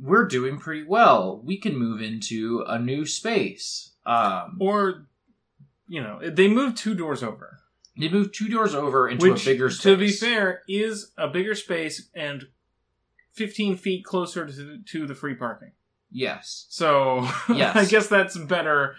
we're 0.00 0.26
doing 0.26 0.58
pretty 0.58 0.84
well. 0.84 1.40
We 1.44 1.56
can 1.58 1.76
move 1.76 2.00
into 2.02 2.64
a 2.66 2.78
new 2.78 3.06
space. 3.06 3.92
Um, 4.06 4.58
Or, 4.60 5.06
you 5.88 6.02
know, 6.02 6.18
they 6.30 6.48
moved 6.48 6.76
two 6.76 6.94
doors 6.94 7.22
over. 7.22 7.60
they 7.96 8.08
moved 8.08 8.34
two 8.34 8.48
doors 8.48 8.74
over 8.74 9.08
into 9.08 9.30
which, 9.30 9.46
a 9.46 9.50
bigger 9.50 9.70
space. 9.70 9.82
to 9.82 9.96
be 9.96 10.10
fair, 10.10 10.62
is 10.68 11.12
a 11.16 11.28
bigger 11.28 11.54
space 11.54 12.08
and 12.14 12.48
15 13.32 13.76
feet 13.76 14.04
closer 14.04 14.46
to, 14.46 14.78
to 14.84 15.06
the 15.06 15.14
free 15.14 15.34
parking. 15.34 15.72
yes. 16.10 16.66
So 16.70 17.20
Yes. 17.48 17.76
I 17.76 17.84
guess 17.84 18.08
that's 18.08 18.36
better, 18.36 18.96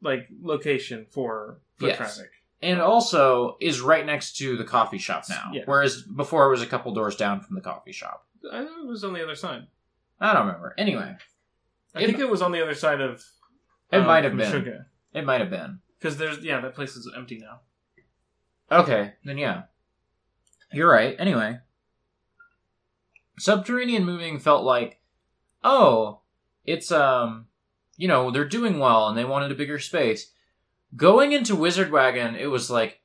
like 0.00 0.28
location 0.40 1.06
for 1.10 1.58
foot 1.78 1.88
Yes. 1.88 1.96
traffic. 1.98 2.30
And 2.66 2.80
also 2.80 3.56
is 3.60 3.80
right 3.80 4.04
next 4.04 4.36
to 4.38 4.56
the 4.56 4.64
coffee 4.64 4.98
shop 4.98 5.24
now. 5.28 5.50
Yeah. 5.52 5.62
Whereas 5.66 6.02
before 6.02 6.46
it 6.46 6.50
was 6.50 6.62
a 6.62 6.66
couple 6.66 6.92
doors 6.92 7.14
down 7.16 7.40
from 7.40 7.54
the 7.54 7.60
coffee 7.62 7.92
shop. 7.92 8.26
I 8.52 8.64
think 8.64 8.78
it 8.78 8.86
was 8.86 9.04
on 9.04 9.12
the 9.12 9.22
other 9.22 9.36
side. 9.36 9.66
I 10.20 10.32
don't 10.32 10.46
remember. 10.46 10.74
Anyway, 10.76 11.14
I 11.94 12.00
It- 12.02 12.06
think 12.06 12.18
it 12.18 12.28
was 12.28 12.42
on 12.42 12.52
the 12.52 12.60
other 12.62 12.74
side 12.74 13.00
of. 13.00 13.24
it 13.92 14.00
might 14.00 14.24
have 14.24 14.36
been. 14.36 14.84
It 15.14 15.24
might 15.24 15.40
have 15.40 15.50
been. 15.50 15.80
Because 15.98 16.16
there's 16.18 16.38
yeah, 16.44 16.60
that 16.60 16.74
place 16.74 16.96
is 16.96 17.10
empty 17.16 17.38
now. 17.38 17.60
Okay, 18.70 19.14
then 19.24 19.38
yeah. 19.38 19.62
You're 20.72 20.90
right. 20.90 21.14
Anyway, 21.18 21.60
Subterranean 23.38 24.04
Moving 24.04 24.38
felt 24.38 24.64
like, 24.64 25.00
oh, 25.62 26.20
it's 26.64 26.90
um, 26.90 27.46
you 27.96 28.08
know, 28.08 28.30
they're 28.30 28.44
doing 28.48 28.78
well 28.78 29.08
and 29.08 29.16
they 29.16 29.24
wanted 29.24 29.52
a 29.52 29.54
bigger 29.54 29.78
space. 29.78 30.32
Going 30.94 31.32
into 31.32 31.56
Wizard 31.56 31.90
Wagon, 31.90 32.36
it 32.36 32.46
was 32.46 32.70
like, 32.70 33.00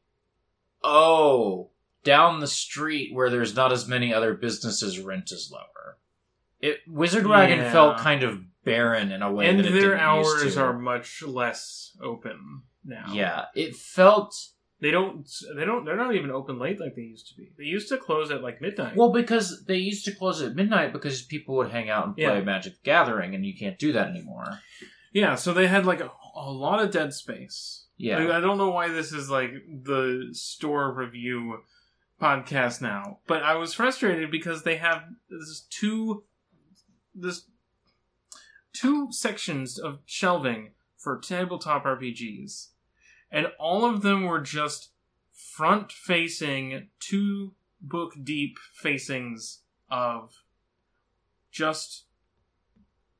oh, 0.83 1.69
down 2.03 2.39
the 2.39 2.47
street 2.47 3.13
where 3.13 3.29
there's 3.29 3.55
not 3.55 3.71
as 3.71 3.87
many 3.87 4.13
other 4.13 4.33
businesses, 4.33 4.99
rent 4.99 5.31
is 5.31 5.49
lower. 5.51 5.97
It 6.59 6.79
Wizard 6.87 7.25
Wagon 7.27 7.59
Yeah. 7.59 7.71
felt 7.71 7.97
kind 7.97 8.23
of 8.23 8.41
barren 8.63 9.11
in 9.11 9.21
a 9.21 9.31
way, 9.31 9.47
and 9.49 9.59
their 9.63 9.97
hours 9.97 10.55
are 10.57 10.73
much 10.77 11.23
less 11.23 11.97
open 12.01 12.61
now. 12.85 13.11
yeah. 13.13 13.45
It 13.55 13.75
felt 13.75 14.35
They 14.79 14.89
don't 14.91 15.27
they 15.55 15.63
don't 15.65 15.85
they're 15.85 15.95
not 15.95 16.15
even 16.15 16.31
open 16.31 16.57
late 16.59 16.79
like 16.79 16.95
they 16.95 17.01
used 17.03 17.27
to 17.29 17.35
be. 17.35 17.51
They 17.57 17.65
used 17.65 17.89
to 17.89 17.97
close 17.97 18.31
at 18.31 18.41
like 18.43 18.61
midnight. 18.61 18.95
Well, 18.95 19.11
because 19.11 19.65
they 19.65 19.77
used 19.77 20.05
to 20.05 20.11
close 20.11 20.41
at 20.41 20.55
midnight 20.55 20.91
because 20.93 21.21
people 21.23 21.55
would 21.57 21.69
hang 21.71 21.89
out 21.89 22.05
and 22.07 22.15
play 22.15 22.23
Yeah. 22.25 22.41
Magic 22.41 22.73
the 22.73 22.79
Gathering, 22.83 23.35
and 23.35 23.45
you 23.45 23.55
can't 23.55 23.77
do 23.79 23.91
that 23.93 24.07
anymore. 24.09 24.59
yeah, 25.13 25.35
so 25.35 25.53
they 25.53 25.67
had 25.67 25.85
like 25.85 25.99
a, 25.99 26.11
a 26.41 26.51
lot 26.51 26.81
of 26.81 26.91
dead 26.91 27.13
space. 27.13 27.85
Yeah. 27.97 28.17
Like, 28.17 28.31
I 28.31 28.39
don't 28.39 28.57
know 28.57 28.71
why 28.71 28.89
this 28.89 29.11
is 29.13 29.29
like 29.29 29.51
the 29.83 30.29
store 30.31 30.91
review 30.91 31.59
podcast 32.19 32.81
now, 32.81 33.19
but 33.27 33.43
I 33.43 33.55
was 33.55 33.73
frustrated 33.73 34.31
because 34.31 34.63
they 34.63 34.77
have 34.77 35.03
this 35.29 35.65
two 35.69 36.23
this 37.13 37.45
two 38.73 39.11
sections 39.11 39.77
of 39.77 39.99
shelving 40.05 40.71
for 40.97 41.19
tabletop 41.19 41.83
RPGs, 41.83 42.69
and 43.31 43.47
all 43.59 43.85
of 43.85 44.01
them 44.01 44.25
were 44.25 44.41
just 44.41 44.89
front 45.31 45.91
facing, 45.91 46.87
two 46.99 47.53
book 47.81 48.13
deep 48.23 48.57
facings 48.73 49.59
of 49.89 50.43
just 51.51 52.05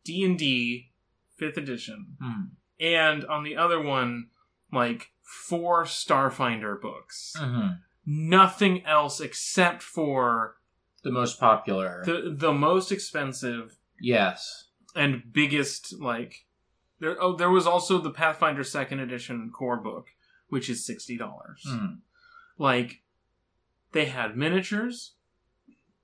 D 0.04 0.24
and 0.24 0.38
D 0.40 0.92
fifth 1.36 1.58
edition 1.58 2.18
Hmm. 2.22 2.42
And 2.82 3.24
on 3.26 3.44
the 3.44 3.56
other 3.56 3.80
one, 3.82 4.30
like 4.74 5.12
four 5.22 5.86
Starfinder 5.86 6.82
books. 6.82 7.36
Mhm. 7.40 7.80
Nothing 8.06 8.84
else 8.86 9.22
except 9.22 9.82
for 9.84 10.58
The 11.04 11.12
most 11.12 11.40
popular. 11.40 12.04
the 12.06 12.34
the 12.36 12.52
most 12.52 12.92
expensive 12.92 13.78
yes. 14.00 14.70
and 14.96 15.32
biggest 15.32 15.94
like. 16.02 16.46
There, 17.00 17.18
oh, 17.22 17.36
there 17.36 17.50
was 17.50 17.66
also 17.66 17.98
the 18.00 18.12
Pathfinder 18.12 18.64
Second 18.64 19.00
Edition 19.00 19.50
core 19.52 19.78
book, 19.78 20.10
which 20.50 20.70
is 20.70 20.86
sixty 20.86 21.18
dollars. 21.18 21.64
Hmm. 21.68 21.96
Like, 22.58 23.02
they 23.92 24.06
had 24.06 24.38
miniatures, 24.38 25.14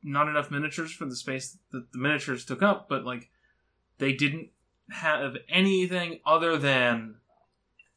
not 0.01 0.27
enough 0.27 0.49
miniatures 0.49 0.91
for 0.91 1.05
the 1.05 1.15
space 1.15 1.57
that 1.71 1.91
the 1.91 1.99
miniatures 1.99 2.45
took 2.45 2.63
up, 2.63 2.89
but 2.89 3.03
like, 3.05 3.29
they 3.99 4.11
didn't 4.13 4.49
have 4.91 5.35
anything 5.49 6.19
other 6.25 6.57
than 6.57 7.15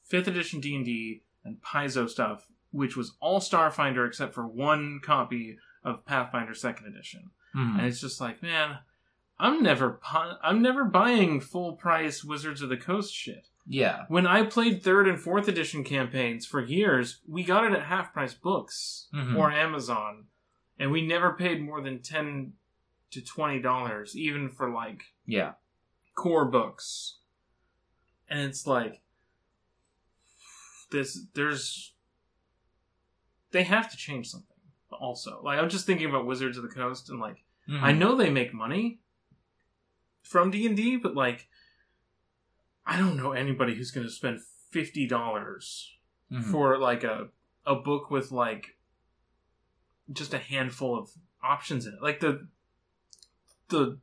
fifth 0.05 0.27
edition 0.29 0.61
D 0.61 0.75
and 0.77 0.85
D 0.85 1.23
and 1.45 1.61
Paizo 1.63 2.09
stuff, 2.09 2.47
which 2.71 2.97
was 2.97 3.15
all 3.21 3.41
Starfinder 3.41 4.07
except 4.07 4.35
for 4.35 4.47
one 4.47 5.01
copy 5.03 5.57
of 5.85 6.05
Pathfinder 6.05 6.55
Second 6.55 6.87
Edition. 6.89 7.31
Hmm. 7.55 7.79
And 7.79 7.87
it's 7.87 8.01
just 8.01 8.21
like, 8.21 8.43
man, 8.43 8.79
I'm 9.39 9.63
never, 9.63 9.93
pu- 10.03 10.37
I'm 10.43 10.61
never 10.63 10.85
buying 10.85 11.41
full 11.41 11.73
price 11.75 12.23
Wizards 12.23 12.61
of 12.61 12.69
the 12.69 12.77
Coast 12.77 13.15
shit. 13.15 13.47
Yeah. 13.67 14.05
When 14.09 14.27
I 14.27 14.43
played 14.45 14.83
third 14.83 15.07
and 15.09 15.19
fourth 15.21 15.49
edition 15.49 15.85
campaigns 15.85 16.45
for 16.45 16.61
years, 16.61 17.21
we 17.27 17.45
got 17.45 17.65
it 17.65 17.73
at 17.73 17.85
half 17.85 18.13
price 18.13 18.35
books 18.35 19.09
Mhm. 19.15 19.37
or 19.39 19.51
Amazon, 19.53 20.25
and 20.79 20.91
we 20.91 21.07
never 21.07 21.33
paid 21.33 21.63
more 21.63 21.81
than 21.81 22.03
ten 22.03 22.55
to 23.13 23.25
twenty 23.25 23.61
dollars, 23.61 24.17
even 24.17 24.49
for 24.49 24.71
like 24.71 25.03
Yeah. 25.25 25.53
Core 26.21 26.45
books. 26.45 27.17
And 28.29 28.41
it's 28.41 28.67
like 28.67 29.01
this 30.91 31.19
there's 31.35 31.95
they 33.53 33.63
have 33.65 33.91
to 33.91 33.97
change 33.97 34.29
something 34.29 34.47
also. 34.91 35.41
Like 35.43 35.59
I'm 35.59 35.69
just 35.69 35.87
thinking 35.87 36.09
about 36.09 36.27
Wizards 36.27 36.57
of 36.57 36.63
the 36.63 36.69
Coast 36.69 37.09
and 37.11 37.21
like 37.21 37.45
Mhm. 37.69 37.83
I 37.83 37.93
know 37.93 38.17
they 38.17 38.31
make 38.31 38.53
money 38.53 38.99
from 40.23 40.51
D&D, 40.51 40.97
but 40.97 41.15
like 41.15 41.49
I 42.87 42.97
don't 42.97 43.17
know 43.17 43.33
anybody 43.33 43.75
who's 43.77 43.91
going 43.93 44.07
to 44.07 44.13
spend 44.13 44.41
$50 44.73 45.09
Mhm. 46.31 46.45
for 46.51 46.79
like 46.79 47.05
a 47.05 47.29
a 47.67 47.77
book 47.77 48.11
with 48.11 48.31
like 48.33 48.77
just 50.13 50.35
a 50.35 50.39
handful 50.39 50.99
of 50.99 51.11
options 51.43 51.87
in 51.87 51.95
it. 51.95 52.03
Like 52.03 52.21
the 52.21 52.49
the 53.69 53.99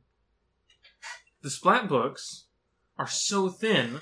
the 1.42 1.50
splat 1.50 1.88
books 1.88 2.46
are 2.98 3.06
so 3.06 3.48
thin. 3.48 4.00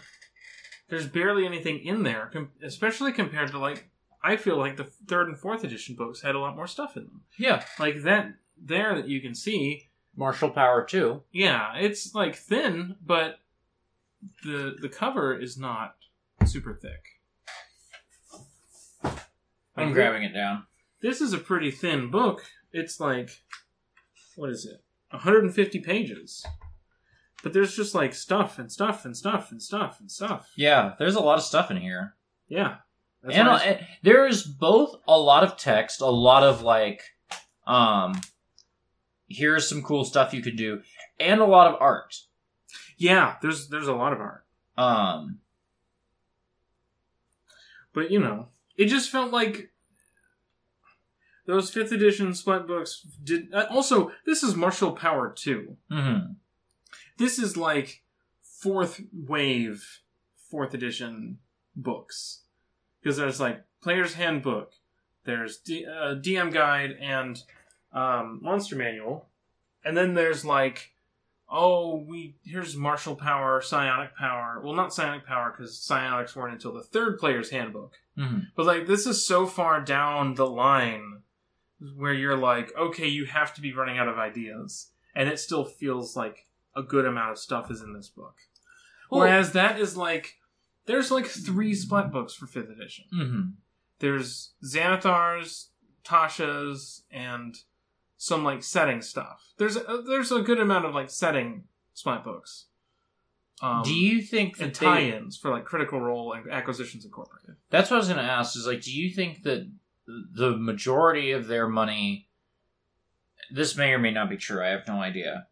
There's 0.89 1.07
barely 1.07 1.45
anything 1.47 1.81
in 1.81 2.03
there, 2.05 2.31
com- 2.33 2.51
especially 2.63 3.13
compared 3.13 3.51
to 3.51 3.59
like 3.59 3.91
I 4.23 4.37
feel 4.37 4.57
like 4.57 4.77
the 4.77 4.85
third 4.85 5.29
and 5.29 5.39
fourth 5.39 5.63
edition 5.65 5.95
books 5.97 6.23
had 6.23 6.35
a 6.35 6.39
lot 6.41 6.57
more 6.57 6.67
stuff 6.67 6.97
in 6.97 7.05
them. 7.05 7.23
Yeah. 7.39 7.65
Like 7.79 8.03
that 8.03 8.35
there 8.61 8.95
that 8.95 9.09
you 9.09 9.21
can 9.21 9.35
see, 9.35 9.89
Martial 10.17 10.51
Power 10.51 10.85
too. 10.85 11.23
yeah, 11.33 11.75
it's 11.77 12.15
like 12.15 12.35
thin, 12.37 12.97
but 13.05 13.39
the 14.45 14.77
the 14.81 14.89
cover 14.89 15.39
is 15.39 15.59
not 15.59 15.97
super 16.45 16.75
thick. 16.75 17.03
I'm 19.77 19.87
Like, 19.89 19.95
grabbing 19.95 20.23
it 20.23 20.33
down. 20.33 20.65
This 21.03 21.21
is 21.21 21.33
a 21.33 21.39
pretty 21.39 21.71
thin 21.71 22.11
book. 22.11 22.45
It's 22.73 22.99
like, 22.99 23.43
what 24.37 24.51
is 24.51 24.65
it? 24.65 24.83
150 25.11 25.81
pages. 25.81 26.45
But 27.47 27.53
there's 27.53 27.77
just 27.77 27.95
like 27.95 28.13
stuff 28.13 28.59
and 28.59 28.73
stuff 28.73 29.05
and 29.05 29.17
stuff 29.17 29.53
and 29.53 29.63
stuff 29.63 30.01
and 30.01 30.11
stuff. 30.11 30.51
Yeah, 30.57 30.95
there's 30.99 31.15
a 31.15 31.21
lot 31.21 31.39
of 31.39 31.45
stuff 31.45 31.71
in 31.71 31.77
here. 31.77 32.17
Yeah. 32.49 32.79
And 33.23 33.47
uh, 33.47 33.61
and 33.65 33.87
there 34.03 34.27
is 34.27 34.43
both 34.43 34.97
a 35.07 35.17
lot 35.17 35.45
of 35.45 35.57
text, 35.57 36.01
a 36.01 36.07
lot 36.07 36.43
of 36.43 36.63
like, 36.63 37.03
um, 37.65 38.21
here's 39.29 39.69
some 39.69 39.81
cool 39.81 40.05
stuff 40.05 40.35
you 40.35 40.43
could 40.43 40.57
do, 40.57 40.83
and 41.21 41.41
a 41.41 41.45
lot 41.45 41.73
of 41.73 41.81
art. 41.81 42.17
yeah, 42.97 43.37
there's 43.43 43.69
there's 43.69 43.87
a 43.87 43.95
lot 43.95 44.13
of 44.13 44.19
art. 44.19 44.45
Um, 44.77 45.39
But 47.93 48.11
you 48.11 48.19
know, 48.19 48.49
it 48.77 48.87
just 48.87 49.09
felt 49.09 49.31
like 49.33 49.71
those 51.47 51.71
fifth 51.71 51.93
edition 51.93 52.35
splat 52.35 52.67
books 52.67 53.07
did. 53.23 53.55
Uh, 53.55 53.67
also, 53.71 54.11
this 54.25 54.43
is 54.43 54.57
Martial 54.57 54.91
Power 54.91 55.33
2. 55.33 55.77
mhm. 55.93 56.35
This 57.17 57.39
is 57.39 57.57
like 57.57 58.03
fourth 58.43 59.01
wave, 59.13 60.01
fourth 60.51 60.75
edition 60.75 61.39
books. 61.75 62.43
Because 63.03 63.17
there's 63.17 63.41
like 63.41 63.63
Player's 63.83 64.15
Handbook, 64.15 64.73
there's 65.25 65.59
D- 65.59 65.87
uh, 65.87 66.15
DM 66.17 66.53
Guide, 66.53 66.97
and 67.01 67.41
um, 67.93 68.41
Monster 68.43 68.77
Manual. 68.77 69.29
And 69.85 69.97
then 69.97 70.15
there's 70.15 70.45
like, 70.45 70.93
oh, 71.49 72.05
we 72.09 72.35
here's 72.45 72.77
Martial 72.77 73.15
Power, 73.15 73.61
Psionic 73.61 74.17
Power. 74.17 74.61
Well, 74.65 74.75
not 74.75 74.93
Psionic 74.93 75.25
Power 75.25 75.55
because 75.57 75.79
Psionics 75.79 76.35
weren't 76.35 76.55
until 76.55 76.73
the 76.73 76.83
third 76.83 77.19
Player's 77.19 77.51
Handbook. 77.51 77.95
Mhm. 78.19 78.49
But 78.57 78.67
like 78.67 78.87
this 78.87 79.07
is 79.07 79.25
so 79.25 79.47
far 79.47 79.81
down 79.81 80.35
the 80.35 80.47
line 80.47 81.23
where 81.95 82.15
you're 82.15 82.37
like, 82.37 82.75
okay, 82.77 83.07
you 83.07 83.27
have 83.27 83.55
to 83.55 83.61
be 83.61 83.73
running 83.73 83.99
out 83.99 84.09
of 84.09 84.19
ideas, 84.19 84.91
and 85.15 85.29
it 85.29 85.39
still 85.39 85.65
feels 85.65 86.17
like 86.17 86.47
a 86.77 86.83
good 86.83 87.05
amount 87.07 87.33
of 87.33 87.39
stuff 87.39 87.71
is 87.71 87.81
in 87.83 87.93
this 87.95 88.09
book. 88.09 88.37
Well- 89.11 89.21
Whereas 89.23 89.53
that 89.53 89.81
is 89.81 89.97
like, 89.97 90.35
there's 90.87 91.11
like 91.11 91.27
three 91.27 91.75
splat 91.75 92.13
books 92.13 92.35
for 92.35 92.47
fifth 92.47 92.71
edition. 92.71 93.05
Mhm. 93.13 93.53
There's 93.99 94.53
Xanathar's, 94.65 95.71
Tasha's, 96.05 97.05
and 97.11 97.57
some 98.19 98.45
like 98.45 98.63
setting 98.63 99.03
stuff. 99.03 99.53
There's 99.59 99.77
a, 99.77 100.03
there's 100.07 100.31
a 100.33 100.43
good 100.43 100.61
amount 100.61 100.85
of 100.85 100.95
like 100.95 101.11
setting 101.11 101.65
splat 101.95 102.23
books. 102.25 102.67
Um, 103.63 103.83
do 103.85 103.95
you 103.95 104.21
think 104.21 104.59
that 104.59 104.75
tie-ins 104.75 105.37
for 105.39 105.51
like 105.51 105.65
Critical 105.65 105.99
Role 106.01 106.35
and 106.35 106.51
Acquisitions 106.51 107.05
Incorporated? 107.07 107.57
That's 107.71 107.91
what 107.91 107.97
I 107.97 107.99
was 108.01 108.09
going 108.09 108.19
to 108.25 108.31
ask. 108.31 108.55
Is 108.55 108.67
like, 108.67 108.83
do 108.83 108.93
you 108.93 109.11
think 109.15 109.45
that 109.45 109.67
the 110.07 110.57
majority 110.57 111.33
of 111.33 111.47
their 111.47 111.67
money? 111.67 112.29
This 113.51 113.77
may 113.77 113.93
or 113.93 113.99
may 113.99 114.11
not 114.11 114.29
be 114.29 114.37
true. 114.37 114.63
I 114.63 114.69
have 114.69 114.87
no 114.87 115.01
idea. 115.01 115.47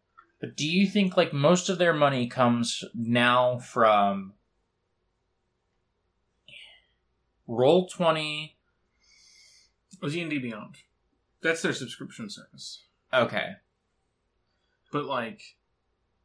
But 0.45 0.55
do 0.55 0.67
you 0.67 0.85
think 0.85 1.17
like 1.17 1.33
most 1.33 1.69
of 1.69 1.79
their 1.79 1.93
money 1.93 2.27
comes 2.27 2.83
now 2.93 3.57
from 3.57 4.33
Roll 7.47 7.87
Twenty, 7.87 8.57
Oh, 10.03 10.09
D 10.09 10.21
and 10.21 10.29
D 10.29 10.37
Beyond. 10.37 10.75
That's 11.41 11.63
their 11.63 11.73
subscription 11.73 12.29
service. 12.29 12.83
Okay. 13.11 13.53
But 14.91 15.05
like, 15.05 15.41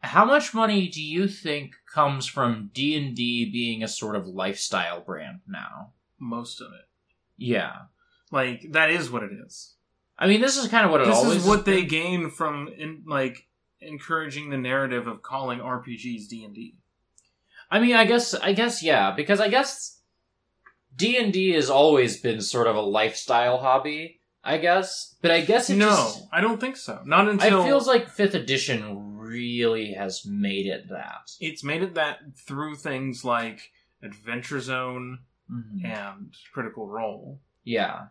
How 0.00 0.26
much 0.26 0.52
money 0.52 0.88
do 0.88 1.02
you 1.02 1.26
think 1.26 1.76
comes 1.90 2.26
from 2.26 2.70
D 2.74 2.96
and 2.96 3.16
D 3.16 3.50
being 3.50 3.82
a 3.82 3.88
sort 3.88 4.16
of 4.16 4.26
lifestyle 4.26 5.00
brand 5.00 5.40
now? 5.48 5.92
most 6.18 6.60
of 6.60 6.66
it, 6.74 6.86
Yeah. 7.38 7.74
like 8.30 8.72
that 8.72 8.90
is 8.90 9.10
what 9.10 9.22
it 9.22 9.30
is. 9.32 9.76
I 10.18 10.26
mean, 10.26 10.42
this 10.42 10.58
is 10.58 10.68
kind 10.68 10.84
of 10.84 10.90
what 10.90 11.00
it 11.00 11.06
this 11.06 11.16
always 11.16 11.38
is 11.38 11.46
what 11.48 11.64
they 11.64 11.86
gain 11.86 12.28
from 12.28 12.68
in 12.68 13.04
like 13.06 13.46
encouraging 13.80 14.50
the 14.50 14.58
narrative 14.58 15.06
of 15.06 15.22
calling 15.22 15.60
RPGs 15.60 16.28
D 16.28 16.44
and 16.44 16.54
D. 16.54 16.76
I 17.70 17.78
mean, 17.80 17.94
I 17.94 18.04
guess, 18.04 18.34
I 18.34 18.52
guess, 18.52 18.82
yeah, 18.82 19.12
because 19.12 19.40
I 19.40 19.48
guess 19.48 20.00
D 20.96 21.16
and 21.16 21.32
D 21.32 21.52
has 21.52 21.70
always 21.70 22.20
been 22.20 22.40
sort 22.40 22.66
of 22.66 22.76
a 22.76 22.80
lifestyle 22.80 23.58
hobby. 23.58 24.16
I 24.42 24.56
guess, 24.56 25.16
but 25.20 25.30
I 25.30 25.42
guess 25.42 25.68
it 25.68 25.76
No, 25.76 25.88
just, 25.90 26.22
I 26.32 26.40
don't 26.40 26.58
think 26.58 26.78
so. 26.78 27.02
Not 27.04 27.28
until 27.28 27.60
it 27.60 27.64
feels 27.66 27.86
like 27.86 28.08
fifth 28.08 28.34
edition 28.34 29.18
really 29.18 29.92
has 29.92 30.24
made 30.24 30.66
it 30.66 30.88
that. 30.88 31.30
it's 31.40 31.62
made 31.62 31.82
it 31.82 31.92
that 31.94 32.20
through 32.46 32.76
things 32.76 33.22
like 33.22 33.70
Adventure 34.02 34.60
Zone 34.60 35.18
Mhm. 35.52 35.84
and 35.84 36.34
Critical 36.54 36.88
Role. 36.88 37.38
Yeah. 37.64 38.06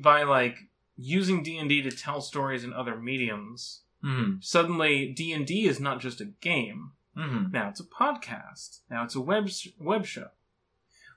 By 0.00 0.22
like 0.22 0.56
using 0.96 1.42
D 1.42 1.58
and 1.58 1.68
D 1.68 1.82
to 1.82 1.90
tell 1.90 2.22
stories 2.22 2.64
in 2.64 2.72
other 2.72 2.96
mediums, 2.98 3.82
hmm 4.06 4.34
suddenly 4.40 5.12
D 5.12 5.32
and 5.32 5.44
D 5.46 5.66
is 5.66 5.80
not 5.80 6.00
just 6.00 6.20
a 6.20 6.26
game. 6.26 6.92
hmm 7.16 7.46
Now 7.50 7.68
it's 7.70 7.80
a 7.80 7.84
podcast. 7.84 8.80
Now 8.90 9.02
it's 9.04 9.14
a 9.16 9.20
web 9.20 9.48
web 9.80 10.06
show. 10.06 10.28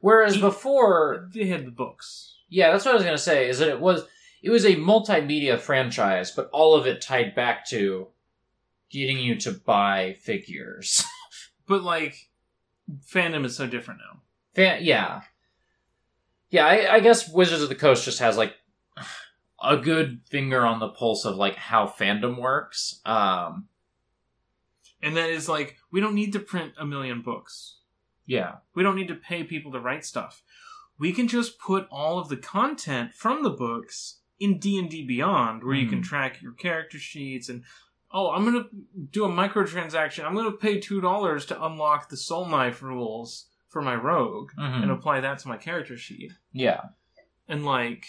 Whereas 0.01 0.37
before, 0.37 1.29
They 1.33 1.47
had 1.47 1.65
the 1.67 1.71
books. 1.71 2.37
yeah, 2.49 2.71
that's 2.71 2.85
what 2.85 2.91
I 2.91 2.95
was 2.95 3.03
gonna 3.03 3.17
say. 3.17 3.47
Is 3.49 3.59
that 3.59 3.67
it 3.69 3.79
was 3.79 4.05
it 4.41 4.49
was 4.49 4.65
a 4.65 4.75
multimedia 4.75 5.59
franchise, 5.59 6.31
but 6.31 6.49
all 6.51 6.73
of 6.73 6.87
it 6.87 7.01
tied 7.01 7.35
back 7.35 7.67
to 7.69 8.07
getting 8.89 9.19
you 9.19 9.35
to 9.35 9.51
buy 9.51 10.15
figures. 10.21 11.03
But 11.67 11.83
like 11.83 12.15
fandom 13.05 13.45
is 13.45 13.55
so 13.55 13.67
different 13.67 13.99
now. 13.99 14.21
Fan- 14.55 14.83
yeah, 14.83 15.21
yeah. 16.49 16.65
I, 16.65 16.95
I 16.95 16.99
guess 16.99 17.29
Wizards 17.29 17.61
of 17.61 17.69
the 17.69 17.75
Coast 17.75 18.05
just 18.05 18.17
has 18.17 18.37
like 18.37 18.55
a 19.61 19.77
good 19.77 20.21
finger 20.29 20.65
on 20.65 20.79
the 20.79 20.89
pulse 20.89 21.25
of 21.25 21.35
like 21.35 21.55
how 21.55 21.85
fandom 21.87 22.39
works. 22.39 23.01
Um, 23.05 23.67
And 25.01 25.15
that 25.17 25.29
is 25.29 25.47
like 25.49 25.77
we 25.91 25.99
don't 26.01 26.15
need 26.15 26.33
to 26.33 26.39
print 26.39 26.73
a 26.77 26.85
million 26.85 27.21
books. 27.21 27.77
yeah, 28.25 28.57
We 28.75 28.83
don't 28.83 28.95
need 28.95 29.07
to 29.07 29.15
pay 29.15 29.43
people 29.43 29.71
to 29.71 29.79
write 29.79 30.05
stuff. 30.05 30.43
We 30.97 31.13
can 31.13 31.27
just 31.27 31.57
put 31.59 31.87
all 31.89 32.19
of 32.19 32.27
the 32.29 32.37
content 32.37 33.13
from 33.13 33.41
the 33.43 33.49
books 33.49 34.19
in 34.39 34.59
D&D 34.59 35.05
Beyond 35.05 35.63
where 35.63 35.75
you 35.75 35.87
can 35.87 35.99
Hmm. 35.99 36.03
track 36.03 36.41
your 36.41 36.51
character 36.53 36.99
sheets 36.99 37.49
and 37.49 37.63
oh, 38.11 38.31
I'm 38.31 38.43
going 38.43 38.63
to 38.63 38.69
do 39.11 39.23
a 39.25 39.29
microtransaction. 39.29 40.25
I'm 40.25 40.33
going 40.33 40.49
to 40.51 40.57
pay 40.57 40.79
$2 40.79 41.45
to 41.47 41.63
unlock 41.65 42.09
the 42.09 42.17
soul 42.17 42.45
knife 42.47 42.81
rules 42.81 43.45
for 43.67 43.81
my 43.83 43.93
rogue 43.95 44.51
Mhm. 44.57 44.81
and 44.83 44.91
apply 44.91 45.19
that 45.21 45.37
to 45.39 45.47
my 45.47 45.57
character 45.57 45.95
sheet. 45.97 46.31
yeah, 46.51 46.81
And 47.47 47.65
like 47.65 48.05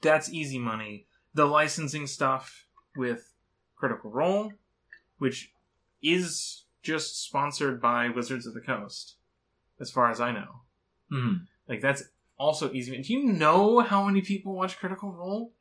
that's 0.00 0.30
easy 0.32 0.58
money. 0.58 1.06
The 1.34 1.46
licensing 1.46 2.06
stuff 2.06 2.66
with 2.96 3.32
Critical 3.76 4.10
Role, 4.10 4.52
which 5.18 5.52
is 6.02 6.64
just 6.82 7.22
sponsored 7.24 7.80
by 7.80 8.08
Wizards 8.08 8.46
of 8.46 8.54
the 8.54 8.60
Coast, 8.60 9.16
as 9.80 9.90
far 9.90 10.10
as 10.10 10.20
I 10.20 10.32
know. 10.32 10.62
Mhm. 11.12 11.46
Like 11.68 11.80
that's 11.80 12.02
also 12.38 12.72
easy. 12.72 13.00
Do 13.02 13.12
you 13.12 13.24
know 13.24 13.80
how 13.80 14.04
many 14.04 14.20
people 14.22 14.54
watch 14.54 14.78
Critical 14.78 15.12
Role? 15.12 15.52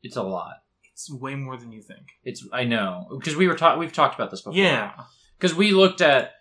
it's 0.00 0.16
a 0.16 0.22
lot. 0.22 0.62
It's 0.92 1.10
way 1.10 1.34
more 1.34 1.56
than 1.56 1.72
you 1.72 1.82
think. 1.82 2.06
It's 2.22 2.46
I 2.52 2.64
know 2.64 3.06
because 3.18 3.34
we 3.34 3.48
were 3.48 3.56
ta- 3.56 3.76
we've 3.76 3.92
talked 3.92 4.14
about 4.14 4.30
this 4.30 4.40
before. 4.42 4.54
Yeah. 4.58 4.92
because 5.36 5.54
we 5.56 5.72
looked 5.72 6.00
at 6.00 6.32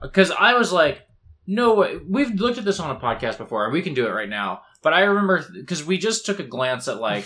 because 0.00 0.30
I 0.30 0.54
was 0.54 0.72
like, 0.72 1.02
no 1.46 1.74
way. 1.74 1.96
We've 2.08 2.30
looked 2.40 2.58
at 2.58 2.64
this 2.64 2.78
on 2.80 2.94
a 2.94 2.98
podcast 3.00 3.38
before, 3.38 3.64
and 3.64 3.72
we 3.72 3.82
can 3.82 3.94
do 3.94 4.06
it 4.06 4.10
right 4.10 4.28
now. 4.28 4.62
But 4.82 4.92
I 4.94 5.02
remember 5.02 5.44
because 5.54 5.84
we 5.84 5.96
just 5.98 6.26
took 6.26 6.38
a 6.40 6.44
glance 6.44 6.88
at 6.88 6.98
like, 7.00 7.24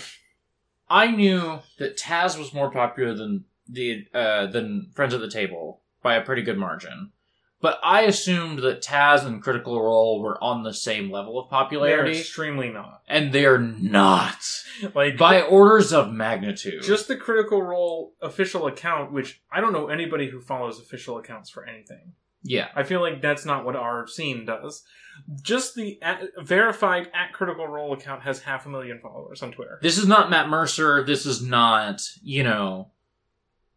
I 0.89 1.11
knew 1.11 1.59
that 1.79 1.97
Taz 1.97 2.37
was 2.37 2.53
more 2.53 2.71
popular 2.71 3.13
than 3.13 3.45
the 3.67 4.05
uh, 4.13 4.47
than 4.47 4.91
Friends 4.95 5.13
at 5.13 5.19
the 5.21 5.29
Table 5.29 5.81
by 6.01 6.15
a 6.15 6.21
pretty 6.23 6.41
good 6.43 6.57
margin. 6.57 7.11
But 7.59 7.79
I 7.83 8.01
assumed 8.01 8.59
that 8.59 8.83
Taz 8.83 9.25
and 9.25 9.41
Critical 9.41 9.81
Role 9.81 10.21
were 10.21 10.41
on 10.43 10.61
the 10.61 10.75
same 10.75 11.09
level 11.09 11.39
of 11.39 11.49
They're 11.49 11.57
popularity, 11.57 12.19
extremely 12.19 12.69
not. 12.69 13.01
and 13.07 13.33
they're 13.33 13.57
not 13.57 14.37
Like 14.93 15.17
by 15.17 15.41
orders 15.41 15.91
of 15.91 16.13
magnitude. 16.13 16.83
just 16.83 17.07
the 17.07 17.17
Critical 17.17 17.63
Role 17.63 18.13
official 18.21 18.67
account, 18.67 19.11
which 19.11 19.41
I 19.51 19.59
don't 19.59 19.73
know 19.73 19.87
anybody 19.87 20.29
who 20.29 20.39
follows 20.39 20.79
official 20.79 21.17
accounts 21.17 21.49
for 21.49 21.65
anything. 21.65 22.13
Yeah, 22.47 22.67
I 22.75 22.83
feel 22.83 23.01
like 23.01 23.21
that's 23.21 23.45
not 23.45 23.65
what 23.65 23.75
our 23.75 24.07
scene 24.07 24.45
does. 24.45 24.83
Just 25.41 25.73
the 25.75 25.99
at, 26.01 26.21
verified 26.39 27.09
at 27.13 27.33
Critical 27.33 27.67
Role 27.67 27.93
account 27.93 28.21
has 28.23 28.41
half 28.41 28.65
a 28.65 28.69
million 28.69 28.99
followers 28.99 29.41
on 29.41 29.51
Twitter. 29.51 29.79
this 29.81 29.97
is 29.97 30.07
not 30.07 30.29
Matt 30.29 30.47
Mercer. 30.47 31.03
This 31.03 31.25
is 31.25 31.41
not, 31.41 32.01
you 32.21 32.43
know, 32.43 32.91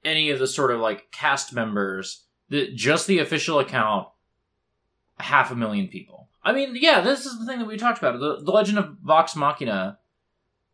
any 0.05 0.31
of 0.31 0.39
the 0.39 0.47
sort 0.47 0.71
of 0.71 0.81
like 0.81 1.11
cast 1.11 1.55
members. 1.55 2.25
The, 2.51 2.73
just 2.75 3.07
the 3.07 3.21
official 3.21 3.59
account, 3.59 4.09
half 5.19 5.51
a 5.51 5.55
million 5.57 5.89
people. 5.89 6.29
I 6.43 6.53
mean, 6.53 6.75
yeah, 6.75 7.01
this 7.01 7.25
is 7.27 7.39
the 7.39 7.47
thing 7.47 7.59
that 7.59 7.69
we 7.69 7.77
talked 7.77 7.99
about. 7.99 8.19
The, 8.19 8.43
the 8.43 8.51
Legend 8.51 8.79
of 8.79 8.97
Vox 9.03 9.37
Machina. 9.37 9.99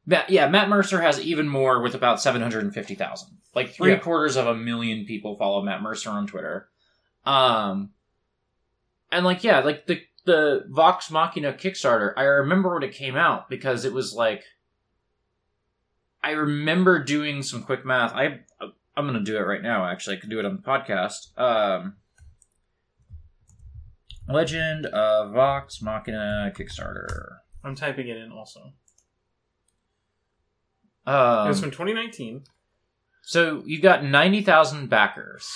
Matt, 0.07 0.31
yeah, 0.31 0.49
Matt 0.49 0.69
Mercer 0.69 1.01
has 1.01 1.21
even 1.21 1.49
more 1.49 1.83
with 1.83 1.95
about 1.95 2.21
750,000. 2.21 3.29
Like 3.55 3.71
three 3.75 3.93
Yeah. 3.93 3.99
quarters 3.99 4.37
of 4.37 4.47
a 4.47 4.55
million 4.55 5.05
people 5.05 5.37
follow 5.37 5.63
Matt 5.63 5.83
Mercer 5.83 6.11
on 6.11 6.27
Twitter. 6.27 6.69
Um, 7.27 7.91
and 9.13 9.25
like, 9.25 9.43
yeah, 9.45 9.61
like 9.61 9.87
the, 9.87 10.01
the 10.25 10.65
Vox 10.69 11.11
Machina 11.11 11.53
Kickstarter, 11.53 12.13
I 12.17 12.23
remember 12.23 12.73
when 12.75 12.83
it 12.83 12.93
came 12.95 13.17
out 13.17 13.49
because 13.51 13.85
it 13.85 13.93
was 13.93 14.15
like, 14.15 14.45
I 16.23 16.31
remember 16.31 17.03
doing 17.05 17.43
some 17.43 17.63
quick 17.63 17.85
math. 17.85 18.13
I 18.13 18.41
I'm 18.97 19.07
gonna 19.07 19.21
do 19.23 19.37
it 19.37 19.41
right 19.43 19.63
now. 19.63 19.85
Actually, 19.87 20.17
I 20.17 20.21
could 20.21 20.31
do 20.31 20.39
it 20.41 20.45
on 20.45 20.57
the 20.57 20.63
podcast. 20.63 21.39
Um, 21.39 21.97
Legend 24.29 24.87
of 24.87 25.33
Vox 25.33 25.81
Machina 25.83 26.53
Kickstarter. 26.57 27.37
I'm 27.63 27.75
typing 27.77 28.09
it 28.09 28.17
in 28.17 28.33
also. 28.33 28.73
Um, 31.07 31.47
it 31.47 31.49
was 31.51 31.61
from 31.61 31.71
2019. 31.71 32.43
so 33.23 33.63
you've 33.65 33.83
got 33.83 34.03
ninety 34.03 34.43
thousand 34.43 34.89
backers. 34.89 35.49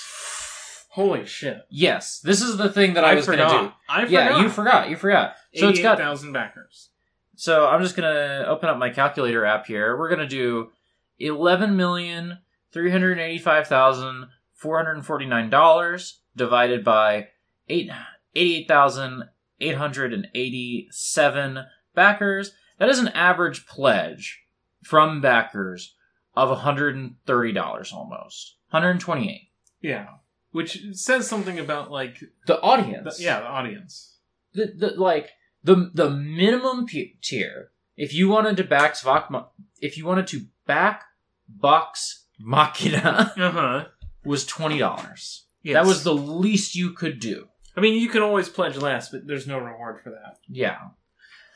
Holy 0.93 1.25
shit! 1.25 1.61
Yes, 1.69 2.19
this 2.19 2.41
is 2.41 2.57
the 2.57 2.69
thing 2.69 2.95
that 2.95 3.05
I, 3.05 3.15
was 3.15 3.25
forgot. 3.25 3.49
gonna 3.49 3.67
do. 3.69 3.73
I 3.87 4.05
forgot. 4.05 4.11
Yeah, 4.11 4.41
you 4.41 4.49
forgot. 4.49 4.89
You 4.89 4.97
forgot. 4.97 5.35
So 5.55 5.69
it's 5.69 5.79
got 5.79 5.97
thousand 5.97 6.33
backers. 6.33 6.89
So 7.35 7.65
I'm 7.65 7.81
just 7.81 7.95
gonna 7.95 8.43
open 8.45 8.67
up 8.67 8.77
my 8.77 8.89
calculator 8.89 9.45
app 9.45 9.65
here. 9.67 9.97
We're 9.97 10.09
gonna 10.09 10.27
do 10.27 10.71
eleven 11.17 11.77
million 11.77 12.39
three 12.73 12.91
hundred 12.91 13.19
eighty-five 13.19 13.67
thousand 13.67 14.27
four 14.53 14.77
hundred 14.77 15.05
forty-nine 15.05 15.49
dollars 15.49 16.19
divided 16.35 16.83
by 16.83 17.29
eight 17.69 17.89
eighty-eight 18.35 18.67
thousand 18.67 19.23
eight 19.61 19.77
hundred 19.77 20.13
and 20.13 20.27
eighty-seven 20.35 21.59
backers. 21.95 22.51
That 22.79 22.89
is 22.89 22.99
an 22.99 23.07
average 23.09 23.65
pledge 23.65 24.43
from 24.83 25.21
backers 25.21 25.95
of 26.35 26.49
one 26.49 26.59
hundred 26.59 26.95
and 26.95 27.15
thirty 27.25 27.53
dollars 27.53 27.93
almost, 27.93 28.57
one 28.71 28.83
hundred 28.83 28.99
twenty-eight. 28.99 29.49
Yeah, 29.81 30.07
which 30.51 30.83
says 30.93 31.27
something 31.27 31.59
about 31.59 31.91
like 31.91 32.19
The 32.19 32.29
the, 32.55 32.61
audience, 32.61 33.19
yeah 33.21 33.39
the 33.39 33.47
audience. 33.47 34.17
the, 34.53 34.65
the 34.77 34.87
like 34.99 35.29
the 35.63 35.91
the 35.93 36.09
minimum 36.09 36.85
p- 36.85 37.17
tier 37.21 37.71
if 37.97 38.13
you 38.13 38.27
wanted 38.29 38.57
to 38.57 38.63
back 38.63 38.95
Svok, 38.95 39.29
Ma- 39.29 39.45
if 39.79 39.97
you 39.97 40.05
wanted 40.05 40.27
to 40.27 40.45
back 40.65 41.03
Box 41.47 42.25
Machina 42.39 43.33
Uh 43.37 43.51
huh. 43.51 43.85
was 44.25 44.45
twenty 44.45 44.77
dollars. 44.79 45.45
Yes. 45.63 45.75
That 45.75 45.85
was 45.85 46.03
the 46.03 46.13
least 46.15 46.75
you 46.75 46.91
could 46.91 47.19
do. 47.19 47.47
I 47.77 47.81
mean, 47.81 48.01
you 48.01 48.09
can 48.09 48.21
always 48.23 48.49
pledge 48.49 48.75
less, 48.77 49.09
but 49.09 49.27
there's 49.27 49.45
no 49.47 49.59
reward 49.59 50.01
for 50.03 50.09
that. 50.09 50.37
Yeah, 50.47 50.77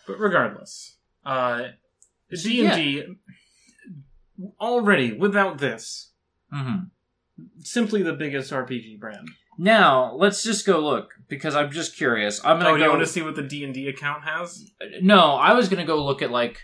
But 0.07 0.19
regardless, 0.19 0.95
uh, 1.25 1.69
D 2.29 2.65
and 2.65 2.75
D 2.75 3.03
already 4.59 5.13
without 5.13 5.57
this 5.57 6.11
hmm 6.51 6.85
simply 7.59 8.01
the 8.03 8.13
biggest 8.13 8.51
RPG 8.51 8.99
brand. 8.99 9.27
Now 9.57 10.13
let's 10.15 10.43
just 10.43 10.65
go 10.65 10.79
look 10.79 11.13
because 11.29 11.55
I'm 11.55 11.71
just 11.71 11.95
curious. 11.95 12.39
I'm 12.43 12.57
gonna 12.57 12.71
Oh, 12.71 12.75
you 12.75 12.83
go. 12.83 12.89
want 12.89 13.01
to 13.01 13.07
see 13.07 13.21
what 13.21 13.35
the 13.35 13.41
D 13.43 13.63
and 13.63 13.73
D 13.73 13.87
account 13.87 14.23
has? 14.23 14.71
No, 15.01 15.31
I 15.35 15.53
was 15.53 15.69
gonna 15.69 15.85
go 15.85 16.03
look 16.03 16.21
at 16.21 16.31
like. 16.31 16.59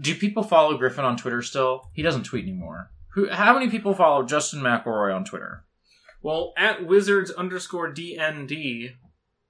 Do 0.00 0.14
people 0.14 0.42
follow 0.42 0.76
Griffin 0.76 1.04
on 1.04 1.16
Twitter 1.16 1.42
still? 1.42 1.90
He 1.92 2.02
doesn't 2.02 2.24
tweet 2.24 2.44
anymore. 2.44 2.90
Who? 3.14 3.28
How 3.30 3.52
many 3.54 3.68
people 3.68 3.94
follow 3.94 4.22
Justin 4.24 4.60
McElroy 4.60 5.14
on 5.14 5.24
Twitter? 5.24 5.64
Well, 6.22 6.52
at 6.56 6.84
wizards 6.86 7.30
underscore 7.30 7.92
DND, 7.92 8.92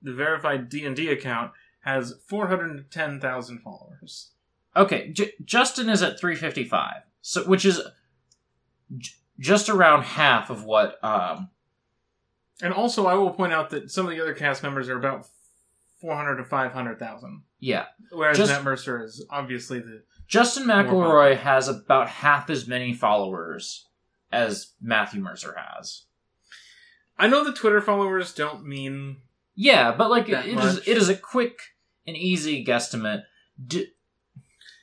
the 0.02 0.12
verified 0.14 0.68
D 0.68 0.85
and 0.85 0.94
D 0.96 1.09
account 1.11 1.52
has 1.81 2.14
four 2.28 2.48
hundred 2.48 2.90
ten 2.90 3.20
thousand 3.20 3.61
followers. 3.61 4.33
Okay, 4.76 5.11
J- 5.12 5.33
Justin 5.44 5.88
is 5.88 6.02
at 6.02 6.20
355, 6.20 7.02
so 7.20 7.44
which 7.44 7.64
is 7.64 7.81
j- 8.96 9.12
just 9.38 9.68
around 9.68 10.03
half 10.03 10.51
of 10.51 10.64
what. 10.64 11.03
Um, 11.05 11.51
And 12.61 12.72
also, 12.74 13.07
I 13.07 13.14
will 13.14 13.31
point 13.31 13.53
out 13.53 13.70
that 13.70 13.90
some 13.90 14.07
of 14.07 14.11
the 14.11 14.20
other 14.20 14.35
cast 14.35 14.62
members 14.62 14.88
are 14.88 14.98
about 14.98 15.27
four 16.01 16.16
hundred 16.16 16.37
to 16.37 16.44
five 16.44 16.72
hundred 16.72 16.98
thousand, 16.98 17.42
yeah, 17.61 17.87
whereas 18.11 18.37
Just- 18.37 18.51
Matt 18.53 18.64
Mercer 18.64 19.03
is 19.05 19.24
obviously 19.31 19.79
the. 19.81 20.03
Justin 20.27 20.64
McElroy 20.64 21.38
has 21.38 21.68
about 21.68 22.09
half 22.09 22.51
as 22.51 22.66
many 22.68 22.92
followers 22.92 23.87
as 24.31 24.72
Matthew 24.81 25.22
Mercer 25.22 25.57
has. 25.57 26.03
I 27.18 27.29
know 27.29 27.42
the 27.44 27.53
Twitter 27.55 27.81
followers 27.81 28.35
don't 28.35 28.66
mean 28.66 29.22
Yeah, 29.55 29.92
but 29.96 30.11
like 30.11 30.29
it 30.29 30.44
is, 30.46 30.55
much. 30.55 30.87
it 30.87 30.98
is 30.98 31.09
a 31.09 31.16
quick 31.16 31.59
and 32.07 32.14
easy 32.16 32.62
guesstimate. 32.64 33.22
Do, 33.64 33.87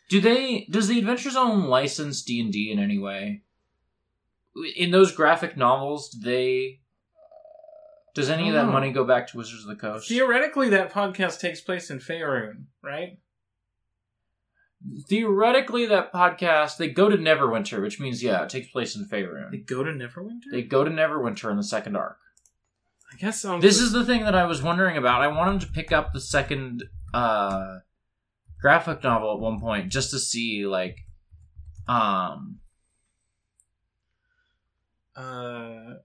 do 0.09 0.19
they? 0.19 0.65
Does 0.69 0.87
the 0.87 0.97
Adventure 0.99 1.29
Zone 1.29 1.65
license 1.65 2.23
D 2.23 2.41
and 2.41 2.51
D 2.51 2.71
in 2.71 2.79
any 2.79 2.97
way? 2.97 3.43
In 4.75 4.91
those 4.91 5.11
graphic 5.11 5.57
novels, 5.57 6.11
they? 6.23 6.79
Does 8.13 8.29
any 8.29 8.47
of 8.47 8.55
that 8.55 8.67
know. 8.67 8.71
money 8.71 8.91
go 8.91 9.03
back 9.03 9.27
to 9.27 9.37
Wizards 9.37 9.63
of 9.63 9.69
the 9.69 9.75
Coast? 9.75 10.07
theoretically 10.07 10.69
that 10.69 10.93
podcast 10.93 11.39
takes 11.41 11.59
place 11.59 11.89
in 11.89 11.99
Faerun, 11.99 12.65
right? 12.81 13.19
Theoretically, 15.09 15.85
that 15.87 16.13
podcast 16.13 16.77
they 16.77 16.89
go 16.89 17.09
to 17.09 17.17
Neverwinter, 17.17 17.81
which 17.81 17.99
means 17.99 18.23
yeah, 18.23 18.43
it 18.43 18.49
takes 18.49 18.67
place 18.69 18.95
in 18.95 19.05
Faerun. 19.05 19.51
They 19.51 19.57
go 19.57 19.83
to 19.83 19.91
Neverwinter. 19.91 20.51
They 20.51 20.61
go 20.61 20.83
to 20.83 20.91
Neverwinter 20.91 21.51
in 21.51 21.57
the 21.57 21.63
second 21.63 21.97
arc. 21.97 22.17
I 23.11 23.17
guess 23.17 23.41
so. 23.41 23.59
This 23.59 23.79
is 23.79 23.91
the 23.91 24.05
thing 24.05 24.23
that 24.23 24.35
I 24.35 24.45
was 24.45 24.61
wondering 24.61 24.97
about. 24.97 25.21
I 25.21 25.27
want 25.27 25.51
him 25.51 25.59
to 25.59 25.73
pick 25.73 25.91
up 25.91 26.13
the 26.13 26.21
second 26.21 26.83
uh 27.13 27.79
graphic 28.61 29.03
novel 29.03 29.33
at 29.33 29.39
one 29.39 29.59
point 29.59 29.91
just 29.91 30.11
to 30.11 30.19
see 30.19 30.65
like 30.65 30.97
um 31.87 32.59
Uh, 35.15 35.95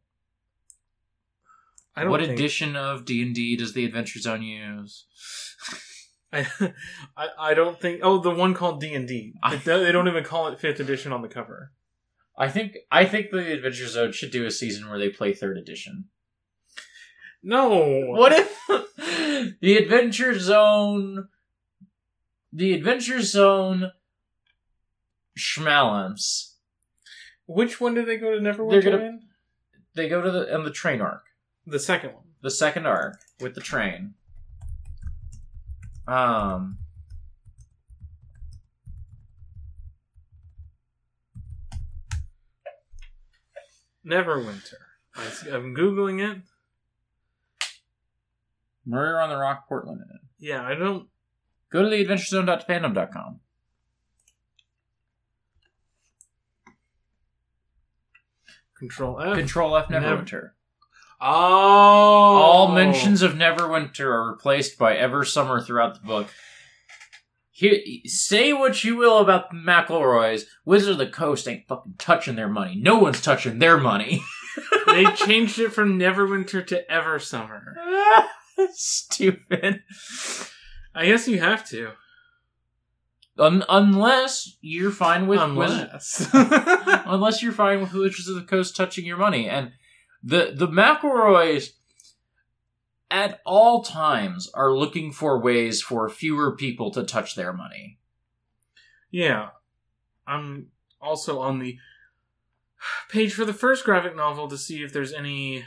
I 1.96 2.02
don't 2.02 2.10
what 2.10 2.20
think, 2.20 2.32
edition 2.32 2.76
of 2.76 3.04
D&D 3.04 3.56
does 3.56 3.72
the 3.72 3.84
Adventure 3.84 4.20
Zone 4.20 4.42
use? 4.42 5.06
I, 6.32 6.46
I 7.16 7.28
I 7.38 7.54
don't 7.54 7.80
think. 7.80 8.00
Oh, 8.04 8.18
the 8.18 8.30
one 8.30 8.54
called 8.54 8.80
D 8.80 8.94
and 8.94 9.08
D. 9.08 9.34
They 9.64 9.90
don't 9.90 10.06
even 10.06 10.22
call 10.22 10.46
it 10.46 10.60
fifth 10.60 10.78
edition 10.78 11.12
on 11.12 11.22
the 11.22 11.28
cover. 11.28 11.72
I 12.38 12.48
think 12.48 12.76
I 12.90 13.04
think 13.04 13.30
the 13.30 13.52
Adventure 13.52 13.88
Zone 13.88 14.12
should 14.12 14.30
do 14.30 14.46
a 14.46 14.50
season 14.50 14.88
where 14.88 14.98
they 14.98 15.08
play 15.08 15.32
third 15.34 15.58
edition. 15.58 16.04
No. 17.42 18.06
What 18.12 18.32
if 18.32 18.58
the 19.60 19.76
Adventure 19.76 20.38
Zone 20.38 21.28
the 22.52 22.74
Adventure 22.74 23.22
Zone 23.22 23.92
Schmalams 25.38 26.49
Which 27.50 27.80
one 27.80 27.94
did 27.94 28.06
they 28.06 28.16
go 28.16 28.30
to 28.30 28.38
Neverwinter 28.38 28.84
gonna- 28.84 28.98
in? 28.98 29.28
they 29.94 30.08
go 30.08 30.22
to 30.22 30.30
the 30.30 30.54
on 30.54 30.62
the 30.62 30.70
train 30.70 31.00
arc. 31.00 31.24
The 31.66 31.80
second 31.80 32.14
one. 32.14 32.22
the 32.42 32.50
second 32.50 32.86
arc 32.86 33.18
with 33.40 33.56
the 33.56 33.60
train. 33.60 34.14
Um, 36.06 36.78
Neverwinter. 44.06 44.74
I'm 45.16 45.74
googling 45.74 46.20
it. 46.20 46.42
Murder 48.86 49.20
on 49.20 49.28
the 49.28 49.36
Rockport 49.36 49.86
Limited. 49.86 50.18
Yeah, 50.38 50.62
I 50.64 50.74
don't. 50.74 51.08
Go 51.70 51.82
to 51.82 51.88
the 51.88 52.04
adventurezone.fandom.com. 52.04 53.40
Control 58.80 59.20
F. 59.20 59.36
Control 59.36 59.76
F 59.76 59.88
Neverwinter. 59.88 60.50
oh. 61.20 61.26
All 61.26 62.72
mentions 62.72 63.22
of 63.22 63.34
Neverwinter 63.34 64.06
are 64.06 64.32
replaced 64.32 64.78
by 64.78 64.96
Ever 64.96 65.24
Summer 65.24 65.60
throughout 65.60 65.94
the 65.94 66.06
book. 66.06 66.26
Here, 67.50 67.78
say 68.06 68.54
what 68.54 68.82
you 68.84 68.96
will 68.96 69.18
about 69.18 69.50
the 69.50 69.56
McElroys, 69.56 70.44
Wizard 70.64 70.92
of 70.92 70.98
the 70.98 71.06
Coast 71.06 71.46
ain't 71.46 71.68
fucking 71.68 71.96
touching 71.98 72.34
their 72.36 72.48
money. 72.48 72.74
No 72.74 72.98
one's 72.98 73.20
touching 73.20 73.58
their 73.58 73.76
money. 73.76 74.22
they 74.86 75.04
changed 75.14 75.58
it 75.58 75.70
from 75.74 75.98
Neverwinter 75.98 76.66
to 76.68 76.84
Eversummer. 76.90 77.74
Stupid. 78.72 79.82
I 80.94 81.04
guess 81.06 81.28
you 81.28 81.38
have 81.38 81.68
to. 81.68 81.90
Un- 83.40 83.64
unless 83.68 84.56
you're 84.60 84.90
fine 84.90 85.26
with 85.26 85.40
Unless. 85.40 86.28
unless 86.34 87.42
you're 87.42 87.52
fine 87.52 87.80
with 87.80 87.92
Wizards 87.92 88.28
of 88.28 88.34
the 88.36 88.42
Coast 88.42 88.76
touching 88.76 89.04
your 89.06 89.16
money. 89.16 89.48
And 89.48 89.72
the 90.22 90.52
the 90.54 90.68
McElroys 90.68 91.70
at 93.10 93.40
all 93.44 93.82
times 93.82 94.48
are 94.54 94.72
looking 94.72 95.10
for 95.10 95.40
ways 95.40 95.82
for 95.82 96.08
fewer 96.08 96.54
people 96.54 96.90
to 96.92 97.02
touch 97.02 97.34
their 97.34 97.52
money. 97.52 97.98
yeah. 99.10 99.48
I'm 100.26 100.68
also 101.00 101.40
on 101.40 101.58
the 101.58 101.76
page 103.08 103.34
for 103.34 103.44
the 103.44 103.52
first 103.52 103.84
graphic 103.84 104.14
novel 104.14 104.46
to 104.46 104.56
see 104.56 104.82
if 104.84 104.92
there's 104.92 105.12
any 105.12 105.64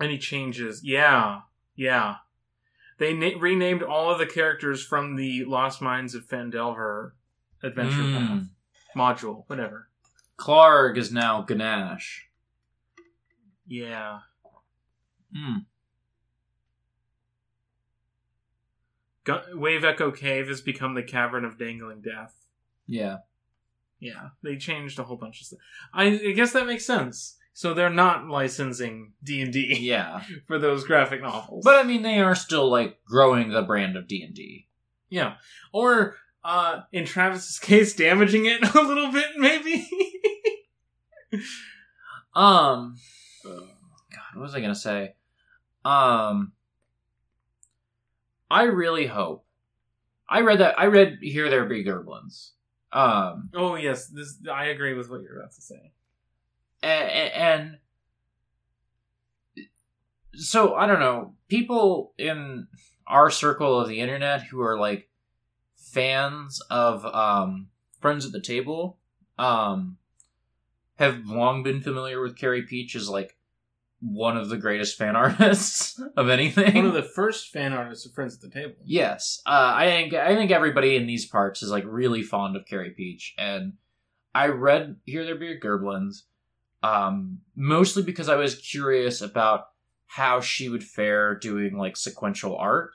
any 0.00 0.18
changes. 0.18 0.82
Yeah. 0.84 1.40
Yeah. 1.74 2.16
They 3.02 3.14
na- 3.14 3.36
renamed 3.40 3.82
all 3.82 4.12
of 4.12 4.20
the 4.20 4.26
characters 4.26 4.86
from 4.86 5.16
the 5.16 5.44
Lost 5.44 5.82
Mines 5.82 6.14
of 6.14 6.24
Phandelver 6.24 7.10
adventure 7.60 7.96
Mm. 7.96 8.28
path 8.28 8.46
module, 8.94 9.42
whatever. 9.48 9.88
Clark 10.36 10.96
is 10.96 11.10
now 11.10 11.42
Ganache. 11.42 12.28
Yeah. 13.66 14.20
Hmm. 15.34 15.56
Wave 19.52 19.84
Echo 19.84 20.12
Cave 20.12 20.46
has 20.46 20.60
become 20.60 20.94
the 20.94 21.02
Cavern 21.02 21.44
of 21.44 21.58
Dangling 21.58 22.02
Death. 22.02 22.46
Yeah. 22.86 23.18
Yeah, 23.98 24.28
they 24.44 24.56
changed 24.58 25.00
a 25.00 25.02
whole 25.04 25.16
bunch 25.16 25.40
of 25.40 25.46
stuff. 25.48 25.58
I, 25.92 26.04
I 26.06 26.32
guess 26.32 26.52
that 26.52 26.66
makes 26.68 26.86
sense. 26.86 27.36
So 27.54 27.74
they're 27.74 27.90
not 27.90 28.28
licensing 28.28 29.12
D 29.22 29.42
and 29.42 29.52
D 29.52 29.76
Yeah. 29.80 30.22
for 30.46 30.58
those 30.58 30.84
graphic 30.84 31.20
novels. 31.22 31.64
But 31.64 31.78
I 31.78 31.82
mean 31.82 32.02
they 32.02 32.20
are 32.20 32.34
still 32.34 32.70
like 32.70 32.98
growing 33.04 33.50
the 33.50 33.62
brand 33.62 33.96
of 33.96 34.08
D&D. 34.08 34.66
yeah, 35.10 35.34
or 35.72 36.16
uh, 36.44 36.80
in 36.92 37.04
Travis's 37.04 37.58
case, 37.60 37.94
damaging 37.94 38.46
it 38.46 38.62
a 38.74 38.80
little 38.80 39.12
bit, 39.12 39.26
maybe. 39.36 39.88
Um 42.34 42.96
God, 43.44 44.34
what 44.34 44.42
was 44.42 44.54
I 44.54 44.60
going 44.60 44.72
to 44.74 44.78
say? 44.78 45.14
Um 45.84 46.52
I 48.50 48.64
really 48.64 49.06
hope 49.06 49.44
I 50.28 50.40
read 50.40 50.60
that 50.60 50.78
I 50.78 50.86
read 50.86 51.18
Here 51.20 51.50
There 51.50 51.64
Be 51.66 51.84
Gerblins. 51.84 52.50
Um 52.92 53.50
oh 53.54 53.74
yes, 53.76 54.06
this 54.08 54.38
I 54.50 54.66
agree 54.66 54.94
with 54.94 55.10
what 55.10 55.22
you're 55.22 55.38
about 55.38 55.52
to 55.52 55.60
say. 55.62 55.92
And 56.82 57.78
so 60.34 60.74
I 60.74 60.86
don't 60.86 61.00
know 61.00 61.34
people 61.48 62.14
in 62.18 62.66
our 63.06 63.30
circle 63.30 63.78
of 63.78 63.88
the 63.88 64.00
internet 64.00 64.42
who 64.42 64.60
are 64.60 64.78
like 64.78 65.08
fans 65.76 66.60
of 66.70 67.04
um 67.04 67.68
friends 68.00 68.24
at 68.24 68.32
the 68.32 68.40
table 68.40 68.98
um 69.38 69.98
have 70.96 71.26
long 71.26 71.62
been 71.62 71.80
familiar 71.80 72.20
with 72.20 72.36
Carey 72.36 72.62
Pietsch 72.62 72.94
as 72.96 73.08
like 73.08 73.36
one 74.00 74.36
of 74.36 74.48
the 74.48 74.56
greatest 74.56 74.98
fan 74.98 75.16
artists 75.16 76.00
of 76.16 76.28
anything. 76.28 76.74
One 76.74 76.86
of 76.86 76.94
the 76.94 77.02
first 77.02 77.50
fan 77.50 77.72
artists 77.72 78.04
of 78.04 78.12
Friends 78.12 78.34
at 78.34 78.40
the 78.40 78.50
Table. 78.50 78.74
Yes, 78.84 79.40
uh, 79.46 79.72
I 79.74 79.86
think 79.86 80.14
I 80.14 80.34
think 80.34 80.50
everybody 80.50 80.96
in 80.96 81.06
these 81.06 81.26
parts 81.26 81.62
is 81.62 81.70
like 81.70 81.84
really 81.86 82.22
fond 82.22 82.56
of 82.56 82.66
Carey 82.66 82.94
Pietsch, 82.98 83.30
and 83.38 83.74
I 84.34 84.48
read 84.48 84.96
Here 85.04 85.24
There 85.24 85.36
Be 85.36 85.58
Gerblins, 85.58 86.22
um, 86.82 87.38
mostly 87.54 88.02
because 88.02 88.28
I 88.28 88.36
was 88.36 88.54
curious 88.54 89.20
about 89.20 89.66
how 90.06 90.40
she 90.40 90.68
would 90.68 90.84
fare 90.84 91.34
doing 91.34 91.76
like 91.76 91.96
sequential 91.96 92.56
art, 92.56 92.90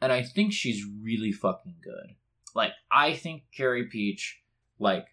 and 0.00 0.12
I 0.12 0.22
think 0.22 0.52
she's 0.52 0.84
really 1.02 1.32
fucking 1.32 1.76
good. 1.82 2.16
Like 2.54 2.72
I 2.90 3.14
think 3.14 3.44
Carey 3.56 3.88
Pietsch, 3.88 4.34
like, 4.78 5.06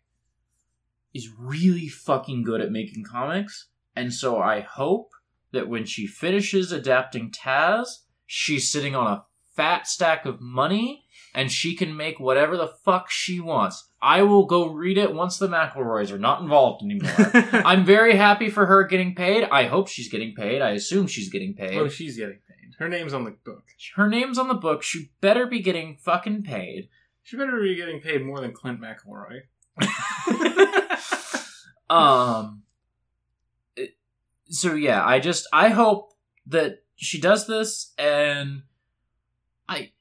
is 1.14 1.30
really 1.38 1.88
fucking 1.88 2.44
good 2.44 2.62
at 2.62 2.72
making 2.72 3.04
comics, 3.04 3.68
and 3.96 4.14
so 4.14 4.38
I 4.38 4.62
hope 4.62 5.12
that 5.52 5.70
when 5.70 5.86
she 5.86 6.08
finishes 6.08 6.72
adapting 6.72 7.32
Taz, 7.32 7.88
she's 8.26 8.72
sitting 8.72 8.96
on 8.96 9.08
a 9.08 9.26
fat 9.58 9.88
stack 9.88 10.26
of 10.26 10.40
money 10.40 11.04
and 11.34 11.52
she 11.52 11.76
can 11.76 11.98
make 11.98 12.20
whatever 12.20 12.56
the 12.56 12.72
fuck 12.86 13.10
she 13.10 13.40
wants. 13.40 13.90
I 14.02 14.22
will 14.22 14.46
go 14.46 14.68
read 14.68 14.98
it 14.98 15.14
once 15.14 15.38
the 15.38 15.48
McElroys 15.48 16.12
are 16.12 16.20
not 16.20 16.42
involved 16.42 16.84
anymore. 16.84 17.12
I'm 17.66 17.84
very 17.84 18.16
happy 18.16 18.50
for 18.50 18.68
her 18.68 18.86
getting 18.86 19.16
paid. 19.16 19.48
I 19.52 19.66
hope 19.66 19.88
she's 19.88 20.08
getting 20.08 20.36
paid. 20.36 20.62
I 20.62 20.72
assume 20.72 21.08
she's 21.08 21.30
getting 21.30 21.56
paid. 21.56 21.78
oh, 21.78 21.90
she's 21.90 22.16
getting 22.16 22.40
paid. 22.48 22.76
Her 22.78 22.88
name's 22.88 23.14
on 23.14 23.24
the 23.24 23.36
book. 23.44 23.64
Her 23.96 24.08
name's 24.08 24.38
on 24.38 24.48
the 24.48 24.54
book. 24.54 24.84
She 24.84 25.12
better 25.20 25.48
be 25.48 25.60
getting 25.60 25.98
fucking 25.98 26.44
paid. 26.44 26.90
She 27.24 27.36
better 27.36 27.60
be 27.60 27.76
getting 27.76 28.00
paid 28.00 28.24
more 28.24 28.40
than 28.40 28.54
Clint 28.54 28.80
McElroy. 28.80 29.42
um. 31.90 32.62
So 34.50 34.76
yeah, 34.76 35.06
I 35.06 35.20
just 35.20 35.48
I 35.52 35.70
hope 35.70 36.14
that 36.46 36.84
she 36.96 37.20
does 37.20 37.48
this, 37.48 37.94
and 37.98 38.62
I 39.70 39.92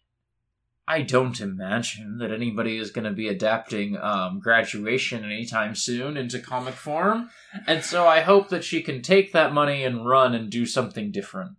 I 0.88 1.02
don't 1.02 1.40
imagine 1.40 2.18
that 2.18 2.30
anybody 2.30 2.78
is 2.78 2.92
going 2.92 3.06
to 3.06 3.12
be 3.12 3.26
adapting 3.28 3.96
um, 3.96 4.38
graduation 4.38 5.24
anytime 5.24 5.74
soon 5.74 6.16
into 6.16 6.38
comic 6.38 6.74
form, 6.74 7.30
and 7.66 7.82
so 7.82 8.06
I 8.06 8.20
hope 8.20 8.50
that 8.50 8.62
she 8.62 8.82
can 8.82 9.02
take 9.02 9.32
that 9.32 9.52
money 9.52 9.82
and 9.82 10.06
run 10.06 10.34
and 10.34 10.48
do 10.48 10.64
something 10.64 11.10
different. 11.10 11.56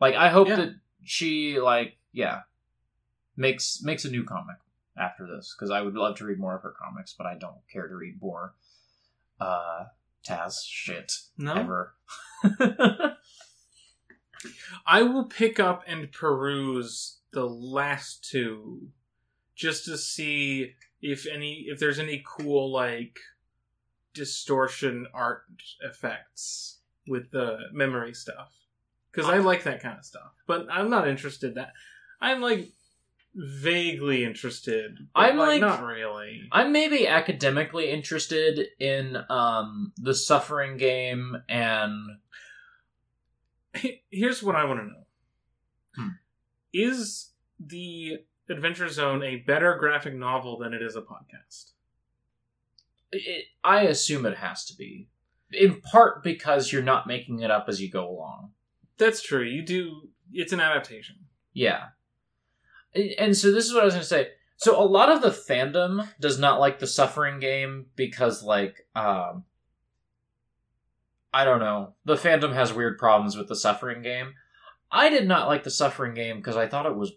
Like 0.00 0.14
I 0.14 0.28
hope 0.28 0.48
Yeah. 0.48 0.56
that 0.56 0.74
she 1.04 1.58
like 1.60 1.96
yeah 2.12 2.42
makes 3.36 3.82
makes 3.82 4.04
a 4.04 4.10
new 4.10 4.22
comic 4.24 4.56
after 4.96 5.26
this 5.26 5.54
because 5.58 5.70
I 5.72 5.80
would 5.80 5.94
love 5.94 6.16
to 6.18 6.24
read 6.24 6.38
more 6.38 6.54
of 6.54 6.62
her 6.62 6.74
comics, 6.80 7.14
but 7.16 7.26
I 7.26 7.34
don't 7.34 7.66
care 7.72 7.88
to 7.88 7.94
read 7.96 8.20
more 8.20 8.54
uh 9.40 9.86
Taz 10.24 10.60
shit 10.64 11.12
No, 11.36 11.54
ever. 11.54 11.94
I 14.86 15.02
will 15.02 15.24
pick 15.24 15.58
up 15.58 15.82
and 15.86 16.12
peruse 16.12 17.18
the 17.32 17.46
last 17.46 18.28
two 18.30 18.88
just 19.54 19.84
to 19.86 19.96
see 19.98 20.72
if 21.00 21.26
any 21.26 21.64
if 21.68 21.78
there's 21.78 21.98
any 21.98 22.22
cool 22.26 22.72
like 22.72 23.18
distortion 24.14 25.06
art 25.14 25.44
effects 25.82 26.78
with 27.08 27.30
the 27.30 27.58
memory 27.72 28.14
stuff 28.14 28.52
because 29.10 29.28
I 29.28 29.38
like 29.38 29.64
that 29.64 29.82
kind 29.82 29.98
of 29.98 30.04
stuff. 30.04 30.32
But 30.46 30.66
I'm 30.70 30.90
not 30.90 31.08
interested 31.08 31.54
that 31.56 31.72
I'm 32.20 32.40
like 32.40 32.68
vaguely 33.34 34.24
interested. 34.24 34.96
but, 35.14 35.20
I'm, 35.20 35.36
like, 35.38 35.48
like- 35.48 35.60
not 35.62 35.82
really. 35.82 36.42
I'm 36.52 36.72
maybe 36.72 37.08
academically 37.08 37.90
interested 37.90 38.66
in 38.78 39.16
um 39.30 39.92
the 39.96 40.14
suffering 40.14 40.76
game 40.76 41.36
and 41.48 41.94
Here's 44.10 44.42
what 44.42 44.54
I 44.54 44.64
want 44.64 44.80
to 44.80 44.86
know: 44.86 45.06
Hmm. 45.96 46.08
Is 46.72 47.30
the 47.58 48.18
Adventure 48.48 48.88
Zone 48.88 49.22
a 49.22 49.36
better 49.36 49.76
graphic 49.76 50.14
novel 50.14 50.58
than 50.58 50.72
it 50.72 50.82
is 50.82 50.96
a 50.96 51.02
podcast? 51.02 51.72
it, 53.12 53.44
I 53.62 53.82
assume 53.82 54.26
it 54.26 54.38
has 54.38 54.64
to 54.66 54.76
be. 54.76 55.08
In 55.52 55.80
part 55.80 56.22
because 56.24 56.72
you're 56.72 56.82
not 56.82 57.06
making 57.06 57.40
it 57.40 57.50
up 57.50 57.66
as 57.68 57.80
you 57.80 57.90
go 57.90 58.08
along. 58.08 58.52
That's 58.96 59.22
true. 59.22 59.42
You 59.42 59.62
do. 59.62 60.08
It's 60.32 60.52
an 60.52 60.60
adaptation. 60.60 61.16
Yeah. 61.52 61.88
And 63.18 63.36
so 63.36 63.52
this 63.52 63.66
is 63.66 63.74
what 63.74 63.82
I 63.82 63.84
was 63.84 63.94
going 63.94 64.02
to 64.02 64.08
say. 64.08 64.28
So 64.56 64.80
a 64.80 64.84
lot 64.84 65.10
of 65.10 65.20
the 65.20 65.28
fandom 65.28 66.08
does 66.20 66.38
not 66.38 66.60
like 66.60 66.78
the 66.78 66.86
suffering 66.86 67.38
game 67.38 67.86
because 67.96 68.42
like 68.42 68.86
um 68.94 69.44
I 71.34 71.44
don't 71.44 71.60
know. 71.60 71.94
The 72.04 72.16
fandom 72.16 72.54
has 72.54 72.72
weird 72.72 72.98
problems 72.98 73.36
with 73.36 73.48
the 73.48 73.56
suffering 73.56 74.02
game. 74.02 74.34
I 74.92 75.08
did 75.08 75.26
not 75.26 75.48
like 75.48 75.64
the 75.64 75.70
suffering 75.70 76.14
game 76.14 76.36
because 76.36 76.56
I 76.56 76.68
thought 76.68 76.86
it 76.86 76.94
was 76.94 77.12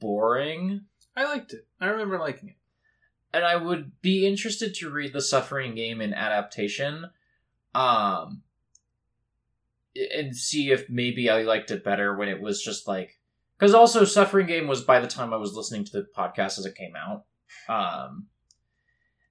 boring. 0.00 0.82
I 1.16 1.24
liked 1.24 1.52
it. 1.52 1.66
I 1.80 1.86
remember 1.86 2.18
liking 2.18 2.50
it. 2.50 2.56
and 3.34 3.44
I 3.44 3.56
would 3.56 4.00
be 4.00 4.26
interested 4.26 4.74
to 4.76 4.90
read 4.90 5.12
the 5.12 5.20
Suffering 5.20 5.74
game 5.74 6.00
in 6.00 6.14
adaptation, 6.14 7.10
um, 7.74 8.42
and 10.16 10.34
see 10.36 10.70
if 10.70 10.88
maybe 10.88 11.28
I 11.28 11.42
liked 11.42 11.70
it 11.70 11.84
better 11.84 12.16
when 12.16 12.28
it 12.28 12.40
was 12.40 12.62
just 12.62 12.86
like 12.86 13.18
because 13.58 13.74
also 13.74 14.04
Suffering 14.04 14.46
game 14.46 14.68
was 14.68 14.82
by 14.82 15.00
the 15.00 15.08
time 15.08 15.34
I 15.34 15.38
was 15.38 15.54
listening 15.54 15.84
to 15.86 15.92
the 15.92 16.06
podcast 16.16 16.58
as 16.58 16.66
it 16.66 16.76
came 16.76 16.94
out, 16.96 17.24
um, 17.68 18.28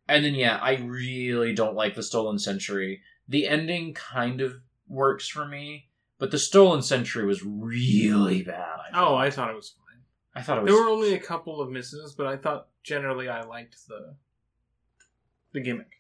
and 0.10 0.26
then 0.26 0.36
yeah, 0.36 0.60
I 0.62 0.76
really 0.76 1.54
don't 1.54 1.76
like 1.76 1.96
the 1.96 2.04
Stolen 2.04 2.38
Century. 2.38 3.02
The 3.30 3.48
ending 3.48 3.94
kind 3.94 4.42
of 4.42 4.56
works 4.88 5.28
for 5.28 5.46
me, 5.46 5.87
but 6.20 6.32
the 6.32 6.40
Stolen 6.40 6.82
Century 6.82 7.26
was 7.26 7.44
really 7.44 8.42
bad. 8.44 8.78
I 8.94 9.00
Oh. 9.02 9.16
I 9.16 9.30
thought 9.30 9.50
it 9.50 9.56
was 9.56 9.70
fine. 9.70 10.02
I 10.36 10.42
thought 10.42 10.58
it 10.58 10.64
was 10.64 10.72
There 10.74 10.82
were 10.82 10.90
only 10.90 11.14
a 11.14 11.20
couple 11.20 11.62
of 11.62 11.70
misses, 11.70 12.14
but 12.14 12.28
I 12.28 12.38
thought 12.38 12.68
generally 12.84 13.28
I 13.30 13.44
liked 13.44 13.76
the 13.88 14.16
the 15.54 15.60
gimmick. 15.62 15.92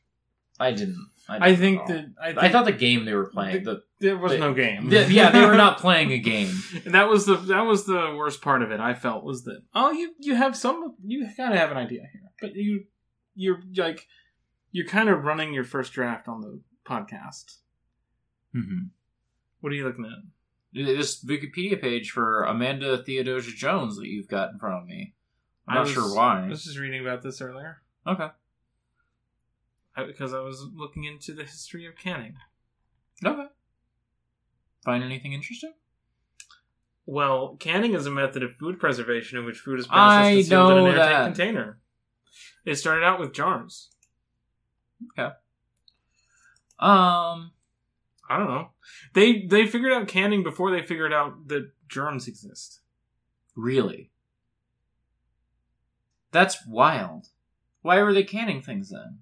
I 0.59 0.72
didn't. 0.72 1.09
I, 1.30 1.36
I 1.36 1.39
didn't 1.51 1.59
think 1.59 1.88
that 1.88 2.05
I, 2.22 2.26
think 2.28 2.38
I 2.39 2.49
thought 2.49 2.65
the 2.65 2.72
game 2.72 3.05
they 3.05 3.13
were 3.13 3.28
playing. 3.30 3.63
The, 3.63 3.84
there 3.99 4.18
was 4.18 4.32
the- 4.32 4.38
no 4.39 4.53
game. 4.53 4.89
the- 4.89 5.11
yeah, 5.11 5.30
they 5.30 5.45
were 5.45 5.55
not 5.55 5.78
playing 5.80 6.11
a 6.11 6.18
game. 6.18 6.49
And 6.86 6.93
that 6.95 7.07
was 7.09 7.26
the 7.26 7.36
that 7.36 7.61
was 7.61 7.86
the 7.86 8.15
worst 8.18 8.41
part 8.41 8.61
of 8.63 8.72
it. 8.72 8.80
I 8.80 8.93
felt 8.95 9.24
was 9.24 9.43
that 9.43 9.61
oh 9.76 9.91
you 9.91 10.13
you 10.20 10.36
have 10.36 10.55
some 10.57 10.95
you 11.05 11.28
gotta 11.38 11.57
have 11.57 11.70
an 11.72 11.78
idea 11.78 12.01
here, 12.11 12.32
but 12.41 12.55
you 12.55 12.86
you're 13.36 13.61
like 13.76 14.07
you're 14.72 14.88
kind 14.88 15.09
of 15.09 15.24
running 15.24 15.53
your 15.53 15.63
first 15.63 15.93
draft 15.93 16.28
on 16.28 16.41
the 16.41 16.59
podcast. 16.88 17.57
Mm-hmm. 18.55 18.86
What 19.62 19.72
are 19.72 19.76
you 19.76 19.86
looking 19.86 20.05
at? 20.05 20.24
This 20.74 21.24
Wikipedia 21.24 21.80
page 21.82 22.12
for 22.12 22.43
Amanda 22.43 22.97
Theodosia 23.03 23.51
Jones 23.51 23.97
that 23.97 24.08
you've 24.08 24.28
got 24.28 24.51
in 24.51 24.60
front 24.60 24.82
of 24.82 24.88
me. 24.88 25.14
I'm 25.68 25.74
I 25.74 25.76
not 25.76 25.86
was- 25.86 25.91
sure 25.93 26.16
why. 26.16 26.45
I 26.45 26.47
was 26.49 26.64
just 26.64 26.78
reading 26.78 27.01
about 27.01 27.22
this 27.24 27.41
earlier 27.41 27.82
Okay. 28.05 28.30
I- 29.95 30.03
because 30.05 30.34
I 30.34 30.39
was 30.39 30.62
looking 30.74 31.03
into 31.05 31.34
the 31.34 31.43
history 31.43 31.86
of 31.86 31.95
canning. 31.97 32.36
Okay. 33.26 33.47
Find 34.86 35.03
anything 35.03 35.34
interesting? 35.34 35.74
Well, 37.05 37.55
canning 37.60 37.93
is 37.93 38.05
a 38.05 38.12
method 38.12 38.43
of 38.43 38.53
food 38.55 38.80
preservation 38.80 39.39
in 39.39 39.45
which 39.45 39.60
food 39.60 39.80
is 39.80 39.88
processed 39.88 40.36
and 40.36 40.45
sealed 40.45 40.72
in 40.74 40.78
an 40.80 40.86
airtight 40.88 41.10
that. 41.10 41.24
container. 41.26 41.80
It 42.66 42.76
started 42.76 43.03
out 43.05 43.20
with 43.20 43.34
jars. 43.34 43.89
Okay. 45.18 45.34
Um. 46.80 47.51
I 48.30 48.38
don't 48.38 48.47
know. 48.47 48.69
They 49.13 49.45
they 49.45 49.65
figured 49.65 49.93
out 49.93 50.07
canning 50.07 50.43
before 50.43 50.71
they 50.71 50.82
figured 50.82 51.13
out 51.13 51.47
that 51.47 51.71
germs 51.88 52.28
exist. 52.28 52.82
Really? 53.55 54.11
That's 56.32 56.65
wild. 56.67 57.30
Why 57.82 58.01
were 58.01 58.13
they 58.13 58.23
canning 58.23 58.61
things 58.61 58.89
then? 58.89 59.19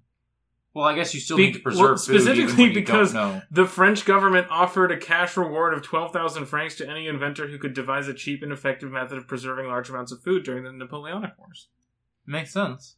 Well, 0.74 0.84
I 0.84 0.94
guess 0.94 1.14
you 1.14 1.20
still 1.20 1.38
Be- 1.38 1.46
need 1.46 1.54
to 1.54 1.60
preserve 1.60 1.82
well, 1.82 1.96
specifically 1.96 2.70
because-. 2.70 3.14
The 3.50 3.64
French 3.64 4.04
government 4.04 4.48
offered 4.50 4.92
a 4.92 4.98
cash 4.98 5.34
reward 5.36 5.72
of 5.72 5.80
12,000 5.82 6.44
francs 6.44 6.74
to 6.74 6.86
any 6.86 7.06
inventor 7.06 7.48
who 7.48 7.56
could 7.56 7.72
devise 7.72 8.08
a 8.08 8.14
cheap 8.14 8.42
and 8.42 8.52
effective 8.52 8.90
method 8.90 9.16
of 9.16 9.26
preserving 9.26 9.68
large 9.68 9.88
amounts 9.88 10.12
of 10.12 10.20
food 10.22 10.42
during 10.42 10.64
the 10.64 10.72
Napoleonic 10.72 11.32
Wars. 11.38 11.68
Makes 12.26 12.52
sense. 12.52 12.96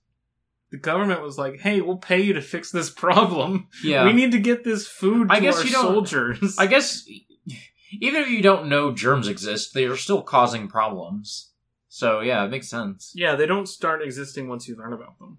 The 0.71 0.77
government 0.77 1.23
was 1.23 1.39
like, 1.39 1.61
"Hey, 1.61 1.81
we'll 1.81 1.97
pay 1.97 2.21
you 2.21 2.33
to 2.35 2.43
fix 2.43 2.71
this 2.71 2.91
problem. 2.91 3.69
Yeah. 3.83 4.05
We 4.05 4.13
need 4.13 4.33
to 4.33 4.39
get 4.39 4.65
this 4.65 4.87
food 4.87 5.29
to 5.29 5.35
I 5.35 5.41
guess 5.41 5.59
our 5.59 5.65
you 5.65 5.73
don't- 5.73 5.83
soldiers." 6.07 6.57
I 6.59 6.67
guess 6.67 7.09
even 8.01 8.23
if 8.23 8.29
you 8.29 8.43
don't 8.43 8.69
know 8.69 8.93
germs 8.93 9.29
exist, 9.29 9.73
they 9.73 9.85
are 9.85 9.97
still 9.97 10.23
causing 10.23 10.69
problems. 10.69 11.53
So 11.89 12.21
yeah, 12.21 12.45
it 12.45 12.51
makes 12.51 12.69
sense. 12.69 13.13
yeah, 13.17 13.35
they 13.35 13.47
don't 13.47 13.67
start 13.69 14.03
existing 14.03 14.47
once 14.49 14.69
you 14.69 14.77
learn 14.77 14.93
about 14.93 15.19
them. 15.19 15.39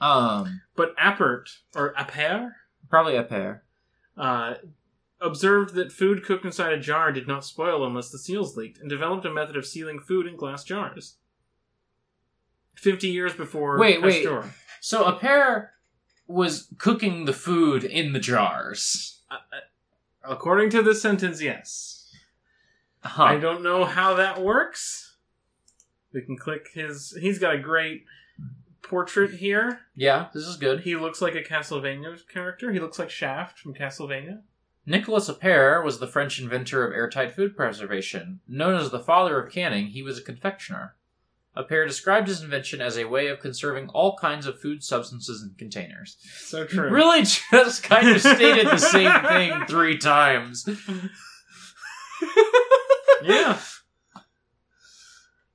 Um, 0.00 0.60
But 0.76 0.96
Appert 0.96 1.46
or 1.74 1.92
Appert 1.94 2.52
probably 2.88 3.16
a 3.16 3.22
pair. 3.24 3.64
uh, 4.16 4.54
observed 5.20 5.74
that 5.74 5.90
food 5.92 6.22
cooked 6.24 6.44
inside 6.44 6.72
a 6.72 6.78
jar 6.78 7.10
did 7.10 7.26
not 7.26 7.44
spoil 7.44 7.84
unless 7.84 8.10
the 8.10 8.18
seals 8.18 8.56
leaked, 8.56 8.78
and 8.78 8.88
developed 8.88 9.24
a 9.26 9.32
method 9.32 9.56
of 9.56 9.66
sealing 9.66 9.98
food 9.98 10.26
in 10.26 10.36
glass 10.36 10.62
jars. 10.64 11.16
Fifty 12.74 13.08
years 13.08 13.32
before 13.32 13.78
Wait, 13.78 14.02
wait. 14.02 14.24
Pasteur. 14.24 14.52
So 14.80 15.04
a 15.04 15.16
pair 15.16 15.72
was 16.26 16.68
cooking 16.78 17.24
the 17.24 17.32
food 17.32 17.84
in 17.84 18.12
the 18.12 18.20
jars. 18.20 19.22
Uh, 19.30 19.34
uh, 19.34 20.32
according 20.32 20.70
to 20.70 20.82
this 20.82 21.00
sentence, 21.00 21.40
yes. 21.40 22.10
Huh. 23.00 23.24
I 23.24 23.36
don't 23.38 23.62
know 23.62 23.84
how 23.84 24.14
that 24.14 24.42
works. 24.42 25.16
We 26.12 26.22
can 26.22 26.36
click 26.36 26.68
his. 26.72 27.16
He's 27.20 27.38
got 27.38 27.54
a 27.54 27.58
great 27.58 28.04
portrait 28.82 29.32
here. 29.32 29.80
Yeah, 29.96 30.28
this 30.32 30.46
is 30.46 30.56
good. 30.56 30.80
He 30.80 30.96
looks 30.96 31.20
like 31.20 31.34
a 31.34 31.42
Castlevania 31.42 32.18
character. 32.28 32.72
He 32.72 32.80
looks 32.80 32.98
like 32.98 33.10
Shaft 33.10 33.58
from 33.58 33.74
Castlevania. 33.74 34.42
Nicolas 34.86 35.30
Appert 35.30 35.84
was 35.84 35.98
the 35.98 36.06
French 36.06 36.38
inventor 36.38 36.86
of 36.86 36.92
airtight 36.92 37.34
food 37.34 37.56
preservation. 37.56 38.40
Known 38.46 38.74
as 38.74 38.90
the 38.90 39.00
father 39.00 39.40
of 39.40 39.52
canning, 39.52 39.88
he 39.88 40.02
was 40.02 40.18
a 40.18 40.22
confectioner. 40.22 40.94
Appert 41.56 41.86
described 41.86 42.26
his 42.28 42.42
invention 42.42 42.80
as 42.80 42.98
a 42.98 43.04
way 43.04 43.28
of 43.28 43.38
conserving 43.40 43.88
all 43.90 44.16
kinds 44.16 44.46
of 44.46 44.60
food 44.60 44.82
substances 44.82 45.42
in 45.42 45.54
containers. 45.56 46.16
So 46.40 46.64
true. 46.64 46.90
Really 46.90 47.22
just 47.22 47.82
kind 47.84 48.08
of 48.08 48.20
stated 48.20 48.66
the 48.66 48.78
same 48.78 49.22
thing 49.22 49.66
three 49.66 49.98
times. 49.98 50.68
Yeah. 53.22 53.58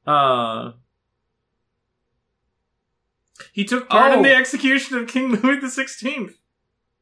Uh, 0.07 0.71
He 3.53 3.63
took 3.63 3.89
part 3.89 4.13
in 4.13 4.19
Oh. 4.19 4.23
the 4.23 4.35
execution 4.35 4.97
of 4.97 5.07
King 5.07 5.29
Louis 5.35 5.57
XVI. 5.59 6.33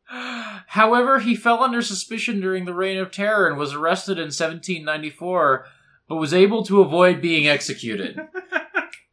However, 0.67 1.19
he 1.19 1.35
fell 1.35 1.63
under 1.63 1.81
suspicion 1.81 2.39
during 2.41 2.65
the 2.65 2.73
Reign 2.73 2.97
of 2.97 3.11
Terror 3.11 3.47
and 3.47 3.57
was 3.57 3.73
arrested 3.73 4.17
in 4.17 4.25
1794, 4.31 5.65
but 6.09 6.15
was 6.17 6.33
able 6.33 6.63
to 6.65 6.81
avoid 6.81 7.21
being 7.21 7.47
executed. 7.47 8.19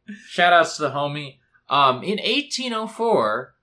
Shoutouts 0.09 0.75
to 0.77 0.83
the 0.83 0.91
homie. 0.91 1.39
Um, 1.69 2.03
in 2.03 2.17
1804, 2.17 3.55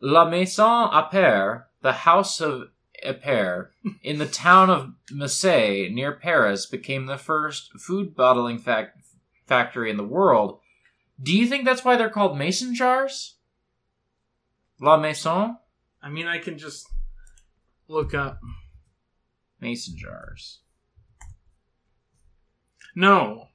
La 0.00 0.28
Maison 0.28 0.90
Appert, 0.90 1.64
the 1.80 1.92
House 1.92 2.40
of 2.40 2.68
Appert, 3.04 3.68
in 4.02 4.18
the 4.18 4.26
town 4.26 4.70
of 4.70 4.92
Massy 5.10 5.88
near 5.92 6.12
Paris, 6.12 6.66
became 6.66 7.06
the 7.06 7.18
first 7.18 7.72
food 7.78 8.14
bottling 8.14 8.58
fac- 8.58 8.94
factory 9.46 9.90
in 9.90 9.96
the 9.96 10.04
world. 10.04 10.60
Do 11.22 11.36
you 11.36 11.46
think 11.46 11.64
that's 11.64 11.84
why 11.84 11.96
they're 11.96 12.10
called 12.10 12.36
mason 12.36 12.74
jars? 12.74 13.36
La 14.80 14.98
Maison? 14.98 15.56
I 16.02 16.10
mean, 16.10 16.26
I 16.26 16.38
can 16.38 16.58
just 16.58 16.86
look 17.88 18.12
up. 18.12 18.40
Mason 19.60 19.96
jars. 19.96 20.60
No, 22.94 23.48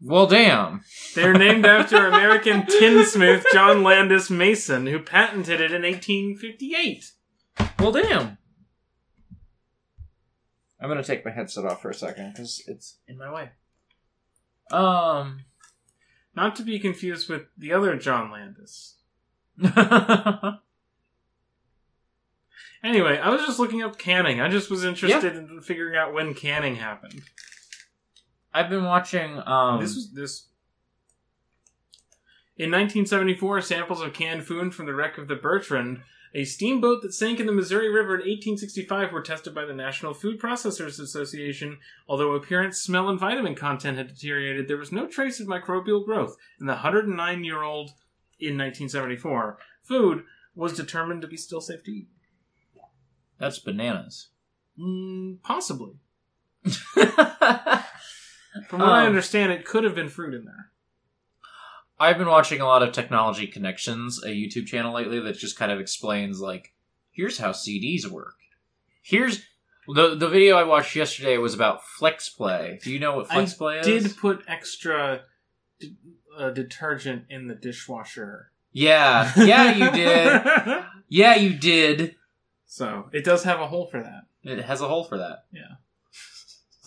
Well, 0.00 0.26
damn. 0.26 0.82
they're 1.14 1.32
named 1.32 1.64
after 1.64 2.06
American 2.06 2.66
tinsmith 2.66 3.46
John 3.52 3.82
Landis 3.82 4.28
Mason, 4.30 4.86
who 4.86 4.98
patented 4.98 5.60
it 5.60 5.72
in 5.72 5.82
1858. 5.82 7.12
Well, 7.78 7.92
damn. 7.92 8.38
I'm 10.80 10.88
gonna 10.88 11.02
take 11.02 11.24
my 11.24 11.30
headset 11.30 11.64
off 11.64 11.80
for 11.80 11.90
a 11.90 11.94
second 11.94 12.32
because 12.32 12.62
it's 12.66 12.98
in 13.08 13.16
my 13.18 13.32
way. 13.32 13.50
Um. 14.70 15.40
Not 16.34 16.54
to 16.56 16.62
be 16.62 16.78
confused 16.78 17.30
with 17.30 17.44
the 17.56 17.72
other 17.72 17.96
John 17.96 18.30
Landis. 18.30 18.96
Anyway, 22.86 23.18
I 23.18 23.30
was 23.30 23.44
just 23.44 23.58
looking 23.58 23.82
up 23.82 23.98
canning. 23.98 24.40
I 24.40 24.48
just 24.48 24.70
was 24.70 24.84
interested 24.84 25.34
in 25.34 25.60
figuring 25.60 25.96
out 25.96 26.14
when 26.14 26.34
canning 26.34 26.76
happened. 26.76 27.22
I've 28.56 28.70
been 28.70 28.84
watching. 28.84 29.42
Um, 29.44 29.80
this 29.80 29.94
was 29.94 30.12
this. 30.12 30.46
In 32.56 32.70
1974, 32.70 33.60
samples 33.60 34.00
of 34.00 34.14
canned 34.14 34.46
food 34.46 34.74
from 34.74 34.86
the 34.86 34.94
wreck 34.94 35.18
of 35.18 35.28
the 35.28 35.34
Bertrand, 35.34 36.00
a 36.34 36.44
steamboat 36.44 37.02
that 37.02 37.12
sank 37.12 37.38
in 37.38 37.44
the 37.44 37.52
Missouri 37.52 37.90
River 37.90 38.14
in 38.14 38.20
1865, 38.20 39.12
were 39.12 39.20
tested 39.20 39.54
by 39.54 39.66
the 39.66 39.74
National 39.74 40.14
Food 40.14 40.40
Processors 40.40 40.98
Association. 40.98 41.76
Although 42.08 42.32
appearance, 42.32 42.80
smell, 42.80 43.10
and 43.10 43.20
vitamin 43.20 43.56
content 43.56 43.98
had 43.98 44.08
deteriorated, 44.08 44.68
there 44.68 44.78
was 44.78 44.90
no 44.90 45.06
trace 45.06 45.38
of 45.38 45.46
microbial 45.46 46.02
growth 46.02 46.38
in 46.58 46.64
the 46.64 46.72
109 46.72 47.44
year 47.44 47.62
old 47.62 47.90
in 48.40 48.56
1974. 48.56 49.58
Food 49.82 50.24
was 50.54 50.72
determined 50.72 51.20
to 51.20 51.28
be 51.28 51.36
still 51.36 51.60
safe 51.60 51.84
to 51.84 51.90
eat. 51.90 52.08
that's 53.38 53.58
bananas. 53.58 54.28
Mm, 54.80 55.42
possibly. 55.42 55.96
From 58.68 58.80
what 58.80 58.88
I 58.90 59.02
Um, 59.02 59.06
understand, 59.08 59.52
it 59.52 59.64
could 59.64 59.84
have 59.84 59.94
been 59.94 60.08
fruit 60.08 60.34
in 60.34 60.44
there. 60.44 60.70
I've 61.98 62.18
been 62.18 62.28
watching 62.28 62.60
a 62.60 62.66
lot 62.66 62.82
of 62.82 62.92
Technology 62.92 63.46
Connections, 63.46 64.22
a 64.22 64.28
YouTube 64.28 64.66
channel 64.66 64.92
lately 64.94 65.18
that 65.20 65.38
just 65.38 65.56
kind 65.58 65.72
of 65.72 65.80
explains 65.80 66.40
like, 66.40 66.74
here's 67.10 67.38
how 67.38 67.52
CDs 67.52 68.06
work. 68.06 68.34
Here's 69.02 69.42
the 69.88 70.14
the 70.16 70.28
video 70.28 70.56
I 70.56 70.64
watched 70.64 70.94
yesterday 70.96 71.38
was 71.38 71.54
about 71.54 71.80
FlexPlay. 72.00 72.82
Do 72.82 72.92
you 72.92 72.98
know 72.98 73.16
what 73.16 73.30
I 73.30 73.36
FlexPlay 73.36 73.80
is? 73.80 73.86
I 73.86 74.08
did 74.08 74.16
put 74.18 74.42
extra 74.48 75.22
d- 75.80 75.94
uh, 76.36 76.50
detergent 76.50 77.24
in 77.30 77.46
the 77.46 77.54
dishwasher. 77.54 78.50
Yeah, 78.72 79.32
yeah, 79.36 79.72
you 79.72 79.90
did. 79.90 80.84
Yeah, 81.08 81.36
you 81.36 81.54
did. 81.56 82.16
so 82.66 83.08
it 83.12 83.24
does 83.24 83.44
have 83.44 83.60
a 83.60 83.68
hole 83.68 83.86
for 83.86 84.02
that. 84.02 84.22
It 84.42 84.62
has 84.64 84.80
a 84.80 84.88
hole 84.88 85.04
for 85.04 85.18
that. 85.18 85.44
Yeah. 85.52 85.76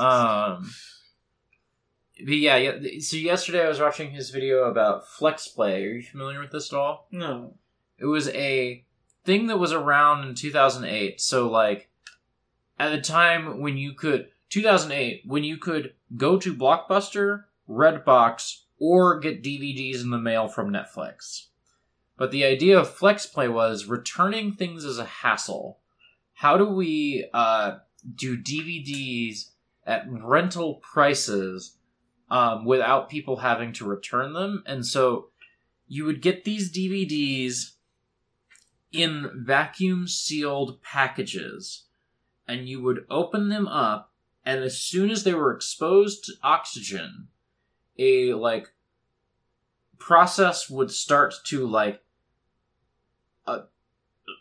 Um. 0.05 0.69
But 2.23 2.35
yeah, 2.35 2.57
yeah. 2.57 2.99
So 2.99 3.17
yesterday 3.17 3.63
I 3.63 3.69
was 3.69 3.79
watching 3.79 4.11
his 4.11 4.29
video 4.29 4.65
about 4.65 5.07
flex 5.07 5.47
play. 5.47 5.85
Are 5.85 5.91
you 5.93 6.03
familiar 6.03 6.39
with 6.39 6.51
this 6.51 6.71
at 6.73 6.77
all? 6.77 7.07
No. 7.11 7.53
It 7.97 8.05
was 8.05 8.29
a 8.29 8.83
thing 9.25 9.47
that 9.47 9.59
was 9.59 9.71
around 9.71 10.27
in 10.27 10.35
2008. 10.35 11.21
So 11.21 11.49
like 11.49 11.89
at 12.77 12.89
the 12.89 13.01
time 13.01 13.61
when 13.61 13.77
you 13.77 13.93
could 13.93 14.29
2008 14.49 15.23
when 15.25 15.43
you 15.43 15.57
could 15.57 15.93
go 16.15 16.37
to 16.37 16.55
Blockbuster, 16.55 17.45
Redbox, 17.69 18.61
or 18.79 19.19
get 19.19 19.43
DVDs 19.43 20.01
in 20.01 20.09
the 20.09 20.17
mail 20.17 20.47
from 20.47 20.71
Netflix. 20.71 21.47
But 22.17 22.31
the 22.31 22.43
idea 22.43 22.77
of 22.77 22.89
flex 22.89 23.25
play 23.25 23.47
was 23.47 23.85
returning 23.85 24.53
things 24.53 24.83
as 24.83 24.97
a 24.97 25.05
hassle. 25.05 25.79
How 26.33 26.57
do 26.57 26.65
we 26.65 27.29
uh, 27.33 27.77
do 28.15 28.37
DVDs 28.37 29.51
at 29.85 30.05
rental 30.09 30.75
prices 30.75 31.77
um, 32.29 32.65
without 32.65 33.09
people 33.09 33.37
having 33.37 33.73
to 33.73 33.85
return 33.85 34.33
them? 34.33 34.63
And 34.65 34.85
so 34.85 35.29
you 35.87 36.05
would 36.05 36.21
get 36.21 36.43
these 36.43 36.71
DVDs 36.71 37.71
in 38.91 39.29
vacuum 39.35 40.07
sealed 40.07 40.81
packages 40.81 41.83
and 42.47 42.67
you 42.67 42.81
would 42.81 43.05
open 43.09 43.49
them 43.49 43.67
up 43.67 44.11
and 44.43 44.63
as 44.63 44.79
soon 44.79 45.11
as 45.11 45.23
they 45.23 45.33
were 45.33 45.53
exposed 45.53 46.23
to 46.23 46.33
oxygen 46.41 47.27
a 47.99 48.33
like 48.33 48.71
process 49.99 50.69
would 50.69 50.89
start 50.89 51.35
to 51.45 51.67
like 51.67 52.01
uh, 53.45 53.59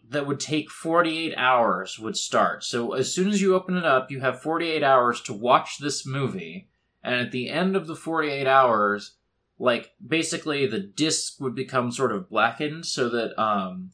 that 0.09 0.27
would 0.27 0.41
take 0.41 0.71
48 0.71 1.35
hours 1.37 1.99
would 1.99 2.17
start 2.17 2.65
so 2.65 2.95
as 2.95 3.13
soon 3.13 3.29
as 3.29 3.43
you 3.43 3.55
open 3.55 3.77
it 3.77 3.85
up 3.85 4.11
you 4.11 4.21
have 4.21 4.41
48 4.41 4.83
hours 4.83 5.21
to 5.23 5.35
watch 5.35 5.79
this 5.79 6.07
movie 6.07 6.69
and 7.03 7.15
at 7.15 7.33
the 7.33 7.49
end 7.49 7.77
of 7.77 7.87
the 7.87 7.97
48 7.97 8.47
hours 8.47 9.15
like 9.59 9.93
basically 10.07 10.67
the 10.67 10.79
disc 10.79 11.41
would 11.41 11.55
become 11.55 11.91
sort 11.91 12.13
of 12.13 12.29
blackened 12.29 12.87
so 12.87 13.09
that 13.09 13.41
um 13.41 13.91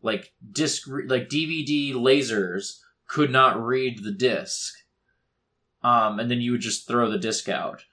like 0.00 0.32
disc 0.50 0.86
re- 0.88 1.06
like 1.06 1.28
DVD 1.28 1.92
lasers 1.92 2.80
could 3.06 3.30
not 3.30 3.62
read 3.62 4.02
the 4.02 4.12
disc. 4.12 4.74
Um 5.82 6.18
and 6.18 6.30
then 6.30 6.40
you 6.40 6.52
would 6.52 6.60
just 6.60 6.88
throw 6.88 7.10
the 7.10 7.18
disc 7.18 7.48
out. 7.48 7.84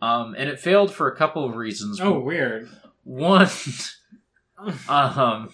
Um 0.00 0.34
and 0.38 0.48
it 0.48 0.60
failed 0.60 0.94
for 0.94 1.08
a 1.08 1.16
couple 1.16 1.44
of 1.44 1.56
reasons. 1.56 2.00
Oh, 2.00 2.20
weird. 2.20 2.68
One 3.04 3.48
um 4.88 5.50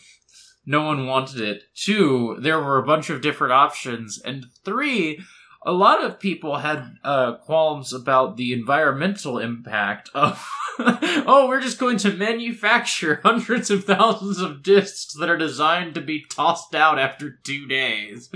no 0.66 0.82
one 0.82 1.06
wanted 1.06 1.40
it. 1.40 1.64
Two, 1.74 2.36
there 2.40 2.60
were 2.60 2.78
a 2.78 2.86
bunch 2.86 3.10
of 3.10 3.20
different 3.20 3.52
options 3.52 4.18
and 4.18 4.46
three, 4.64 5.20
a 5.64 5.72
lot 5.72 6.04
of 6.04 6.20
people 6.20 6.58
had 6.58 6.96
uh, 7.02 7.34
qualms 7.36 7.92
about 7.92 8.36
the 8.36 8.52
environmental 8.52 9.38
impact 9.38 10.10
of 10.14 10.46
oh 10.78 11.46
we're 11.48 11.60
just 11.60 11.78
going 11.78 11.96
to 11.96 12.12
manufacture 12.12 13.20
hundreds 13.22 13.70
of 13.70 13.84
thousands 13.84 14.40
of 14.40 14.62
discs 14.62 15.14
that 15.14 15.30
are 15.30 15.38
designed 15.38 15.94
to 15.94 16.00
be 16.00 16.24
tossed 16.30 16.74
out 16.74 16.98
after 16.98 17.38
two 17.44 17.66
days. 17.66 18.28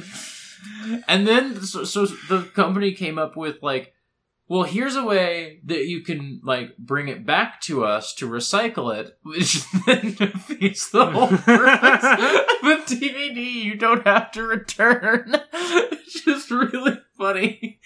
And 1.07 1.27
then 1.27 1.63
so, 1.63 1.85
so 1.85 2.07
the 2.07 2.43
company 2.43 2.93
came 2.93 3.19
up 3.19 3.37
with 3.37 3.63
like 3.63 3.95
well 4.49 4.63
here's 4.65 4.97
a 4.97 5.05
way 5.05 5.61
that 5.65 5.87
you 5.87 6.01
can 6.03 6.41
like 6.43 6.77
bring 6.79 7.09
it 7.09 7.25
back 7.27 7.61
to 7.61 7.85
us 7.85 8.15
to 8.15 8.29
recycle 8.29 8.95
it 8.97 9.19
which 9.23 9.63
then 9.87 10.15
defeats 10.15 10.91
the 10.91 11.07
whole 11.07 11.29
purpose. 11.39 12.05
Of 12.05 12.67
a 12.67 12.83
dvd 12.87 13.53
you 13.65 13.75
don't 13.77 14.07
have 14.07 14.31
to 14.33 14.43
return. 14.43 15.35
It's 15.53 16.23
just 16.25 16.51
really 16.51 16.99
funny. 17.17 17.81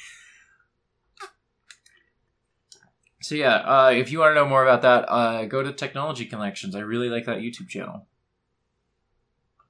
So 3.21 3.35
yeah 3.35 3.57
uh, 3.57 3.91
if 3.95 4.11
you 4.13 4.19
want 4.21 4.31
to 4.31 4.35
know 4.35 4.49
more 4.49 4.63
about 4.65 4.83
that 4.83 5.09
uh, 5.11 5.45
go 5.47 5.63
to 5.63 5.73
technology 5.73 6.25
connections. 6.27 6.75
I 6.75 6.81
really 6.81 7.09
like 7.09 7.27
that 7.27 7.39
youtube 7.39 7.69
channel. 7.69 8.07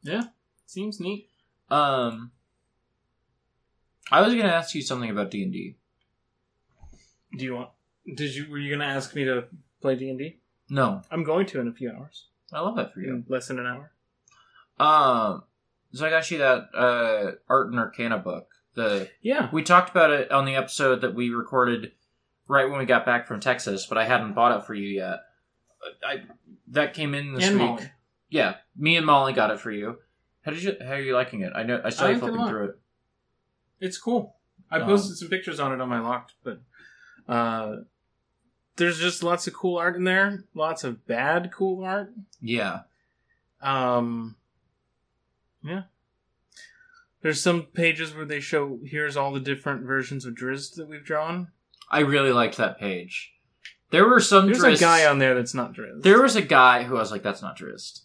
Yeah, 0.03 0.25
Seems 0.67 0.99
neat. 1.01 1.29
um 1.71 2.33
i 4.11 4.21
was 4.21 4.35
going 4.35 4.47
to 4.47 4.53
ask 4.53 4.75
you 4.75 4.83
something 4.83 5.09
about 5.11 5.31
d&d 5.31 5.77
Do 7.37 7.45
you 7.45 7.55
want? 7.55 7.71
Did 8.15 8.35
you? 8.35 8.51
Were 8.51 8.59
you 8.59 8.69
going 8.69 8.81
to 8.81 8.87
ask 8.95 9.15
me 9.15 9.25
to 9.25 9.45
play 9.81 9.97
D 9.97 10.09
and 10.11 10.19
D? 10.19 10.39
no 10.71 11.03
I'm 11.11 11.25
going 11.25 11.45
to 11.47 11.61
in 11.61 11.69
a 11.69 11.73
few 11.73 11.91
hours. 11.91 12.27
i 12.53 12.61
love 12.61 12.77
that 12.77 12.93
for 12.95 13.01
you 13.01 13.11
In 13.11 13.25
less 13.29 13.49
than 13.49 13.59
an 13.59 13.67
hour. 13.67 13.91
Um, 14.79 15.43
so 15.93 16.07
I 16.07 16.11
got 16.11 16.31
you 16.31 16.39
that 16.39 16.69
uh, 16.75 17.33
Art 17.49 17.71
and 17.71 17.79
Arcana 17.79 18.19
book. 18.19 18.49
The 18.75 19.11
Yeah. 19.21 19.49
we 19.53 19.63
talked 19.63 19.91
about 19.91 20.11
it 20.11 20.31
on 20.31 20.45
the 20.47 20.55
episode 20.57 21.03
that 21.03 21.15
we 21.15 21.31
recorded 21.31 21.93
right 22.49 22.69
when 22.71 22.79
we 22.79 22.87
got 22.87 23.05
back 23.05 23.27
from 23.27 23.39
Texas, 23.41 23.87
but 23.87 23.99
I 23.99 24.05
hadn't 24.05 24.33
bought 24.33 24.57
it 24.59 24.65
for 24.67 24.75
you 24.75 24.89
yet. 24.89 25.21
I 26.07 26.23
that 26.69 26.95
came 26.95 27.15
in 27.15 27.35
this 27.35 27.45
And 27.49 27.59
week. 27.59 27.69
Molly. 27.69 27.91
Yeah, 28.31 28.55
me 28.77 28.97
and 28.97 29.05
Molly 29.05 29.33
got 29.35 29.51
it 29.51 29.61
for 29.61 29.71
you. 29.71 29.99
How 30.43 30.53
did 30.53 30.63
you? 30.63 30.77
How 30.81 30.93
are 30.95 31.01
you 31.01 31.15
liking 31.15 31.43
it? 31.43 31.53
I 31.55 31.65
know 31.65 31.81
I 31.85 31.91
saw 31.91 32.07
I 32.07 32.11
you 32.11 32.15
like 32.15 32.23
it 32.23 32.29
a 32.29 32.33
flipping 32.33 32.49
through 32.49 32.65
it. 32.67 32.79
It's 33.81 33.99
cool. 33.99 34.37
I 34.71 34.79
Um, 34.79 34.87
posted 34.89 35.17
some 35.19 35.29
pictures 35.29 35.61
on 35.61 35.73
it 35.73 35.81
on 35.81 35.89
my 35.89 36.01
locked, 36.01 36.35
but 36.43 36.61
uh, 37.29 37.77
there's 38.77 38.99
just 38.99 39.23
lots 39.23 39.47
of 39.47 39.53
cool 39.55 39.79
art 39.79 39.97
in 39.97 40.05
there. 40.05 40.45
Lots 40.55 40.85
of 40.85 41.07
bad 41.07 41.51
cool 41.53 41.85
art. 41.85 42.13
Yeah, 42.41 42.81
Um, 43.61 44.37
yeah. 45.63 45.83
There's 47.23 47.41
some 47.41 47.63
pages 47.63 48.15
where 48.15 48.25
they 48.25 48.41
show 48.41 48.81
here's 48.85 49.17
all 49.17 49.33
the 49.33 49.39
different 49.41 49.83
versions 49.85 50.25
of 50.25 50.35
Drizzt 50.35 50.75
that 50.75 50.89
we've 50.89 51.05
drawn. 51.05 51.49
I 51.89 52.01
really 52.01 52.33
liked 52.33 52.57
that 52.57 52.81
page. 52.81 53.33
There 53.91 54.09
were 54.09 54.21
some 54.21 54.47
There's 54.47 54.59
Drizzt. 54.61 54.77
a 54.79 54.81
guy 54.81 55.07
on 55.07 55.19
there 55.21 55.35
that's 55.35 55.55
not 55.55 55.73
Drizzt. 55.75 56.03
There 56.03 56.21
was 56.21 56.35
a 56.35 56.43
guy 56.43 56.83
who 56.83 56.97
I 56.97 57.01
was 57.01 57.13
like, 57.13 57.23
"That's 57.23 57.43
not 57.43 57.57
Drizzt." 57.57 58.01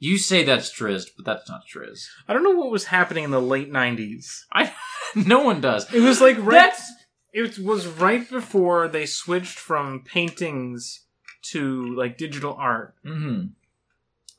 You 0.00 0.18
say 0.18 0.44
that's 0.44 0.70
Drizzt, 0.70 1.10
but 1.16 1.24
that's 1.24 1.48
not 1.48 1.62
Drizzt. 1.66 2.06
I 2.28 2.32
don't 2.34 2.42
know 2.42 2.50
what 2.50 2.70
was 2.70 2.84
happening 2.86 3.24
in 3.24 3.30
the 3.30 3.40
late 3.40 3.72
'90s. 3.72 4.42
I 4.52 4.72
no 5.14 5.40
one 5.44 5.60
does. 5.62 5.92
It 5.94 6.00
was 6.00 6.20
like 6.20 6.36
right. 6.38 6.50
That's 6.50 6.92
It 7.32 7.58
was 7.58 7.86
right 7.86 8.28
before 8.28 8.88
they 8.88 9.06
switched 9.06 9.58
from 9.58 10.02
paintings 10.04 11.02
to 11.42 11.94
like 11.94 12.18
digital 12.18 12.54
art, 12.54 12.94
hmm 13.04 13.46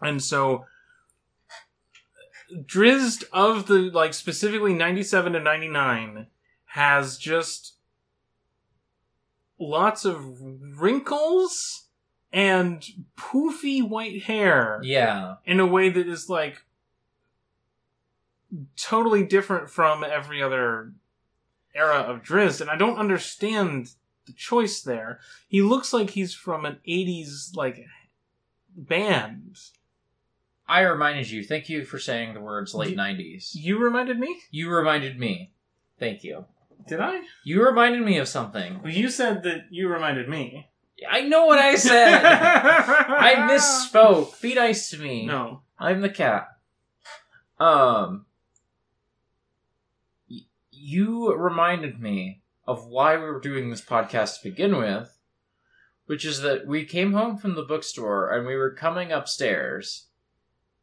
and 0.02 0.24
so 0.24 0.66
Drizzt 2.52 3.26
of 3.32 3.68
the 3.68 3.92
like 3.92 4.14
specifically 4.14 4.74
'97 4.74 5.34
to 5.34 5.40
'99 5.40 6.28
has 6.66 7.18
just 7.18 7.74
lots 9.60 10.06
of 10.06 10.40
wrinkles 10.80 11.88
and 12.32 12.84
poofy 13.18 13.88
white 13.88 14.24
hair. 14.24 14.80
yeah. 14.84 15.36
in 15.46 15.60
a 15.60 15.66
way 15.66 15.90
that 15.90 16.08
is 16.08 16.30
like 16.30 16.64
totally 18.76 19.24
different 19.24 19.70
from 19.70 20.04
every 20.04 20.42
other 20.42 20.92
era 21.76 21.98
of 22.00 22.24
Drizzt, 22.24 22.62
and 22.62 22.70
I 22.70 22.76
don't 22.76 22.98
understand 22.98 23.92
the 24.26 24.34
choice 24.34 24.82
there. 24.82 25.20
He 25.48 25.62
looks 25.62 25.94
like 25.94 26.12
he's 26.12 26.34
from 26.34 26.66
an 26.66 26.78
'80s 26.88 27.56
like 27.56 27.86
band. 28.76 29.58
I 30.68 30.82
reminded 30.82 31.30
you. 31.32 31.44
Thank 31.44 31.68
you 31.70 31.84
for 31.84 31.98
saying 31.98 32.34
the 32.36 32.42
words 32.42 32.74
late 32.76 32.92
You- 32.92 32.96
nineties. 32.96 33.56
You 33.56 33.80
reminded 33.80 34.20
me? 34.20 34.40
You 34.52 34.70
reminded 34.70 35.20
me. 35.20 35.52
Thank 36.00 36.24
you. 36.24 36.46
Did 36.88 37.00
I? 37.02 37.22
You 37.44 37.66
reminded 37.66 38.02
me 38.04 38.18
of 38.18 38.28
something. 38.28 38.82
Well, 38.84 38.92
you 38.94 39.10
said 39.10 39.44
that 39.44 39.66
you 39.70 39.88
reminded 39.90 40.30
me. 40.30 40.70
I 41.10 41.22
know 41.22 41.46
what 41.46 41.60
I 41.60 41.76
said. 41.76 42.24
I 42.26 43.36
misspoke. 43.50 44.40
Be 44.42 44.54
nice 44.56 44.90
to 44.92 44.98
me. 44.98 45.26
No. 45.26 45.62
I'm 45.78 46.02
the 46.02 46.10
cat. 46.10 46.48
Um, 47.60 48.26
you 50.90 51.34
reminded 51.34 52.00
me 52.00 52.42
of 52.68 52.88
why 52.88 53.16
we 53.16 53.24
were 53.24 53.40
doing 53.40 53.70
this 53.70 53.82
podcast 53.82 54.42
to 54.42 54.50
begin 54.50 54.78
with, 54.78 55.18
which 56.06 56.26
is 56.26 56.42
that 56.42 56.66
we 56.66 56.84
came 56.84 57.14
home 57.14 57.38
from 57.38 57.56
the 57.56 57.64
bookstore 57.64 58.32
and 58.32 58.48
we 58.48 58.56
were 58.56 58.74
coming 58.74 59.12
upstairs, 59.12 60.08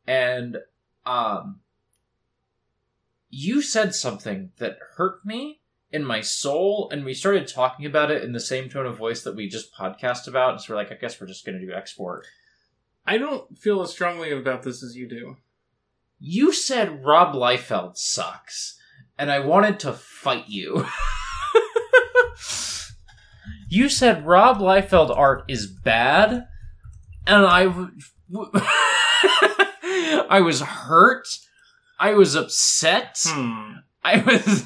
and 0.07 0.59
um, 1.05 1.61
you 3.31 3.61
said 3.61 3.95
something 3.95 4.53
that 4.59 4.79
hurt 4.97 5.25
me 5.25 5.61
in 5.91 6.05
my 6.05 6.21
soul, 6.21 6.89
and 6.93 7.05
we 7.05 7.15
started 7.15 7.47
talking 7.47 7.87
about 7.87 8.11
it 8.11 8.23
in 8.23 8.33
the 8.33 8.41
same 8.41 8.69
tone 8.69 8.87
of 8.87 8.97
voice 8.97 9.23
that 9.23 9.37
we 9.37 9.49
just 9.49 9.75
podcast 9.75 10.29
about. 10.29 10.53
And 10.53 10.61
so 10.61 10.73
we're 10.75 10.81
like, 10.81 10.93
I 10.93 10.97
guess 10.97 11.21
we're 11.21 11.27
just 11.27 11.45
going 11.45 11.59
to 11.59 11.65
do 11.65 11.73
export. 11.73 12.27
I 13.07 13.19
don't 13.19 13.57
feel 13.57 13.83
as 13.83 13.91
strongly 13.91 14.33
about 14.33 14.63
this 14.63 14.83
as 14.83 14.97
you 14.97 15.09
do. 15.09 15.37
You 16.19 16.53
said 16.53 17.05
Rob 17.05 17.35
Liefeld 17.35 17.97
sucks, 17.97 18.81
and 19.19 19.31
I 19.31 19.41
wanted 19.41 19.81
to 19.81 19.93
fight 19.93 20.45
you. 20.49 20.87
you 23.69 23.89
said 23.89 24.27
Rob 24.27 24.59
Liefeld 24.59 25.17
art 25.17 25.45
is 25.49 25.67
bad, 25.67 26.47
and 27.27 27.47
I, 27.47 27.65
w- 27.65 27.91
I 30.29 30.41
was 30.45 30.61
hurt. 30.61 31.27
I 31.99 32.13
was 32.13 32.35
upset. 32.35 33.19
Hmm. 33.27 33.73
I 34.05 34.21
was. 34.21 34.65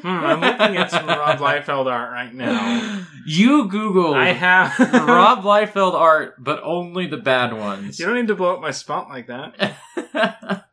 Hmm. 0.00 0.08
I'm 0.08 0.40
looking 0.40 0.76
at 0.78 0.90
some 0.90 1.06
Rob 1.06 1.38
Liefeld 1.38 1.86
art 1.86 2.10
right 2.12 2.32
now. 2.34 3.04
You 3.26 3.68
Google. 3.68 4.14
I 4.14 4.32
have 4.32 4.76
Rob 4.92 5.44
Liefeld 5.44 5.92
art, 5.94 6.42
but 6.42 6.60
only 6.64 7.06
the 7.06 7.18
bad 7.18 7.52
ones. 7.52 8.00
You 8.00 8.06
don't 8.06 8.14
need 8.16 8.28
to 8.28 8.34
blow 8.34 8.54
up 8.54 8.60
my 8.62 8.70
spot 8.70 9.08
like 9.10 9.26
that. 9.28 9.76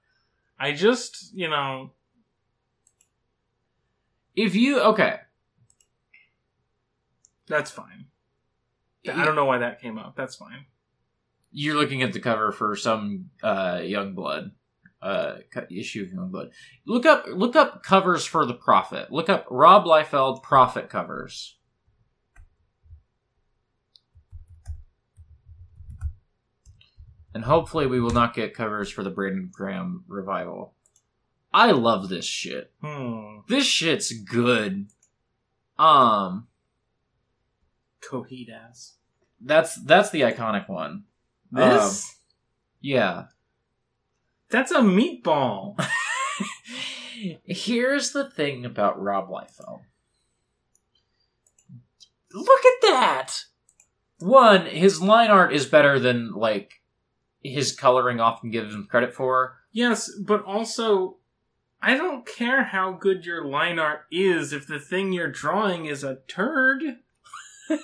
I 0.59 0.71
just, 0.73 1.31
you 1.33 1.49
know, 1.49 1.91
if 4.35 4.55
you 4.55 4.79
okay, 4.81 5.17
that's 7.47 7.71
fine. 7.71 8.05
I 9.11 9.25
don't 9.25 9.35
know 9.35 9.45
why 9.45 9.59
that 9.59 9.81
came 9.81 9.97
up. 9.97 10.15
That's 10.15 10.35
fine. 10.35 10.65
you're 11.51 11.75
looking 11.75 12.03
at 12.03 12.13
the 12.13 12.19
cover 12.19 12.51
for 12.51 12.75
some 12.75 13.29
uh 13.43 13.81
young 13.83 14.13
blood 14.13 14.51
uh 15.01 15.37
issue 15.71 16.03
of 16.03 16.11
young 16.13 16.29
blood 16.29 16.51
look 16.85 17.05
up 17.05 17.25
look 17.27 17.55
up 17.55 17.81
covers 17.83 18.25
for 18.25 18.45
the 18.45 18.53
prophet 18.53 19.11
look 19.11 19.29
up 19.29 19.45
rob 19.49 19.85
liefeld 19.85 20.43
prophet 20.43 20.89
covers 20.89 21.57
and 27.33 27.43
hopefully 27.45 27.85
we 27.85 27.99
will 27.99 28.09
not 28.11 28.33
get 28.33 28.53
covers 28.53 28.89
for 28.89 29.03
the 29.03 29.09
brandon 29.09 29.49
graham 29.51 30.03
revival 30.07 30.73
i 31.53 31.71
love 31.71 32.09
this 32.09 32.25
shit 32.25 32.71
Hmm. 32.81 33.39
this 33.47 33.65
shit's 33.65 34.11
good 34.13 34.87
um 35.77 36.47
Coheed 38.01 38.49
ass. 38.51 38.95
that's 39.41 39.75
that's 39.75 40.09
the 40.09 40.21
iconic 40.21 40.69
one 40.69 41.03
This? 41.51 42.17
yeah 42.81 43.25
that's 44.51 44.71
a 44.71 44.79
meatball. 44.79 45.79
Here's 47.45 48.13
the 48.13 48.31
thing 48.31 48.65
about 48.65 48.99
Rob 48.99 49.29
Liefeld. 49.29 49.81
Look 52.33 52.65
at 52.65 52.81
that! 52.81 53.43
One, 54.17 54.65
his 54.65 55.03
line 55.03 55.29
art 55.29 55.53
is 55.53 55.67
better 55.67 55.99
than, 55.99 56.31
like, 56.33 56.81
his 57.43 57.71
coloring 57.75 58.19
often 58.19 58.49
gives 58.49 58.73
him 58.73 58.87
credit 58.89 59.13
for. 59.13 59.57
yes, 59.71 60.09
but 60.25 60.43
also, 60.45 61.17
I 61.81 61.95
don't 61.95 62.25
care 62.25 62.63
how 62.63 62.91
good 62.91 63.25
your 63.25 63.45
line 63.45 63.79
art 63.79 64.01
is 64.11 64.51
if 64.51 64.67
the 64.67 64.79
thing 64.79 65.13
you're 65.13 65.31
drawing 65.31 65.85
is 65.85 66.03
a 66.03 66.19
turd. 66.27 66.83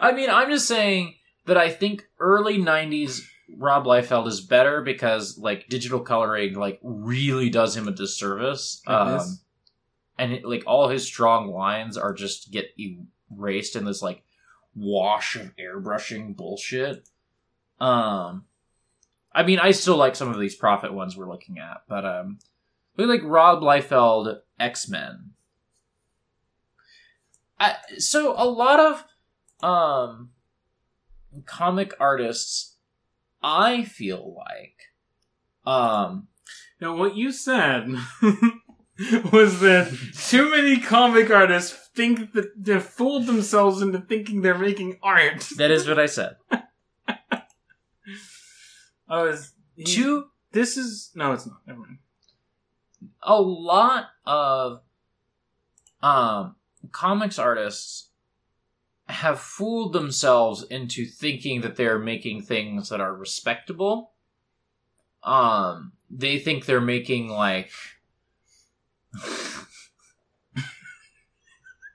I 0.00 0.12
mean, 0.12 0.30
I'm 0.30 0.50
just 0.50 0.66
saying 0.66 1.16
that 1.46 1.58
I 1.58 1.70
think 1.70 2.08
early 2.18 2.58
90s 2.58 3.20
Rob 3.56 3.84
Liefeld 3.84 4.28
is 4.28 4.40
better 4.40 4.80
because, 4.80 5.36
like, 5.36 5.68
digital 5.68 6.00
coloring, 6.00 6.54
like, 6.54 6.78
really 6.82 7.50
does 7.50 7.76
him 7.76 7.88
a 7.88 7.92
disservice. 7.92 8.80
Um, 8.86 9.40
and 10.20 10.34
it, 10.34 10.44
like 10.44 10.62
all 10.66 10.88
his 10.88 11.04
strong 11.04 11.50
lines 11.50 11.96
are 11.96 12.12
just 12.12 12.52
get 12.52 12.66
erased 12.78 13.74
in 13.74 13.86
this 13.86 14.02
like 14.02 14.22
wash 14.74 15.34
of 15.34 15.50
airbrushing 15.56 16.36
bullshit. 16.36 17.08
Um, 17.80 18.44
I 19.32 19.42
mean, 19.44 19.58
I 19.58 19.70
still 19.70 19.96
like 19.96 20.14
some 20.14 20.28
of 20.28 20.38
these 20.38 20.54
Prophet 20.54 20.92
ones 20.92 21.16
we're 21.16 21.30
looking 21.30 21.58
at, 21.58 21.82
but 21.88 22.04
um, 22.04 22.38
look 23.00 23.20
like 23.22 23.30
Rob 23.30 23.62
Liefeld 23.62 24.40
X 24.58 24.88
Men. 24.88 25.32
So 27.98 28.34
a 28.36 28.46
lot 28.48 28.80
of 28.80 29.04
um 29.62 30.30
comic 31.44 31.92
artists, 32.00 32.76
I 33.42 33.84
feel 33.84 34.34
like, 34.36 34.76
um, 35.66 36.28
Now, 36.80 36.96
what 36.96 37.16
you 37.16 37.30
said 37.32 37.88
was 39.32 39.60
that 39.60 39.94
too 40.28 40.50
many 40.50 40.78
comic 40.80 41.30
artists 41.30 41.88
think 41.94 42.32
that 42.32 42.52
they've 42.56 42.82
fooled 42.82 43.26
themselves 43.26 43.82
into 43.82 43.98
thinking 44.00 44.40
they're 44.40 44.56
making 44.58 44.98
art. 45.02 45.46
that 45.56 45.70
is 45.70 45.86
what 45.88 45.98
I 45.98 46.06
said. 46.06 46.36
Oh, 49.12 49.26
is 49.26 49.52
he- 49.74 49.84
Two 49.84 50.26
This 50.52 50.76
is 50.76 51.10
no, 51.16 51.32
it's 51.32 51.44
not. 51.44 51.56
Never 51.66 51.80
mind. 51.80 51.98
A 53.22 53.40
lot 53.40 54.06
of 54.26 54.80
um 56.02 56.56
comics 56.92 57.38
artists 57.38 58.08
have 59.08 59.38
fooled 59.40 59.92
themselves 59.92 60.62
into 60.64 61.04
thinking 61.04 61.60
that 61.62 61.76
they're 61.76 61.98
making 61.98 62.42
things 62.42 62.88
that 62.88 63.00
are 63.00 63.14
respectable. 63.14 64.12
Um 65.22 65.92
they 66.10 66.38
think 66.38 66.64
they're 66.64 66.80
making 66.80 67.28
like 67.28 67.70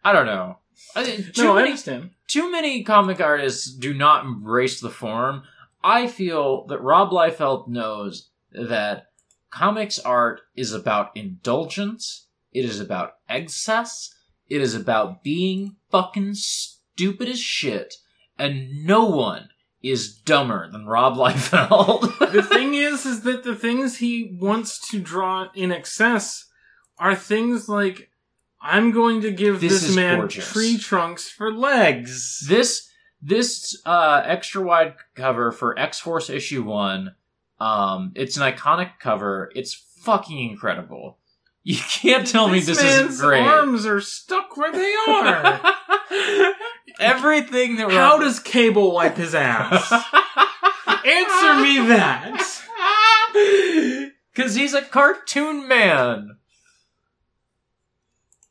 I 0.04 0.14
don't 0.14 0.26
know. 0.26 0.60
I, 0.96 1.04
too 1.04 1.44
No, 1.44 1.52
I 1.54 1.56
many 1.56 1.70
understand. 1.70 2.12
too 2.28 2.52
many 2.52 2.84
comic 2.84 3.20
artists 3.20 3.72
do 3.72 3.94
not 3.94 4.26
embrace 4.26 4.80
the 4.80 4.90
form. 4.90 5.44
I 5.84 6.08
feel 6.08 6.66
that 6.68 6.82
Rob 6.82 7.12
Liefeld 7.12 7.68
knows 7.68 8.30
that 8.52 9.08
comics 9.56 9.98
art 10.00 10.42
is 10.56 10.74
about 10.74 11.16
indulgence, 11.16 12.28
it 12.52 12.66
is 12.66 12.80
about 12.80 13.14
excess, 13.30 14.14
it 14.50 14.62
is 14.62 14.76
about 14.76 15.24
being 15.24 15.78
fucking 15.90 16.34
stupid 16.34 17.30
as 17.30 17.40
shit, 17.40 17.96
and 18.38 18.86
no 18.86 19.06
one 19.06 19.50
is 19.82 20.14
dumber 20.14 20.70
than 20.72 20.86
Rob 20.86 21.16
Liefeld. 21.16 22.02
the 22.34 22.44
thing 22.44 22.74
is, 22.74 23.06
is 23.06 23.22
that 23.22 23.44
the 23.44 23.56
things 23.56 23.98
he 23.98 24.38
wants 24.42 24.90
to 24.90 25.00
draw 25.00 25.48
in 25.54 25.72
excess 25.72 26.46
are 26.98 27.16
things 27.16 27.70
like 27.70 28.10
I'm 28.62 28.92
going 28.92 29.22
to 29.22 29.32
give 29.32 29.62
This 29.62 29.84
this, 29.84 29.96
man 29.96 30.18
gorgeous. 30.18 30.52
tree 30.52 30.78
trunks 30.78 31.30
for 31.30 31.54
legs. 31.54 32.46
this 32.50 32.90
This 33.22 33.80
uh, 33.86 34.22
extra 34.26 34.62
wide 34.62 34.96
cover 35.16 35.52
for 35.52 35.78
X 35.80 36.00
Force 36.00 36.30
issue 36.30 36.64
one, 36.64 37.16
um, 37.60 38.12
it's 38.16 38.38
an 38.38 38.44
iconic 38.44 39.00
cover. 39.00 39.52
It's 39.56 39.74
fucking 39.74 40.38
incredible. 40.50 41.20
You 41.68 41.78
can't 41.78 42.28
tell 42.28 42.48
me 42.48 42.60
this 42.60 42.80
isn't 42.80 43.20
great. 43.26 43.42
arms 43.42 43.88
are 43.88 44.00
stuck 44.00 44.56
where 44.56 44.72
they 44.72 44.94
are. 45.08 45.60
Everything 47.00 47.78
that 47.78 47.90
How 47.90 48.20
does 48.20 48.40
Cable 48.40 48.94
wipe 48.94 49.18
his 49.18 49.34
ass? 49.34 49.92
Answer 50.88 51.56
me 51.60 51.88
that. 51.88 52.62
Because 54.32 54.54
he's 54.54 54.76
a 54.76 54.84
cartoon 54.84 55.68
man. 55.68 56.38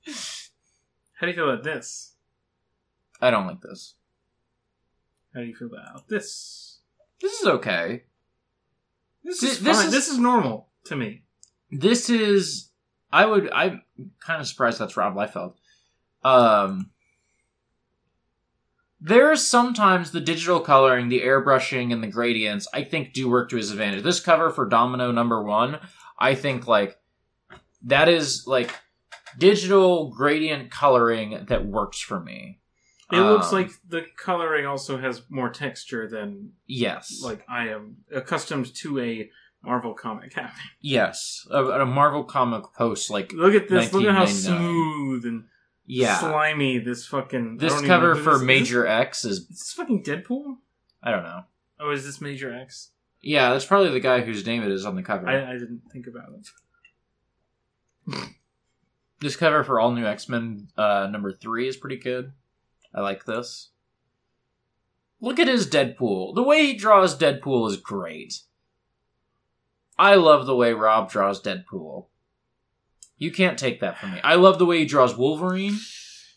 How 0.05 1.27
do 1.27 1.29
you 1.29 1.35
feel 1.35 1.51
about 1.51 1.63
this? 1.63 2.15
I 3.21 3.31
don't 3.31 3.47
like 3.47 3.61
this. 3.61 3.95
How 5.33 5.41
do 5.41 5.47
you 5.47 5.55
feel 5.55 5.69
about 5.69 6.09
this? 6.09 6.81
This 7.21 7.41
is 7.41 7.47
okay. 7.47 8.03
This 9.25 9.43
is 9.43 9.61
this 9.61 9.77
fine. 9.79 9.87
is- 9.87 9.93
This 9.93 10.09
is 10.09 10.19
normal 10.19 10.69
to 10.85 10.97
me. 10.97 11.23
This 11.71 12.09
is. 12.11 12.71
I 13.13 13.27
would. 13.27 13.51
I'm 13.53 13.83
kind 14.25 14.41
of 14.41 14.47
surprised 14.47 14.79
that's 14.79 14.97
Rob 14.97 15.15
Liefeld. 15.15 15.55
Um. 16.23 16.91
There's 19.01 19.47
sometimes 19.47 20.13
the 20.13 20.21
digital 20.21 20.61
coloring, 20.61 21.09
the 21.11 21.21
airbrushing, 21.21 21.93
and 21.93 22.03
the 22.03 22.07
gradients. 22.09 22.67
I 22.73 22.85
think 22.85 23.13
do 23.13 23.29
work 23.29 23.51
to 23.51 23.57
his 23.57 23.71
advantage. 23.71 24.03
This 24.03 24.19
cover 24.21 24.49
for 24.51 24.67
Domino 24.67 25.13
number 25.13 25.43
one, 25.43 25.79
I 26.19 26.35
think 26.35 26.67
like 26.67 26.97
that 27.83 28.09
is 28.09 28.47
like 28.47 28.75
digital 29.39 30.09
gradient 30.11 30.71
coloring 30.71 31.45
that 31.49 31.67
works 31.67 32.01
for 32.01 32.19
me. 32.19 32.61
It 33.13 33.17
looks 33.21 33.49
Um, 33.49 33.53
like 33.53 33.71
the 33.89 34.07
coloring 34.17 34.67
also 34.67 34.97
has 34.99 35.23
more 35.29 35.51
texture 35.51 36.09
than 36.09 36.53
yes, 36.67 37.21
like 37.23 37.45
I 37.49 37.69
am 37.69 37.99
accustomed 38.13 38.75
to 38.77 38.99
a 39.01 39.31
Marvel 39.63 39.95
comic 39.95 40.33
having. 40.35 40.53
yes, 40.81 41.47
a, 41.51 41.63
a 41.65 41.87
Marvel 41.87 42.25
comic 42.25 42.65
post 42.77 43.11
like 43.11 43.33
Look 43.33 43.55
at 43.55 43.69
this. 43.69 43.93
Look 43.93 44.05
at 44.05 44.15
how 44.15 44.27
smooth 44.27 45.25
and 45.27 45.45
yeah. 45.87 46.19
slimy 46.19 46.79
this 46.79 47.07
fucking. 47.07 47.59
This 47.59 47.79
cover 47.83 48.15
for 48.15 48.33
this 48.33 48.41
is. 48.41 48.47
Major 48.47 48.87
X 48.87 49.25
is 49.25 49.39
Is 49.41 49.49
this 49.49 49.73
fucking 49.75 50.03
Deadpool? 50.03 50.57
I 51.03 51.11
don't 51.11 51.23
know. 51.25 51.43
Oh, 51.81 51.91
is 51.91 52.05
this 52.05 52.21
Major 52.21 52.55
X? 52.55 52.91
Yeah, 53.21 53.51
that's 53.51 53.65
probably 53.67 53.91
the 53.91 54.01
guy 54.01 54.21
whose 54.21 54.45
name 54.47 54.63
it 54.63 54.71
is 54.71 54.85
on 54.87 54.97
the 54.97 55.03
cover. 55.03 55.29
I, 55.29 55.51
I 55.51 55.53
didn't 55.55 55.83
think 55.93 56.07
about 56.07 56.29
it. 56.39 58.29
This 59.21 59.37
cover 59.37 59.65
for 59.65 59.81
All 59.81 59.93
New 59.93 60.05
X 60.07 60.29
Men 60.29 60.69
uh, 60.77 61.09
number 61.11 61.33
three 61.33 61.67
is 61.69 61.77
pretty 61.77 61.97
good. 61.97 62.33
I 62.95 63.01
like 63.01 63.25
this. 63.25 63.71
Look 65.21 65.39
at 65.39 65.49
his 65.49 65.69
Deadpool. 65.69 66.35
The 66.35 66.43
way 66.43 66.67
he 66.67 66.75
draws 66.75 67.19
Deadpool 67.19 67.71
is 67.71 67.77
great. 67.77 68.43
I 69.99 70.17
love 70.17 70.47
the 70.47 70.57
way 70.57 70.73
Rob 70.73 71.11
draws 71.11 71.43
Deadpool. 71.43 72.07
You 73.17 73.31
can't 73.31 73.59
take 73.59 73.81
that 73.81 73.99
from 73.99 74.13
me. 74.13 74.21
I 74.23 74.35
love 74.35 74.59
the 74.59 74.67
way 74.67 74.81
he 74.81 74.85
draws 74.85 75.17
Wolverine. 75.17 75.79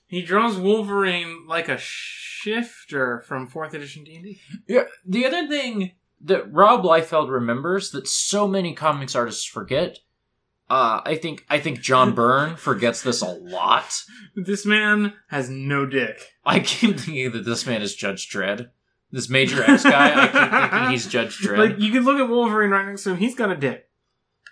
He 0.07 0.21
draws 0.21 0.57
Wolverine 0.57 1.47
like 1.47 1.67
a 1.67 1.77
shifter 1.77 3.23
from 3.27 3.47
fourth 3.47 3.73
edition 3.73 4.03
D 4.03 4.15
and 4.15 4.23
D. 4.23 4.39
Yeah. 4.67 4.83
The 5.05 5.25
other 5.25 5.47
thing 5.47 5.91
that 6.21 6.51
Rob 6.51 6.83
Liefeld 6.83 7.29
remembers 7.29 7.91
that 7.91 8.07
so 8.07 8.47
many 8.47 8.73
comics 8.73 9.15
artists 9.15 9.43
forget, 9.43 9.99
uh, 10.69 11.01
I 11.05 11.15
think 11.15 11.45
I 11.49 11.59
think 11.59 11.81
John 11.81 12.13
Byrne 12.13 12.55
forgets 12.57 13.01
this 13.01 13.21
a 13.21 13.27
lot. 13.31 14.01
This 14.35 14.65
man 14.65 15.13
has 15.29 15.49
no 15.49 15.85
dick. 15.85 16.21
I 16.45 16.59
keep 16.59 16.99
thinking 16.99 17.31
that 17.31 17.45
this 17.45 17.65
man 17.65 17.81
is 17.81 17.95
Judge 17.95 18.29
Dredd. 18.29 18.69
This 19.11 19.29
Major 19.29 19.63
X 19.63 19.83
guy, 19.83 20.11
I 20.23 20.27
keep 20.27 20.71
thinking 20.71 20.89
he's 20.91 21.07
Judge 21.07 21.37
Dredd. 21.39 21.57
Like 21.57 21.79
you 21.79 21.91
can 21.91 22.03
look 22.03 22.19
at 22.19 22.29
Wolverine 22.29 22.71
right 22.71 22.85
next 22.85 23.03
to 23.03 23.11
him. 23.11 23.17
He's 23.17 23.35
got 23.35 23.51
a 23.51 23.55
dick. 23.55 23.89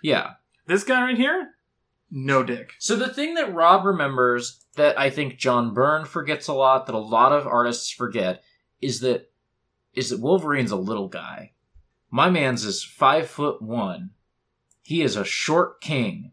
yeah. 0.02 0.32
This 0.66 0.82
guy 0.82 1.00
right 1.00 1.16
here, 1.16 1.50
no 2.10 2.42
dick. 2.42 2.72
So 2.80 2.96
the 2.96 3.12
thing 3.12 3.34
that 3.34 3.54
Rob 3.54 3.84
remembers 3.84 4.64
that 4.74 4.98
I 4.98 5.10
think 5.10 5.36
John 5.38 5.72
Byrne 5.74 6.04
forgets 6.06 6.48
a 6.48 6.54
lot, 6.54 6.86
that 6.86 6.94
a 6.94 6.98
lot 6.98 7.30
of 7.30 7.46
artists 7.46 7.90
forget, 7.90 8.42
is 8.80 8.98
that 9.00 9.30
is 9.92 10.10
that 10.10 10.20
Wolverine's 10.20 10.72
a 10.72 10.76
little 10.76 11.06
guy. 11.08 11.52
My 12.10 12.30
man's 12.30 12.64
is 12.64 12.82
five 12.82 13.28
foot 13.28 13.62
one. 13.62 14.10
He 14.86 15.02
is 15.02 15.16
a 15.16 15.24
short 15.24 15.80
king. 15.80 16.30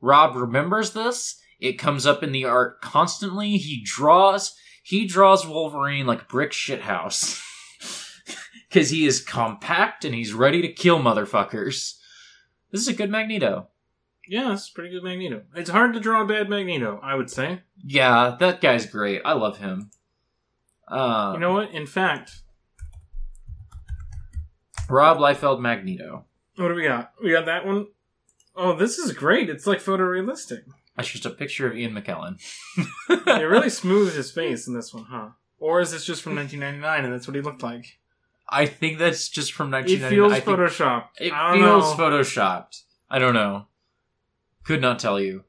Rob 0.00 0.36
remembers 0.36 0.92
this. 0.92 1.40
It 1.58 1.78
comes 1.78 2.06
up 2.06 2.22
in 2.22 2.32
the 2.32 2.44
art 2.44 2.82
constantly. 2.82 3.56
He 3.56 3.82
draws 3.82 4.54
he 4.82 5.06
draws 5.06 5.46
Wolverine 5.46 6.06
like 6.06 6.28
brick 6.28 6.50
shithouse. 6.52 7.40
Cause 8.70 8.90
he 8.90 9.06
is 9.06 9.22
compact 9.24 10.04
and 10.04 10.14
he's 10.14 10.34
ready 10.34 10.60
to 10.60 10.68
kill 10.72 10.98
motherfuckers. 10.98 11.94
This 12.70 12.82
is 12.82 12.88
a 12.88 12.92
good 12.92 13.08
Magneto. 13.10 13.68
Yeah, 14.28 14.52
it's 14.52 14.68
pretty 14.68 14.90
good 14.90 15.02
Magneto. 15.04 15.42
It's 15.54 15.70
hard 15.70 15.94
to 15.94 16.00
draw 16.00 16.22
a 16.22 16.26
bad 16.26 16.50
Magneto, 16.50 17.00
I 17.02 17.14
would 17.14 17.30
say. 17.30 17.62
Yeah, 17.82 18.36
that 18.40 18.60
guy's 18.60 18.84
great. 18.84 19.22
I 19.24 19.32
love 19.32 19.58
him. 19.58 19.90
Uh, 20.88 21.30
You 21.34 21.40
know 21.40 21.52
what? 21.54 21.70
In 21.72 21.86
fact, 21.86 22.42
Rob 24.88 25.18
Liefeld 25.18 25.60
Magneto. 25.60 26.24
what 26.56 26.68
do 26.68 26.74
we 26.74 26.82
got? 26.84 27.12
We 27.22 27.30
got 27.32 27.46
that 27.46 27.64
one. 27.66 27.86
Oh, 28.56 28.74
this 28.76 28.98
is 28.98 29.12
great. 29.12 29.50
It's 29.50 29.66
like 29.66 29.80
photorealistic. 29.80 30.62
That's 30.96 31.08
just 31.08 31.26
a 31.26 31.30
picture 31.30 31.66
of 31.66 31.76
Ian 31.76 31.92
McKellen. 31.92 32.38
They 33.26 33.44
really 33.44 33.68
smoothed 33.70 34.14
his 34.14 34.30
face 34.30 34.68
in 34.68 34.74
this 34.74 34.94
one, 34.94 35.04
huh? 35.10 35.30
Or 35.58 35.80
is 35.80 35.90
this 35.90 36.04
just 36.04 36.22
from 36.22 36.36
1999 36.36 37.04
and 37.04 37.12
that's 37.12 37.26
what 37.26 37.34
he 37.34 37.42
looked 37.42 37.62
like? 37.62 37.98
I 38.48 38.66
think 38.66 38.98
that's 38.98 39.28
just 39.28 39.52
from 39.54 39.68
It 39.74 39.78
1999. 39.78 40.10
feels 40.10 40.32
I 40.32 40.40
think 40.40 40.58
photoshopped. 40.58 41.08
It 41.18 41.32
I 41.32 41.52
don't 41.54 41.62
feels 41.62 41.98
know. 41.98 42.04
photoshopped. 42.04 42.82
I 43.10 43.18
don't 43.18 43.34
know. 43.34 43.66
Could 44.64 44.80
not 44.80 44.98
tell 44.98 45.18
you. 45.18 45.44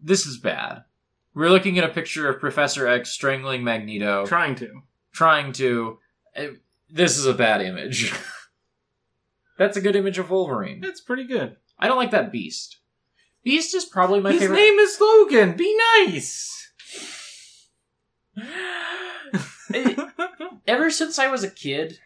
This 0.00 0.26
is 0.26 0.38
bad. 0.38 0.84
We're 1.34 1.48
looking 1.50 1.78
at 1.78 1.84
a 1.84 1.92
picture 1.92 2.28
of 2.28 2.40
Professor 2.40 2.86
X 2.86 3.10
strangling 3.10 3.64
Magneto, 3.64 4.26
Trying 4.26 4.54
to. 4.56 4.82
trying 5.12 5.52
to. 5.54 5.98
eh, 6.34 6.48
This 6.90 7.16
is 7.16 7.24
a 7.26 7.34
bad 7.34 7.62
image. 7.62 8.12
That's 9.58 9.76
a 9.76 9.80
good 9.80 9.96
image 9.96 10.18
of 10.18 10.30
Wolverine. 10.30 10.80
That's 10.80 11.00
pretty 11.00 11.24
good. 11.24 11.56
I 11.78 11.86
don't 11.88 11.96
like 11.98 12.10
that 12.12 12.32
Beast. 12.32 12.78
Beast 13.44 13.74
is 13.74 13.84
probably 13.84 14.20
my 14.20 14.30
favorite. 14.32 14.40
His 14.40 14.56
favorite. 14.58 14.70
name 14.70 14.78
is 14.78 14.98
Logan. 15.00 15.56
Be 15.56 15.76
nice. 16.06 16.70
Eh, 19.74 19.94
Ever 20.66 20.90
since 20.90 21.18
I 21.18 21.28
was 21.28 21.42
a 21.42 21.50
kid, 21.50 21.98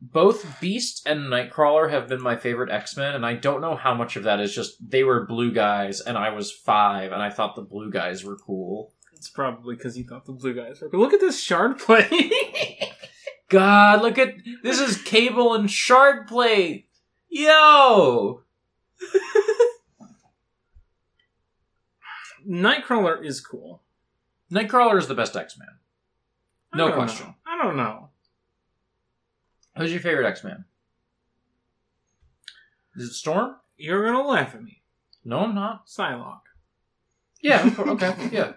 both 0.00 0.60
Beast 0.60 1.02
and 1.06 1.20
Nightcrawler 1.22 1.90
have 1.90 2.06
been 2.08 2.22
my 2.22 2.36
favorite 2.36 2.70
X 2.70 2.96
Men, 2.96 3.14
and 3.14 3.24
I 3.24 3.34
don't 3.34 3.60
know 3.62 3.74
how 3.76 3.94
much 3.94 4.16
of 4.16 4.24
that 4.24 4.40
is 4.40 4.54
just 4.54 4.76
they 4.90 5.04
were 5.04 5.26
blue 5.26 5.50
guys, 5.52 6.00
and 6.00 6.16
I 6.18 6.30
was 6.30 6.52
five, 6.52 7.12
and 7.12 7.22
I 7.22 7.30
thought 7.30 7.56
the 7.56 7.62
blue 7.62 7.90
guys 7.90 8.24
were 8.24 8.36
cool. 8.36 8.92
it's 9.14 9.28
probably 9.30 9.74
because 9.74 9.96
you 9.98 10.04
thought 10.04 10.26
the 10.26 10.32
blue 10.32 10.54
guys 10.54 10.80
were. 10.80 10.88
But 10.90 10.98
look 10.98 11.12
at 11.14 11.20
this 11.20 11.42
Shardplate. 11.44 12.10
God, 13.48 14.02
look 14.02 14.18
at 14.18 14.34
this 14.62 14.78
is 14.80 15.00
Cable 15.02 15.54
and 15.54 15.70
Shard 15.70 16.26
Plate. 16.26 16.88
Yo, 17.30 18.42
Nightcrawler 22.48 23.24
is 23.24 23.40
cool. 23.40 23.82
Nightcrawler 24.50 24.98
is 24.98 25.08
the 25.08 25.14
best 25.14 25.36
X 25.36 25.58
Man. 25.58 25.68
No 26.74 26.92
question. 26.92 27.26
know. 27.26 27.34
I 27.46 27.62
don't 27.62 27.76
know. 27.76 28.10
Who's 29.76 29.92
your 29.92 30.00
favorite 30.00 30.26
X 30.26 30.42
Man? 30.44 30.64
Is 32.96 33.08
it 33.10 33.12
Storm? 33.12 33.56
You're 33.76 34.04
gonna 34.04 34.26
laugh 34.26 34.54
at 34.54 34.62
me. 34.62 34.82
No, 35.24 35.40
I'm 35.40 35.54
not. 35.54 35.86
Psylocke. 35.86 36.40
Yeah, 37.40 37.70
okay, 37.78 38.14
yeah. 38.32 38.52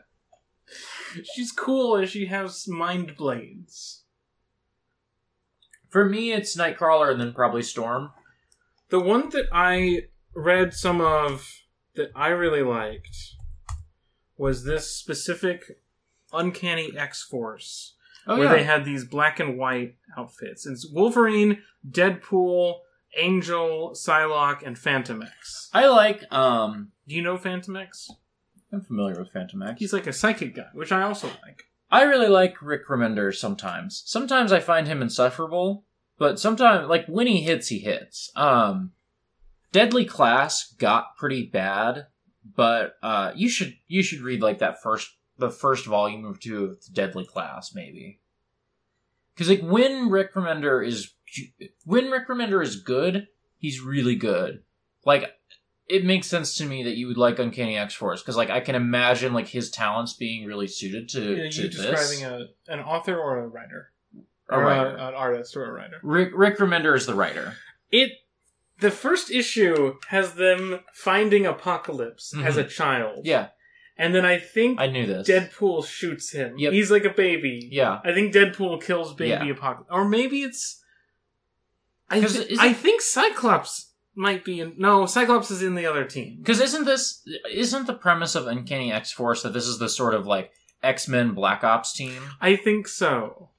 She's 1.36 1.52
cool 1.52 1.98
and 1.98 2.10
she 2.10 2.28
has 2.28 2.68
mind 2.68 3.16
blades. 3.18 4.01
For 5.92 6.06
me, 6.06 6.32
it's 6.32 6.56
Nightcrawler 6.56 7.12
and 7.12 7.20
then 7.20 7.34
probably 7.34 7.62
Storm. 7.62 8.12
The 8.90 9.00
one 9.00 9.30
that 9.30 9.46
I 9.52 10.06
read 10.34 10.74
some 10.74 11.02
of 11.02 11.46
that 11.96 12.12
I 12.16 12.30
really 12.30 12.64
liked 12.64 13.16
was 14.38 14.64
this 14.64 14.90
specific 14.90 15.78
Uncanny 16.34 16.94
X 16.98 17.22
Force, 17.22 17.96
Oh 18.26 18.38
where 18.38 18.46
yeah. 18.48 18.54
they 18.56 18.64
had 18.64 18.86
these 18.86 19.04
black 19.04 19.40
and 19.42 19.58
white 19.58 19.98
outfits. 20.18 20.66
It's 20.66 20.90
Wolverine, 20.90 21.62
Deadpool, 21.90 22.80
Angel, 23.18 23.92
Psylocke, 23.94 24.66
and 24.66 24.78
Fantomex. 24.78 25.68
I 25.74 25.88
like. 25.88 26.24
Um, 26.32 26.94
Do 27.06 27.16
you 27.16 27.22
know 27.22 27.38
Fantomex? 27.38 28.10
I'm 28.72 28.82
familiar 28.82 29.20
with 29.20 29.34
Fantomex. 29.34 29.78
He's 29.80 29.92
like 29.92 30.08
a 30.08 30.14
psychic 30.14 30.56
guy, 30.56 30.70
which 30.74 30.94
I 30.94 31.02
also 31.02 31.28
like. 31.46 31.66
I 31.92 32.04
really 32.04 32.30
like 32.30 32.62
Rick 32.62 32.88
Remender 32.88 33.36
sometimes. 33.36 34.02
Sometimes 34.06 34.52
I 34.52 34.62
find 34.62 34.88
him 34.88 35.02
insufferable, 35.02 35.84
but 36.18 36.40
sometimes, 36.40 36.88
like 36.88 37.06
when 37.08 37.28
he 37.28 37.42
hits, 37.42 37.68
he 37.68 37.80
hits. 37.80 38.32
Um, 38.36 38.94
Deadly 39.72 40.06
Class 40.06 40.74
got 40.78 41.18
pretty 41.18 41.46
bad, 41.46 42.08
but 42.56 42.94
uh, 43.04 43.32
you 43.36 43.50
should 43.50 43.76
you 43.88 44.04
should 44.04 44.22
read 44.22 44.42
like 44.42 44.60
that 44.60 44.82
first 44.82 45.10
the 45.38 45.50
first 45.50 45.86
volume 45.86 46.26
or 46.26 46.36
two 46.36 46.66
of 46.66 46.78
Deadly 46.94 47.26
Class 47.26 47.74
maybe. 47.74 48.20
Because 49.34 49.50
like 49.50 49.62
when 49.62 50.10
Rick 50.10 50.34
Remender 50.34 50.86
is 50.86 51.14
when 51.84 52.10
Rick 52.10 52.28
Remender 52.28 52.64
is 52.64 52.78
good, 52.78 53.28
he's 53.58 53.82
really 53.82 54.16
good. 54.16 54.64
Like 55.06 55.26
it 55.92 56.06
makes 56.06 56.28
sense 56.28 56.58
to 56.58 56.66
me 56.66 56.84
that 56.84 56.96
you 56.98 57.08
would 57.08 57.18
like 57.18 57.38
Uncanny 57.40 57.78
X 57.78 57.94
Force 57.94 58.22
because 58.22 58.38
like 58.38 58.50
I 58.50 58.60
can 58.62 58.76
imagine 58.76 59.34
like 59.34 59.48
his 59.48 59.70
talents 59.70 60.14
being 60.14 60.46
really 60.46 60.68
suited 60.68 61.10
to, 61.10 61.22
Yeah, 61.22 61.50
to 61.50 61.62
you 61.64 61.70
this. 61.70 61.76
describing 61.76 62.24
a 62.26 62.48
an 62.72 62.80
author 62.80 63.18
or 63.18 63.40
a 63.44 63.48
writer, 63.48 63.92
A 64.50 64.56
or 64.56 64.64
writer. 64.64 64.90
an 64.96 65.14
artist 65.14 65.56
or 65.58 65.66
a 65.66 65.72
writer. 65.74 66.00
Rick 66.04 66.32
Rick 66.34 66.58
Remender 66.60 66.96
is 66.96 67.06
the 67.06 67.16
writer. 67.16 67.56
It 67.92 68.12
the 68.80 68.92
first 68.92 69.30
issue 69.30 69.96
has 70.08 70.34
them 70.34 70.80
finding 70.94 71.46
Apocalypse 71.46 72.34
Mhm. 72.36 72.46
as 72.46 72.58
a 72.58 72.64
child. 72.64 73.26
Yeah, 73.28 73.50
and 73.98 74.16
then 74.16 74.26
I 74.26 74.40
think 74.40 74.80
I 74.80 74.88
knew 74.88 75.06
this. 75.06 75.28
Deadpool 75.30 75.86
shoots 75.86 76.32
him. 76.32 76.58
Yep. 76.58 76.74
He's 76.74 76.90
like 76.90 77.04
a 77.06 77.10
baby. 77.12 77.70
Yeah, 77.72 78.00
I 78.04 78.14
think 78.14 78.34
Deadpool 78.34 78.82
kills 78.84 79.14
baby 79.14 79.30
Yeah. 79.48 79.52
Apocalypse, 79.52 79.92
or 79.92 80.06
maybe 80.06 80.42
it's. 80.42 80.84
I 82.10 82.20
'Cause 82.20 82.36
thi- 82.38 82.54
is 82.54 82.60
I 82.60 82.74
think 82.74 83.02
Cyclops 83.02 83.91
might 84.16 84.44
be 84.44 84.60
in. 84.60 84.76
No, 84.78 85.06
Cyclops 85.06 85.52
is 85.52 85.64
in 85.64 85.76
the 85.76 85.86
other 85.86 86.06
team. 86.06 86.38
because 86.40 86.60
isn't 86.60 86.86
this 86.86 87.26
isn't 87.52 87.88
the 87.88 87.94
premise 87.94 88.36
of 88.36 88.48
Uncanny 88.48 88.92
X 88.92 89.12
Force 89.12 89.44
that 89.44 89.54
this 89.54 89.68
is 89.68 89.80
the 89.80 89.90
sort 89.90 90.14
of 90.14 90.28
like 90.28 90.52
X 90.84 91.08
Men 91.08 91.34
Black 91.34 91.64
Ops 91.64 91.94
team? 91.94 92.22
I 92.40 92.56
think 92.56 92.88
so. 92.88 93.50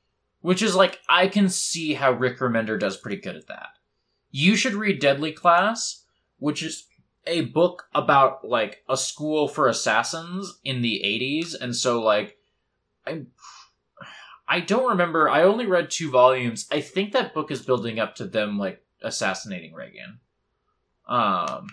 Which 0.40 0.62
is 0.62 0.74
like 0.74 1.00
I 1.08 1.28
can 1.28 1.48
see 1.48 1.94
how 1.94 2.12
Rick 2.12 2.38
Remender 2.40 2.78
does 2.78 2.96
pretty 2.96 3.20
good 3.20 3.36
at 3.36 3.46
that. 3.48 3.68
You 4.30 4.56
should 4.56 4.74
read 4.74 5.00
Deadly 5.00 5.32
Class, 5.32 6.04
which 6.38 6.62
is 6.62 6.86
a 7.26 7.42
book 7.42 7.84
about 7.94 8.44
like 8.44 8.82
a 8.88 8.96
school 8.96 9.46
for 9.46 9.68
assassins 9.68 10.58
in 10.64 10.82
the 10.82 11.00
80s 11.04 11.54
and 11.60 11.76
so 11.76 12.02
like 12.02 12.36
I 13.06 13.22
I 14.48 14.60
don't 14.60 14.90
remember. 14.90 15.30
I 15.30 15.44
only 15.44 15.66
read 15.66 15.90
two 15.90 16.10
volumes. 16.10 16.66
I 16.70 16.80
think 16.80 17.12
that 17.12 17.32
book 17.32 17.50
is 17.50 17.62
building 17.62 17.98
up 17.98 18.16
to 18.16 18.24
them 18.26 18.58
like 18.58 18.84
assassinating 19.02 19.72
Reagan. 19.72 20.20
Um 21.08 21.66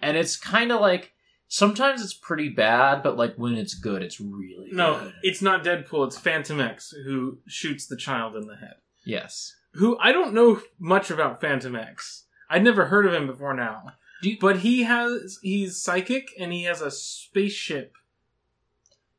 and 0.00 0.16
it's 0.16 0.36
kind 0.36 0.72
of 0.72 0.80
like 0.80 1.12
sometimes 1.48 2.02
it's 2.02 2.14
pretty 2.14 2.48
bad, 2.48 3.02
but 3.02 3.16
like 3.16 3.34
when 3.36 3.54
it's 3.54 3.74
good, 3.74 4.02
it's 4.02 4.20
really 4.20 4.70
No, 4.72 4.98
good. 4.98 5.14
it's 5.22 5.42
not 5.42 5.62
Deadpool. 5.64 6.06
It's 6.06 6.18
Fantomex 6.18 6.92
who 7.04 7.38
shoots 7.46 7.86
the 7.86 7.96
child 7.96 8.34
in 8.36 8.46
the 8.46 8.56
head. 8.56 8.74
Yes. 9.04 9.54
Who 9.74 9.98
I 9.98 10.12
don't 10.12 10.34
know 10.34 10.60
much 10.78 11.10
about 11.10 11.40
Fantomex. 11.40 12.22
I'd 12.50 12.64
never 12.64 12.86
heard 12.86 13.06
of 13.06 13.14
him 13.14 13.26
before 13.26 13.54
now. 13.54 13.92
Do 14.22 14.30
you- 14.30 14.38
but 14.40 14.58
he 14.60 14.82
has 14.84 15.38
he's 15.42 15.80
psychic 15.82 16.28
and 16.38 16.52
he 16.52 16.64
has 16.64 16.80
a 16.80 16.90
spaceship. 16.90 17.94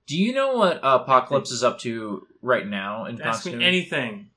Do 0.06 0.18
you 0.18 0.34
know 0.34 0.54
what 0.58 0.80
Apocalypse 0.84 1.52
is 1.52 1.64
up 1.64 1.80
to 1.80 2.28
right 2.42 2.68
now 2.68 3.06
in 3.06 3.22
Ask 3.22 3.44
costume? 3.44 3.60
me 3.60 3.66
anything. 3.66 4.30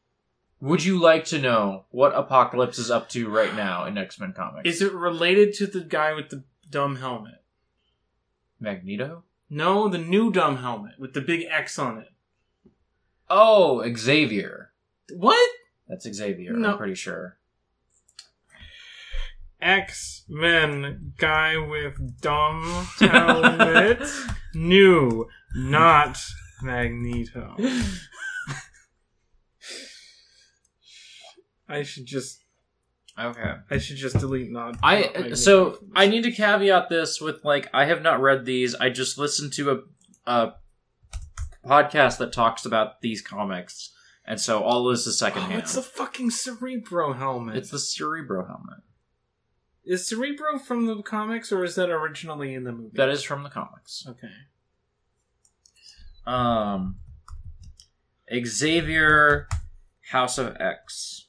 Would 0.61 0.85
you 0.85 0.99
like 0.99 1.25
to 1.27 1.39
know 1.39 1.85
what 1.91 2.15
Apocalypse 2.15 2.79
is 2.79 2.91
up 2.91 3.09
to 3.11 3.29
right 3.29 3.55
now 3.55 3.85
in 3.85 3.99
X 3.99 4.19
Men 4.19 4.33
Comics? 4.33 4.69
Is 4.69 4.83
it 4.83 4.93
related 4.93 5.53
to 5.55 5.67
the 5.67 5.81
guy 5.81 6.13
with 6.15 6.31
the 6.31 6.45
dumb 6.71 6.97
helmet? 6.97 7.43
Magneto? 8.59 9.25
No, 9.51 9.89
the 9.89 9.99
new 9.99 10.33
dumb 10.33 10.59
helmet 10.59 10.99
with 10.99 11.13
the 11.13 11.21
big 11.21 11.47
X 11.51 11.79
on 11.79 11.99
it. 11.99 12.09
Oh, 13.29 13.85
Xavier. 13.95 14.71
What? 15.15 15.51
That's 15.89 16.11
Xavier. 16.11 16.55
No. 16.55 16.73
I'm 16.73 16.79
pretty 16.79 16.95
sure. 16.95 17.37
X 19.61 20.25
Men 20.29 21.13
guy 21.19 21.57
with 21.59 22.21
dumb 22.21 22.87
helmet. 22.99 24.09
new, 24.55 25.29
not 25.55 26.19
Magneto. 26.63 27.57
I 31.69 31.83
should 31.83 32.07
just 32.07 32.43
Okay. 33.19 33.55
I 33.71 33.79
should 33.79 33.97
just 33.97 34.19
delete 34.19 34.51
not. 34.51 34.77
I 34.83 35.11
not 35.31 35.39
so. 35.39 35.79
I 35.95 36.07
need 36.07 36.25
to 36.25 36.31
caveat 36.33 36.89
this 36.91 37.19
with 37.21 37.45
like 37.45 37.69
I 37.73 37.87
have 37.87 38.03
not 38.03 38.21
read 38.21 38.45
these. 38.45 38.75
I 38.75 38.91
just 38.91 39.17
listened 39.17 39.53
to 39.55 39.71
a 40.27 40.31
a 40.31 40.53
podcast 41.65 42.19
that 42.19 42.33
talks 42.33 42.67
about 42.67 43.01
these 43.01 43.23
comics, 43.23 43.91
and 44.27 44.39
so 44.39 44.63
all 44.63 44.85
this 44.85 45.07
is 45.07 45.21
Oh, 45.23 45.27
secondhand. 45.27 45.61
it's 45.63 45.75
the 45.75 45.81
fucking 45.83 46.31
Cerebro 46.31 47.15
helmet. 47.15 47.57
it's 47.57 47.71
the 47.71 47.79
Cerebro 47.79 48.45
helmet. 48.47 48.81
Is 49.85 50.07
Cerebro 50.07 50.59
from 50.59 50.85
the 50.87 51.01
comics 51.03 51.51
or 51.53 51.65
is 51.65 51.75
that 51.77 51.89
originally 51.89 52.53
in 52.55 52.65
the 52.65 52.73
movie? 52.73 52.91
That 52.97 53.09
is 53.09 53.23
from 53.23 53.45
the 53.45 53.49
comics. 53.51 54.05
okay. 54.07 54.29
Um, 56.27 56.97
Xavier, 58.45 59.47
House 60.11 60.39
of 60.39 60.57
X. 60.59 61.26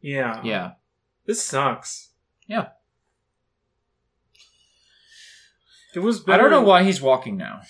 Yeah. 0.00 0.40
Yeah, 0.42 0.70
This 1.26 1.44
sucks. 1.44 2.10
Yeah. 2.46 2.68
It 5.94 6.00
was 6.00 6.20
bad. 6.20 6.34
I 6.34 6.36
don't 6.42 6.50
know 6.50 6.62
why 6.62 6.84
he's 6.84 7.02
walking 7.02 7.36
now. 7.36 7.60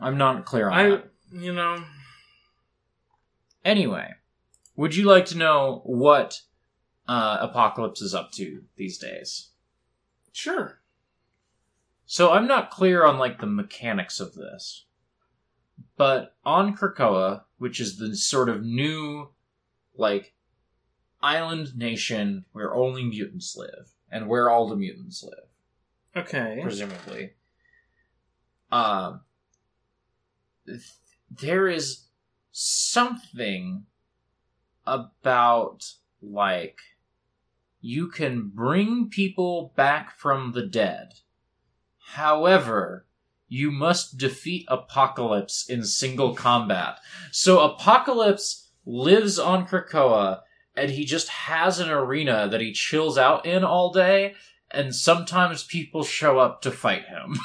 I'm 0.00 0.16
not 0.16 0.44
clear 0.44 0.68
on 0.70 0.78
I 0.78 0.88
that. 0.90 1.10
you 1.32 1.52
know 1.52 1.84
Anyway, 3.64 4.14
would 4.76 4.96
you 4.96 5.04
like 5.04 5.26
to 5.26 5.36
know 5.36 5.82
what 5.84 6.40
uh, 7.06 7.38
Apocalypse 7.40 8.00
is 8.00 8.14
up 8.14 8.32
to 8.32 8.62
these 8.76 8.98
days? 8.98 9.48
sure. 10.32 10.80
So 12.06 12.32
I'm 12.32 12.46
not 12.46 12.70
clear 12.70 13.04
on 13.04 13.18
like 13.18 13.38
the 13.40 13.46
mechanics 13.46 14.18
of 14.20 14.34
this, 14.34 14.86
but 15.98 16.36
on 16.44 16.74
Krakoa, 16.74 17.42
which 17.58 17.80
is 17.80 17.98
the 17.98 18.16
sort 18.16 18.48
of 18.48 18.64
new, 18.64 19.28
like, 19.94 20.32
island 21.20 21.76
nation 21.76 22.44
where 22.52 22.74
only 22.74 23.04
mutants 23.04 23.56
live 23.56 23.90
and 24.10 24.28
where 24.28 24.50
all 24.50 24.68
the 24.68 24.76
mutants 24.76 25.22
live. 25.22 26.24
Okay. 26.24 26.60
presumably. 26.62 27.32
Um, 28.70 29.20
th- 30.66 30.80
there 31.30 31.68
is 31.68 32.06
something 32.50 33.84
about 34.86 35.92
like 36.20 36.78
you 37.80 38.08
can 38.08 38.50
bring 38.52 39.08
people 39.08 39.72
back 39.76 40.16
from 40.16 40.52
the 40.52 40.66
dead. 40.66 41.14
However, 42.14 43.06
you 43.48 43.70
must 43.70 44.18
defeat 44.18 44.66
Apocalypse 44.68 45.68
in 45.68 45.84
single 45.84 46.34
combat. 46.34 46.98
So 47.30 47.60
Apocalypse 47.60 48.70
lives 48.84 49.38
on 49.38 49.66
Krakoa 49.66 50.40
and 50.78 50.90
he 50.90 51.04
just 51.04 51.28
has 51.28 51.78
an 51.80 51.90
arena 51.90 52.48
that 52.50 52.60
he 52.60 52.72
chills 52.72 53.18
out 53.18 53.44
in 53.46 53.64
all 53.64 53.92
day 53.92 54.34
and 54.70 54.94
sometimes 54.94 55.64
people 55.64 56.02
show 56.04 56.38
up 56.38 56.60
to 56.62 56.70
fight 56.70 57.04
him. 57.06 57.36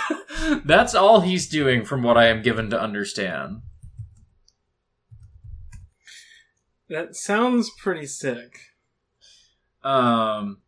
That's 0.64 0.94
all 0.94 1.20
he's 1.20 1.48
doing 1.48 1.84
from 1.84 2.02
what 2.02 2.16
I 2.16 2.26
am 2.26 2.42
given 2.42 2.70
to 2.70 2.80
understand. 2.80 3.62
That 6.88 7.14
sounds 7.16 7.70
pretty 7.78 8.06
sick. 8.06 8.58
Um 9.82 10.58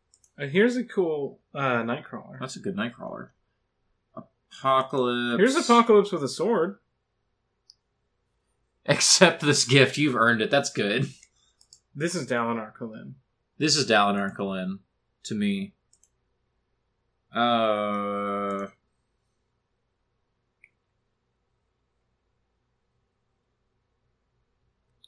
Uh, 0.41 0.47
here's 0.47 0.77
a 0.77 0.85
cool 0.85 1.41
uh, 1.55 1.83
Nightcrawler. 1.83 2.39
that's 2.41 2.57
a 2.57 2.61
good 2.61 2.77
nightcrawler. 2.77 3.31
Apocalypse. 4.17 5.39
Here's 5.39 5.57
Apocalypse 5.57 6.13
with 6.13 6.23
a 6.23 6.29
sword. 6.29 6.79
Accept 8.87 9.43
this 9.43 9.65
gift. 9.65 9.97
You've 9.99 10.17
earned 10.17 10.41
it. 10.43 10.51
That's 10.51 10.71
good. 10.71 11.09
This 11.95 12.15
is 12.15 12.27
Dalinar 12.27 12.75
Kholin. 12.75 13.15
This 13.59 13.77
is 13.77 13.89
Dalinar 13.89 14.35
Kholin 14.35 14.79
to 15.25 15.35
me. 15.35 15.73
Uh 17.35 18.69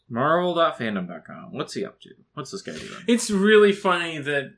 Marvel.fandom.com. 0.08 1.52
What's 1.52 1.72
he 1.72 1.86
up 1.86 1.98
to? 2.02 2.10
What's 2.34 2.50
this 2.50 2.60
guy 2.60 2.72
doing? 2.72 3.02
It's 3.08 3.30
really 3.30 3.72
funny 3.72 4.18
that 4.18 4.52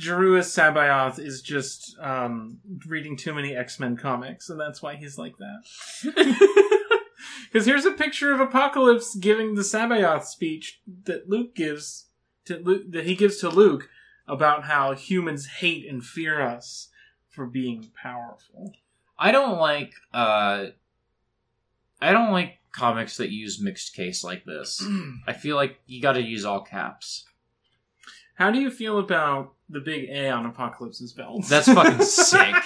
Jeruis 0.00 0.46
Sabayoth 0.48 1.18
is 1.18 1.42
just 1.42 1.94
um, 2.00 2.58
reading 2.86 3.18
too 3.18 3.34
many 3.34 3.54
X 3.54 3.78
Men 3.78 3.98
comics, 3.98 4.48
and 4.48 4.58
that's 4.58 4.80
why 4.80 4.96
he's 4.96 5.18
like 5.18 5.34
that. 5.36 6.78
Because 7.52 7.66
here's 7.66 7.84
a 7.84 7.92
picture 7.92 8.32
of 8.32 8.40
Apocalypse 8.40 9.14
giving 9.14 9.56
the 9.56 9.62
Sabayoth 9.62 10.24
speech 10.24 10.80
that 11.04 11.28
Luke 11.28 11.54
gives 11.54 12.06
to 12.46 12.56
Luke, 12.56 12.84
that 12.90 13.04
he 13.04 13.14
gives 13.14 13.36
to 13.38 13.50
Luke 13.50 13.90
about 14.26 14.64
how 14.64 14.94
humans 14.94 15.46
hate 15.46 15.86
and 15.86 16.02
fear 16.02 16.40
us 16.40 16.88
for 17.28 17.44
being 17.44 17.90
powerful. 17.94 18.72
I 19.18 19.32
don't 19.32 19.58
like 19.58 19.92
uh 20.14 20.68
I 22.00 22.12
don't 22.12 22.32
like 22.32 22.58
comics 22.72 23.18
that 23.18 23.30
use 23.30 23.60
mixed 23.60 23.94
case 23.94 24.24
like 24.24 24.44
this. 24.46 24.82
I 25.26 25.34
feel 25.34 25.56
like 25.56 25.78
you 25.86 26.00
got 26.00 26.14
to 26.14 26.22
use 26.22 26.46
all 26.46 26.62
caps. 26.62 27.26
How 28.34 28.50
do 28.50 28.58
you 28.60 28.70
feel 28.70 28.98
about 28.98 29.52
the 29.68 29.80
big 29.80 30.08
A 30.08 30.30
on 30.30 30.46
Apocalypse's 30.46 31.12
belt? 31.12 31.44
That's 31.48 31.70
fucking 31.70 32.02
sick. 32.04 32.56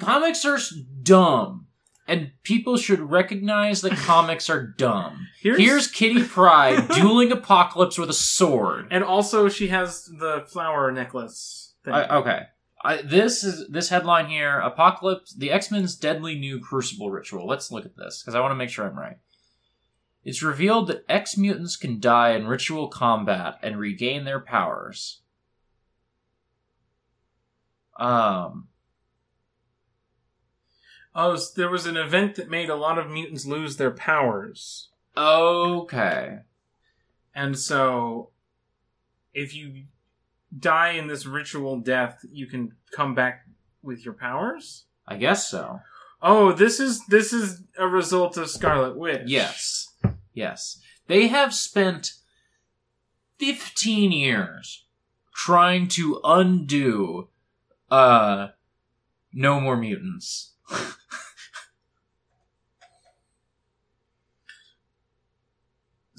Comics 0.00 0.44
are 0.44 0.58
dumb. 1.04 1.65
And 2.08 2.30
people 2.44 2.76
should 2.76 3.00
recognize 3.00 3.80
that 3.80 3.92
comics 3.92 4.48
are 4.48 4.64
dumb. 4.64 5.26
Here's, 5.40 5.58
Here's 5.58 5.86
Kitty 5.88 6.22
Pryde 6.22 6.88
dueling 6.94 7.32
Apocalypse 7.32 7.98
with 7.98 8.10
a 8.10 8.14
sword. 8.14 8.88
and 8.90 9.02
also 9.02 9.48
she 9.48 9.68
has 9.68 10.04
the 10.04 10.44
flower 10.48 10.92
necklace. 10.92 11.74
Thing. 11.84 11.94
I, 11.94 12.16
okay. 12.18 12.42
I, 12.84 13.02
this 13.02 13.42
is 13.42 13.68
this 13.68 13.88
headline 13.88 14.26
here: 14.26 14.60
Apocalypse, 14.60 15.34
the 15.34 15.50
X 15.50 15.70
Men's 15.70 15.96
deadly 15.96 16.38
new 16.38 16.60
Crucible 16.60 17.10
ritual. 17.10 17.46
Let's 17.46 17.72
look 17.72 17.84
at 17.84 17.96
this 17.96 18.22
because 18.22 18.34
I 18.34 18.40
want 18.40 18.52
to 18.52 18.56
make 18.56 18.70
sure 18.70 18.86
I'm 18.86 18.98
right. 18.98 19.18
It's 20.24 20.42
revealed 20.42 20.88
that 20.88 21.04
X 21.08 21.36
mutants 21.36 21.76
can 21.76 22.00
die 22.00 22.30
in 22.30 22.46
ritual 22.46 22.88
combat 22.88 23.58
and 23.62 23.78
regain 23.78 24.24
their 24.24 24.40
powers. 24.40 25.22
Um. 27.98 28.68
Oh, 31.16 31.36
there 31.56 31.68
was 31.70 31.86
an 31.86 31.96
event 31.96 32.36
that 32.36 32.48
made 32.50 32.68
a 32.70 32.76
lot 32.76 32.98
of 32.98 33.10
mutants 33.10 33.44
lose 33.46 33.76
their 33.76 33.90
powers, 33.90 34.90
Okay. 35.16 36.38
and 37.34 37.58
so 37.58 38.30
if 39.34 39.54
you 39.54 39.84
die 40.56 40.90
in 40.92 41.08
this 41.08 41.26
ritual 41.26 41.78
death, 41.80 42.24
you 42.30 42.46
can 42.46 42.72
come 42.92 43.14
back 43.14 43.46
with 43.82 44.04
your 44.04 44.14
powers. 44.14 44.84
I 45.08 45.16
guess 45.16 45.48
so. 45.48 45.80
Oh, 46.22 46.52
this 46.52 46.80
is 46.80 47.04
this 47.06 47.32
is 47.32 47.62
a 47.78 47.86
result 47.86 48.36
of 48.36 48.48
Scarlet 48.50 48.96
Witch. 48.96 49.22
Yes. 49.26 49.92
Yes. 50.32 50.78
They 51.06 51.28
have 51.28 51.54
spent 51.54 52.12
15 53.38 54.12
years 54.12 54.84
trying 55.34 55.88
to 55.88 56.20
undo 56.24 57.28
uh 57.90 58.48
no 59.32 59.60
more 59.60 59.76
mutants. 59.76 60.52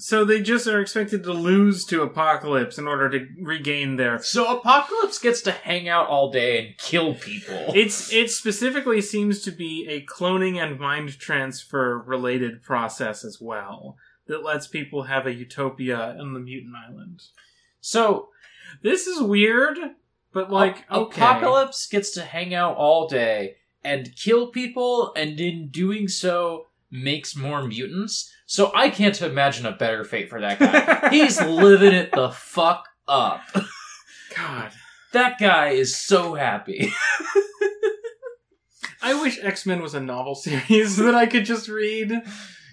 So 0.08 0.24
they 0.24 0.40
just 0.40 0.66
are 0.66 0.80
expected 0.80 1.22
to 1.24 1.34
lose 1.34 1.84
to 1.84 2.00
Apocalypse 2.00 2.78
in 2.78 2.88
order 2.88 3.10
to 3.10 3.26
regain 3.42 3.96
their. 3.96 4.18
So 4.22 4.56
Apocalypse 4.56 5.18
gets 5.18 5.42
to 5.42 5.52
hang 5.52 5.86
out 5.86 6.06
all 6.06 6.30
day 6.30 6.58
and 6.64 6.78
kill 6.78 7.12
people. 7.12 7.66
It's 7.74 8.10
it 8.10 8.30
specifically 8.30 9.02
seems 9.02 9.42
to 9.42 9.50
be 9.50 9.86
a 9.86 10.06
cloning 10.06 10.56
and 10.56 10.80
mind 10.80 11.18
transfer 11.18 11.98
related 11.98 12.62
process 12.62 13.22
as 13.22 13.38
well 13.38 13.98
that 14.28 14.42
lets 14.42 14.66
people 14.66 15.02
have 15.02 15.26
a 15.26 15.34
utopia 15.34 16.16
on 16.18 16.32
the 16.32 16.40
mutant 16.40 16.74
island. 16.88 17.24
so 17.82 18.30
This 18.82 19.06
is 19.06 19.20
weird, 19.20 19.76
but 20.32 20.50
like 20.50 20.86
Ap- 20.88 20.92
okay. 20.92 21.20
Apocalypse 21.20 21.86
gets 21.86 22.12
to 22.12 22.22
hang 22.22 22.54
out 22.54 22.78
all 22.78 23.08
day 23.08 23.56
and 23.84 24.16
kill 24.16 24.46
people 24.46 25.12
and 25.14 25.38
in 25.38 25.68
doing 25.68 26.08
so 26.08 26.67
makes 26.90 27.36
more 27.36 27.62
mutants. 27.64 28.32
So 28.46 28.72
I 28.74 28.90
can't 28.90 29.20
imagine 29.20 29.66
a 29.66 29.72
better 29.72 30.04
fate 30.04 30.30
for 30.30 30.40
that 30.40 30.58
guy. 30.58 31.10
He's 31.10 31.40
living 31.40 31.92
it 31.92 32.12
the 32.12 32.30
fuck 32.30 32.88
up. 33.06 33.42
God. 34.36 34.72
That 35.12 35.38
guy 35.38 35.70
is 35.70 35.96
so 35.96 36.34
happy. 36.34 36.92
I 39.00 39.20
wish 39.20 39.38
X 39.42 39.64
Men 39.64 39.80
was 39.80 39.94
a 39.94 40.00
novel 40.00 40.34
series 40.34 40.96
that 40.98 41.14
I 41.14 41.26
could 41.26 41.44
just 41.44 41.68
read. 41.68 42.12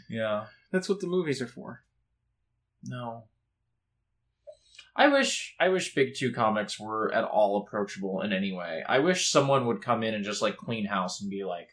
Yeah. 0.09 0.45
That's 0.71 0.89
what 0.89 0.99
the 0.99 1.07
movies 1.07 1.41
are 1.41 1.47
for. 1.47 1.83
No. 2.83 3.23
I 4.95 5.07
wish 5.09 5.55
I 5.59 5.69
wish 5.69 5.93
Big 5.93 6.15
Two 6.15 6.31
comics 6.31 6.79
were 6.79 7.13
at 7.13 7.25
all 7.25 7.57
approachable 7.57 8.21
in 8.21 8.31
any 8.31 8.53
way. 8.53 8.83
I 8.87 8.99
wish 8.99 9.29
someone 9.29 9.65
would 9.67 9.81
come 9.81 10.03
in 10.03 10.13
and 10.13 10.23
just 10.23 10.41
like 10.41 10.57
clean 10.57 10.85
house 10.85 11.21
and 11.21 11.29
be 11.29 11.43
like, 11.43 11.69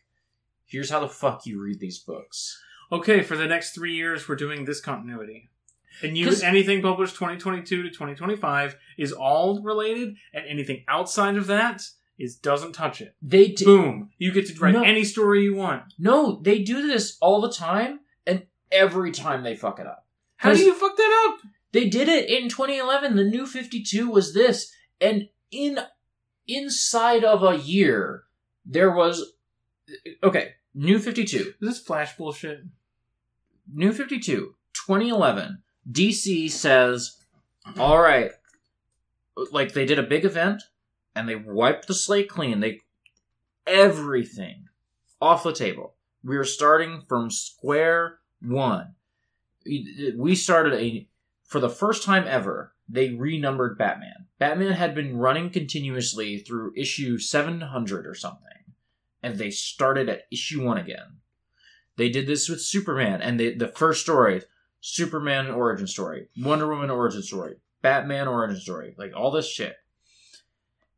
"Here's 0.72 0.90
how 0.90 1.00
the 1.00 1.08
fuck 1.08 1.46
you 1.46 1.60
read 1.62 1.78
these 1.80 1.98
books." 1.98 2.60
Okay, 2.90 3.22
for 3.22 3.36
the 3.36 3.46
next 3.46 3.74
three 3.74 3.94
years, 3.94 4.28
we're 4.28 4.36
doing 4.36 4.64
this 4.64 4.80
continuity. 4.80 5.50
And 6.02 6.16
you 6.18 6.26
'Cause- 6.26 6.42
anything 6.42 6.82
published 6.82 7.14
2022 7.14 7.82
to 7.82 7.90
2025 7.90 8.76
is 8.98 9.12
all 9.12 9.62
related, 9.62 10.16
and 10.32 10.44
anything 10.46 10.84
outside 10.88 11.36
of 11.36 11.46
that 11.46 11.82
is 12.18 12.36
doesn't 12.36 12.72
touch 12.72 13.00
it. 13.00 13.14
They 13.22 13.48
d- 13.48 13.64
Boom. 13.64 14.10
You 14.18 14.32
get 14.32 14.46
to 14.48 14.58
write 14.58 14.72
No. 14.74 14.82
any 14.82 15.04
story 15.04 15.44
you 15.44 15.54
want. 15.54 15.94
no, 15.98 16.40
they 16.42 16.58
do 16.62 16.86
this 16.86 17.16
all 17.20 17.40
the 17.40 17.52
time, 17.52 18.00
and 18.26 18.46
every 18.70 19.10
time 19.12 19.42
they 19.42 19.54
fuck 19.56 19.78
it 19.78 19.86
up. 19.86 20.06
How 20.36 20.50
do 20.50 20.56
'Cause 20.56 20.64
you 20.66 20.74
fuck 20.74 20.96
that 20.96 21.28
up? 21.30 21.46
They 21.72 21.88
did 21.88 22.08
it 22.08 22.28
in 22.28 22.48
2011. 22.48 23.16
The 23.16 23.24
new 23.24 23.46
52 23.46 24.10
was 24.10 24.34
this, 24.34 24.72
and 25.00 25.28
in 25.50 25.78
inside 26.46 27.24
of 27.24 27.42
a 27.42 27.56
year, 27.58 28.24
there 28.66 28.90
was 28.90 29.32
okay. 30.22 30.54
New 30.74 30.98
52. 30.98 31.36
Is 31.38 31.54
this 31.60 31.80
flash 31.80 32.16
bullshit? 32.16 32.60
New 33.72 33.92
52, 33.92 34.54
2011, 34.72 35.62
DC 35.90 36.50
says, 36.50 37.18
all 37.78 38.00
right, 38.00 38.32
like 39.50 39.72
they 39.72 39.86
did 39.86 39.98
a 39.98 40.02
big 40.02 40.24
event 40.24 40.62
and 41.14 41.28
they 41.28 41.36
wiped 41.36 41.86
the 41.86 41.94
slate 41.94 42.28
clean. 42.28 42.60
They, 42.60 42.80
everything 43.66 44.66
off 45.20 45.44
the 45.44 45.52
table. 45.52 45.94
We 46.24 46.36
are 46.36 46.44
starting 46.44 47.02
from 47.08 47.30
square 47.30 48.18
one. 48.40 48.94
We 49.64 50.34
started 50.34 50.74
a, 50.74 51.08
for 51.44 51.60
the 51.60 51.70
first 51.70 52.02
time 52.02 52.24
ever, 52.26 52.74
they 52.88 53.10
renumbered 53.10 53.78
Batman. 53.78 54.26
Batman 54.38 54.72
had 54.72 54.94
been 54.94 55.16
running 55.16 55.50
continuously 55.50 56.38
through 56.38 56.74
issue 56.76 57.18
700 57.18 58.06
or 58.06 58.14
something, 58.14 58.48
and 59.22 59.38
they 59.38 59.50
started 59.50 60.08
at 60.08 60.26
issue 60.30 60.64
one 60.64 60.78
again. 60.78 61.18
They 61.96 62.08
did 62.08 62.26
this 62.26 62.48
with 62.48 62.60
Superman, 62.60 63.20
and 63.22 63.38
they, 63.38 63.54
the 63.54 63.68
first 63.68 64.02
story, 64.02 64.42
Superman 64.80 65.50
origin 65.50 65.86
story, 65.86 66.28
Wonder 66.36 66.68
Woman 66.68 66.90
origin 66.90 67.22
story, 67.22 67.56
Batman 67.82 68.28
origin 68.28 68.60
story, 68.60 68.94
like 68.98 69.12
all 69.14 69.30
this 69.30 69.48
shit. 69.48 69.76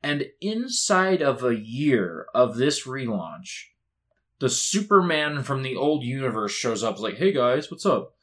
And 0.03 0.27
inside 0.41 1.23
of 1.23 1.43
a 1.43 1.59
year 1.59 2.27
of 2.35 2.57
this 2.57 2.87
relaunch, 2.87 3.67
the 4.39 4.49
Superman 4.49 5.43
from 5.43 5.63
the 5.63 5.77
old 5.77 6.05
universe 6.05 6.53
shows 6.53 6.83
up, 6.83 6.99
like, 7.01 7.17
"Hey 7.17 7.33
guys, 7.33 7.71
what's 7.71 7.87
up?" 7.87 8.15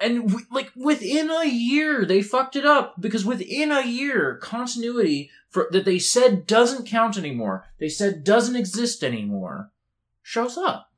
And 0.00 0.28
w- 0.28 0.46
like 0.50 0.70
within 0.76 1.30
a 1.30 1.44
year, 1.44 2.04
they 2.04 2.22
fucked 2.22 2.56
it 2.56 2.64
up 2.64 3.00
because 3.00 3.24
within 3.24 3.70
a 3.70 3.86
year, 3.86 4.36
continuity 4.36 5.30
for 5.50 5.68
that 5.70 5.84
they 5.84 5.98
said 5.98 6.46
doesn't 6.46 6.86
count 6.86 7.16
anymore, 7.16 7.66
they 7.78 7.88
said 7.88 8.24
doesn't 8.24 8.56
exist 8.56 9.02
anymore, 9.02 9.70
shows 10.22 10.56
up. 10.56 10.90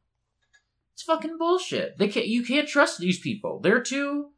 It's 0.95 1.03
fucking 1.03 1.39
bullshit. 1.39 1.99
They 1.99 2.09
can't. 2.09 2.27
You 2.27 2.45
can't 2.45 2.69
trust 2.69 2.99
these 2.99 3.19
people. 3.19 3.61
They're 3.61 3.83
too. 3.83 4.31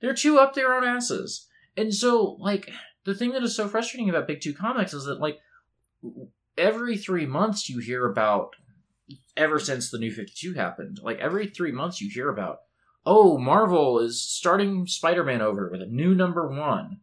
They're 0.00 0.14
too 0.14 0.38
up 0.38 0.54
their 0.54 0.74
own 0.74 0.84
asses. 0.84 1.48
And 1.76 1.94
so, 1.94 2.36
like, 2.38 2.70
the 3.04 3.14
thing 3.14 3.32
that 3.32 3.42
is 3.42 3.54
so 3.54 3.68
frustrating 3.68 4.08
about 4.08 4.26
Big 4.26 4.40
Two 4.40 4.54
Comics 4.54 4.94
is 4.94 5.04
that, 5.04 5.20
like, 5.20 5.38
every 6.56 6.96
three 6.96 7.26
months 7.26 7.68
you 7.68 7.80
hear 7.80 8.06
about. 8.06 8.56
Ever 9.36 9.58
since 9.58 9.90
the 9.90 9.98
New 9.98 10.12
Fifty 10.12 10.34
Two 10.36 10.54
happened, 10.54 11.00
like 11.02 11.18
every 11.18 11.48
three 11.48 11.72
months 11.72 12.00
you 12.00 12.08
hear 12.08 12.28
about. 12.28 12.58
Oh, 13.04 13.38
Marvel 13.38 13.98
is 13.98 14.20
starting 14.20 14.86
Spider-Man 14.86 15.40
over 15.40 15.68
with 15.68 15.82
a 15.82 15.86
new 15.86 16.14
number 16.14 16.46
one. 16.46 17.00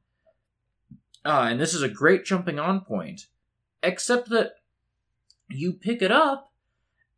Uh, 1.26 1.48
and 1.50 1.60
this 1.60 1.74
is 1.74 1.82
a 1.82 1.90
great 1.90 2.26
jumping 2.26 2.60
on 2.60 2.82
point. 2.82 3.28
Except 3.84 4.30
that 4.30 4.54
you 5.50 5.74
pick 5.74 6.02
it 6.02 6.12
up 6.12 6.52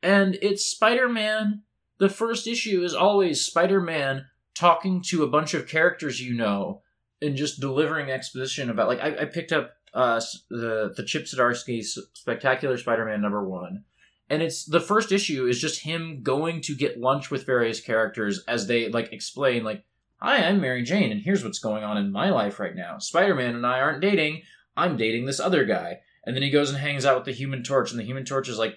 and 0.01 0.37
it's 0.41 0.65
Spider-Man. 0.65 1.63
The 1.97 2.09
first 2.09 2.47
issue 2.47 2.83
is 2.83 2.93
always 2.93 3.45
Spider-Man 3.45 4.25
talking 4.53 5.01
to 5.01 5.23
a 5.23 5.27
bunch 5.27 5.53
of 5.53 5.67
characters 5.67 6.21
you 6.21 6.33
know 6.33 6.81
and 7.21 7.35
just 7.35 7.59
delivering 7.59 8.09
exposition 8.09 8.69
about. 8.69 8.87
Like 8.87 8.99
I, 8.99 9.21
I 9.21 9.25
picked 9.25 9.51
up 9.51 9.73
uh, 9.93 10.21
the 10.49 10.93
the 10.95 11.03
Chip 11.03 11.25
Zdarsky 11.25 11.83
Spectacular 11.83 12.77
Spider-Man 12.77 13.21
number 13.21 13.47
one, 13.47 13.83
and 14.29 14.41
it's 14.41 14.65
the 14.65 14.79
first 14.79 15.11
issue 15.11 15.45
is 15.45 15.59
just 15.59 15.83
him 15.83 16.21
going 16.23 16.61
to 16.61 16.75
get 16.75 16.99
lunch 16.99 17.31
with 17.31 17.45
various 17.45 17.81
characters 17.81 18.43
as 18.47 18.67
they 18.67 18.89
like 18.89 19.11
explain 19.11 19.63
like. 19.63 19.83
Hi, 20.21 20.43
I'm 20.43 20.59
Mary 20.59 20.83
Jane, 20.83 21.13
and 21.13 21.21
here's 21.21 21.45
what's 21.45 21.59
going 21.59 21.81
on 21.81 21.95
in 21.95 22.11
my 22.11 22.29
life 22.29 22.59
right 22.59 22.75
now. 22.75 22.97
Spider-Man 22.97 23.55
and 23.55 23.65
I 23.65 23.79
aren't 23.79 24.01
dating. 24.01 24.41
I'm 24.75 24.97
dating 24.97 25.25
this 25.25 25.39
other 25.39 25.63
guy. 25.63 26.01
And 26.25 26.35
then 26.35 26.43
he 26.43 26.49
goes 26.49 26.69
and 26.69 26.77
hangs 26.77 27.05
out 27.05 27.15
with 27.15 27.23
the 27.23 27.31
Human 27.31 27.63
Torch, 27.63 27.91
and 27.91 27.99
the 27.99 28.03
Human 28.03 28.25
Torch 28.25 28.49
is 28.49 28.57
like, 28.57 28.75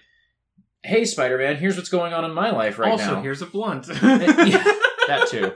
"Hey, 0.84 1.04
Spider-Man, 1.04 1.56
here's 1.56 1.76
what's 1.76 1.88
going 1.88 2.12
on 2.12 2.24
in 2.24 2.32
my 2.32 2.50
life 2.50 2.78
right 2.78 2.92
also, 2.92 3.16
now." 3.16 3.22
here's 3.22 3.42
a 3.42 3.46
blunt. 3.46 3.88
Yeah, 4.02 4.62
that 5.08 5.26
too. 5.28 5.52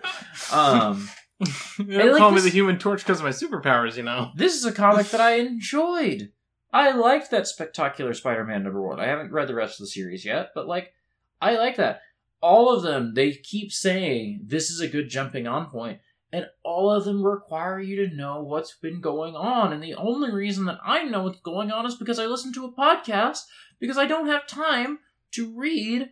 Um, 0.53 1.09
you 1.79 1.99
don't 1.99 2.11
like, 2.11 2.19
call 2.19 2.33
me 2.33 2.41
the 2.41 2.51
Human 2.51 2.79
Torch 2.79 3.05
because 3.05 3.21
of 3.21 3.25
my 3.25 3.31
superpowers, 3.31 3.97
you 3.97 4.03
know. 4.03 4.33
this 4.35 4.57
is 4.57 4.65
a 4.65 4.73
comic 4.73 5.07
that 5.11 5.21
I 5.21 5.35
enjoyed. 5.39 6.33
I 6.73 6.91
liked 6.97 7.31
that 7.31 7.47
Spectacular 7.47 8.13
Spider-Man 8.13 8.65
number 8.65 8.83
one. 8.83 8.99
I 8.99 9.07
haven't 9.07 9.31
read 9.31 9.47
the 9.47 9.55
rest 9.55 9.79
of 9.79 9.85
the 9.85 9.91
series 9.91 10.25
yet, 10.25 10.49
but 10.53 10.67
like, 10.67 10.93
I 11.41 11.57
like 11.57 11.77
that. 11.77 12.01
All 12.41 12.75
of 12.75 12.83
them, 12.83 13.15
they 13.15 13.33
keep 13.33 13.73
saying 13.73 14.43
this 14.45 14.71
is 14.71 14.81
a 14.81 14.89
good 14.89 15.09
jumping 15.09 15.47
on 15.47 15.71
point, 15.71 16.01
and 16.33 16.47
all 16.63 16.91
of 16.91 17.05
them 17.05 17.25
require 17.25 17.81
you 17.81 17.97
to 18.07 18.15
know 18.15 18.43
what's 18.43 18.75
been 18.75 19.01
going 19.01 19.35
on. 19.35 19.73
And 19.73 19.83
the 19.83 19.95
only 19.95 20.31
reason 20.31 20.67
that 20.67 20.79
I 20.85 21.05
know 21.05 21.23
what's 21.23 21.41
going 21.41 21.71
on 21.71 21.87
is 21.87 21.95
because 21.95 22.19
I 22.19 22.27
listen 22.27 22.53
to 22.55 22.67
a 22.67 22.73
podcast 22.73 23.41
because 23.79 23.99
I 23.99 24.07
don't 24.07 24.27
have 24.27 24.47
time 24.47 24.99
to 25.33 25.53
read 25.57 26.11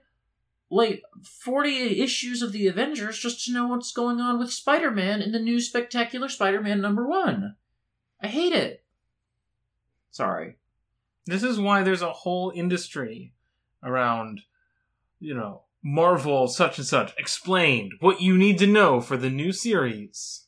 like 0.70 1.02
40 1.22 2.00
issues 2.02 2.42
of 2.42 2.52
the 2.52 2.66
Avengers 2.66 3.18
just 3.18 3.44
to 3.44 3.52
know 3.52 3.68
what's 3.68 3.92
going 3.92 4.20
on 4.20 4.38
with 4.38 4.52
Spider 4.52 4.90
Man 4.90 5.22
in 5.22 5.32
the 5.32 5.38
new 5.38 5.60
Spectacular 5.60 6.28
Spider 6.28 6.60
Man 6.60 6.80
number 6.80 7.06
one. 7.06 7.56
I 8.20 8.28
hate 8.28 8.52
it. 8.52 8.82
Sorry. 10.10 10.56
This 11.26 11.42
is 11.42 11.58
why 11.58 11.82
there's 11.82 12.02
a 12.02 12.12
whole 12.12 12.52
industry 12.54 13.34
around, 13.82 14.40
you 15.20 15.34
know, 15.34 15.62
Marvel 15.84 16.48
such 16.48 16.78
and 16.78 16.86
such 16.86 17.12
explained 17.18 17.92
what 18.00 18.22
you 18.22 18.38
need 18.38 18.58
to 18.58 18.66
know 18.66 19.02
for 19.02 19.18
the 19.18 19.28
new 19.28 19.52
series. 19.52 20.46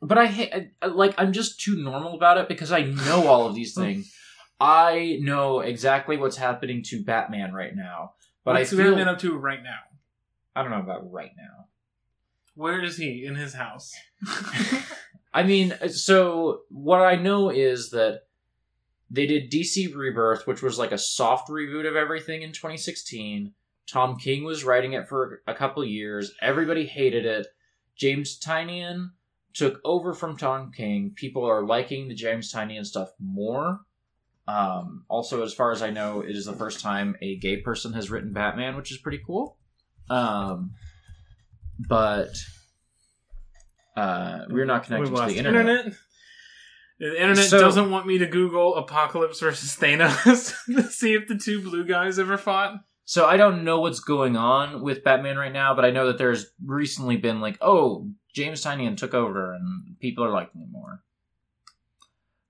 But 0.00 0.16
I 0.16 0.26
hate, 0.26 0.70
like, 0.86 1.14
I'm 1.18 1.32
just 1.32 1.60
too 1.60 1.76
normal 1.76 2.14
about 2.14 2.38
it 2.38 2.48
because 2.48 2.72
I 2.72 2.82
know 2.82 3.26
all 3.26 3.46
of 3.46 3.54
these 3.54 3.76
oh. 3.78 3.82
things. 3.82 4.14
I 4.60 5.18
know 5.20 5.60
exactly 5.60 6.16
what's 6.16 6.36
happening 6.36 6.82
to 6.84 7.02
Batman 7.02 7.52
right 7.52 7.74
now. 7.74 8.12
But 8.44 8.54
What's 8.54 8.72
I 8.72 8.76
feel, 8.76 8.90
Batman 8.90 9.08
up 9.08 9.18
to 9.20 9.36
right 9.36 9.62
now? 9.62 9.78
I 10.54 10.62
don't 10.62 10.70
know 10.70 10.80
about 10.80 11.10
right 11.10 11.32
now. 11.36 11.66
Where 12.54 12.82
is 12.82 12.96
he 12.96 13.24
in 13.24 13.34
his 13.34 13.54
house? 13.54 13.92
I 15.34 15.42
mean, 15.42 15.74
so 15.88 16.62
what 16.68 17.00
I 17.00 17.16
know 17.16 17.50
is 17.50 17.90
that 17.90 18.22
they 19.10 19.26
did 19.26 19.50
DC 19.50 19.94
Rebirth, 19.94 20.46
which 20.46 20.62
was 20.62 20.78
like 20.78 20.92
a 20.92 20.98
soft 20.98 21.48
reboot 21.48 21.88
of 21.88 21.96
everything 21.96 22.42
in 22.42 22.52
2016. 22.52 23.52
Tom 23.88 24.16
King 24.18 24.44
was 24.44 24.64
writing 24.64 24.92
it 24.92 25.08
for 25.08 25.42
a 25.46 25.54
couple 25.54 25.84
years. 25.84 26.32
Everybody 26.40 26.86
hated 26.86 27.26
it. 27.26 27.46
James 27.96 28.38
Tynion 28.38 29.10
took 29.52 29.80
over 29.84 30.14
from 30.14 30.36
Tom 30.36 30.70
King. 30.72 31.12
People 31.14 31.44
are 31.44 31.64
liking 31.64 32.08
the 32.08 32.14
James 32.14 32.52
Tynion 32.52 32.86
stuff 32.86 33.10
more. 33.18 33.80
Um, 34.46 35.04
also, 35.08 35.42
as 35.44 35.52
far 35.54 35.70
as 35.72 35.82
I 35.82 35.90
know, 35.90 36.20
it 36.22 36.34
is 36.36 36.46
the 36.46 36.52
first 36.52 36.80
time 36.80 37.16
a 37.20 37.36
gay 37.36 37.58
person 37.58 37.92
has 37.92 38.10
written 38.10 38.32
Batman, 38.32 38.76
which 38.76 38.90
is 38.90 38.98
pretty 38.98 39.20
cool. 39.24 39.56
Um, 40.08 40.72
but 41.88 42.30
uh, 43.96 44.40
we're 44.48 44.64
not 44.64 44.84
connected 44.84 45.10
We've 45.10 45.20
to 45.20 45.26
the 45.32 45.38
internet. 45.38 45.92
The 46.98 47.14
internet 47.20 47.46
So- 47.46 47.60
doesn't 47.60 47.90
want 47.90 48.06
me 48.06 48.18
to 48.18 48.26
Google 48.26 48.76
Apocalypse 48.76 49.40
versus 49.40 49.76
Thanos 49.76 50.54
to 50.66 50.82
see 50.90 51.14
if 51.14 51.28
the 51.28 51.36
two 51.36 51.62
blue 51.62 51.84
guys 51.84 52.18
ever 52.18 52.36
fought. 52.36 52.74
So 53.10 53.26
I 53.26 53.36
don't 53.36 53.64
know 53.64 53.80
what's 53.80 53.98
going 53.98 54.36
on 54.36 54.82
with 54.82 55.02
Batman 55.02 55.36
right 55.36 55.52
now, 55.52 55.74
but 55.74 55.84
I 55.84 55.90
know 55.90 56.06
that 56.06 56.16
there's 56.16 56.52
recently 56.64 57.16
been 57.16 57.40
like, 57.40 57.58
oh, 57.60 58.08
James 58.32 58.62
Tynion 58.62 58.96
took 58.96 59.14
over, 59.14 59.52
and 59.52 59.98
people 59.98 60.22
are 60.24 60.30
liking 60.30 60.60
it 60.60 60.70
more. 60.70 61.02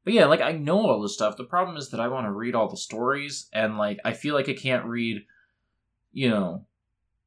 But 0.05 0.13
yeah, 0.13 0.27
like 0.27 0.43
I 0.43 0.53
know 0.53 0.87
all 0.87 1.01
this 1.01 1.15
stuff. 1.15 1.39
The 1.39 1.45
problem 1.45 1.79
is 1.79 1.89
that 1.89 2.01
I 2.01 2.09
want 2.09 2.27
to 2.27 2.31
read 2.31 2.55
all 2.55 2.69
the 2.69 2.77
stories, 2.77 3.49
and 3.55 3.79
like 3.79 4.01
I 4.05 4.13
feel 4.13 4.35
like 4.35 4.51
I 4.51 4.53
can't 4.53 4.85
read, 4.85 5.25
you 6.13 6.29
know, 6.29 6.67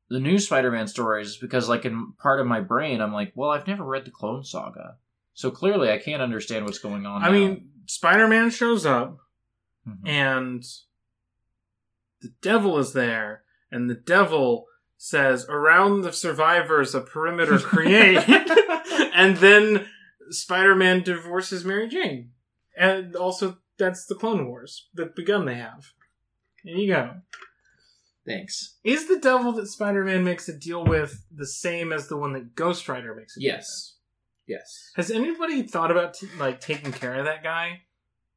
the 0.10 0.20
new 0.20 0.38
Spider-Man 0.38 0.86
stories 0.86 1.36
because 1.36 1.68
like 1.68 1.86
in 1.86 2.14
part 2.22 2.40
of 2.40 2.46
my 2.46 2.60
brain, 2.60 3.02
I'm 3.02 3.14
like, 3.14 3.32
well, 3.34 3.50
I've 3.50 3.66
never 3.66 3.84
read 3.84 4.06
the 4.06 4.12
Clone 4.12 4.44
Saga, 4.44 4.98
so 5.34 5.50
clearly 5.50 5.90
I 5.90 5.98
can't 5.98 6.22
understand 6.22 6.66
what's 6.66 6.78
going 6.78 7.08
on. 7.08 7.24
I 7.24 7.30
now. 7.30 7.32
mean, 7.34 7.70
Spider 7.88 8.28
Man 8.28 8.52
shows 8.52 8.86
up 8.86 9.18
Mhm. 9.90 10.08
and 10.08 10.64
the 12.24 12.34
devil 12.42 12.80
is 12.80 12.94
there, 12.94 13.44
and 13.72 13.88
the 13.90 13.94
devil 13.96 14.66
says, 14.98 15.46
Around 15.48 16.02
the 16.02 16.12
survivors, 16.14 16.96
a 16.96 17.02
perimeter 17.02 17.60
create. 17.60 18.18
and 19.14 19.38
then 19.38 19.86
Spider 20.30 20.74
Man 20.76 21.04
divorces 21.04 21.64
Mary 21.66 21.88
Jane. 21.88 22.32
And 22.76 23.16
also, 23.16 23.58
that's 23.78 24.06
the 24.08 24.16
Clone 24.16 24.48
Wars, 24.48 24.88
the 24.94 25.06
begun 25.16 25.46
they 25.46 25.56
have. 25.56 25.92
There 26.64 26.76
you 26.76 26.88
go. 26.94 27.12
thanks. 28.26 28.78
Is 28.84 29.08
the 29.08 29.20
devil 29.20 29.52
that 29.54 29.68
Spider 29.68 30.04
Man 30.06 30.24
makes 30.24 30.48
a 30.48 30.58
deal 30.58 30.84
with 30.86 31.26
the 31.36 31.46
same 31.48 31.92
as 31.92 32.08
the 32.08 32.18
one 32.18 32.34
that 32.34 32.56
Ghost 32.56 32.88
Rider 32.88 33.14
makes 33.14 33.36
a 33.38 33.40
deal 33.42 33.50
Yes. 33.54 33.96
Yes. 34.48 34.92
with? 34.96 35.08
Has 35.08 35.16
anybody 35.16 35.64
thought 35.64 35.92
about 35.92 36.14
t- 36.16 36.28
like 36.40 36.62
taking 36.62 36.92
care 36.94 37.16
of 37.16 37.26
that 37.26 37.44
guy? 37.44 37.82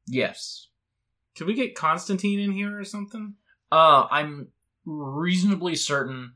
Yes. 0.07 0.67
Could 1.37 1.47
we 1.47 1.53
get 1.53 1.75
Constantine 1.75 2.39
in 2.39 2.51
here 2.51 2.77
or 2.79 2.83
something? 2.83 3.35
Uh, 3.71 4.07
I'm 4.09 4.49
reasonably 4.85 5.75
certain. 5.75 6.33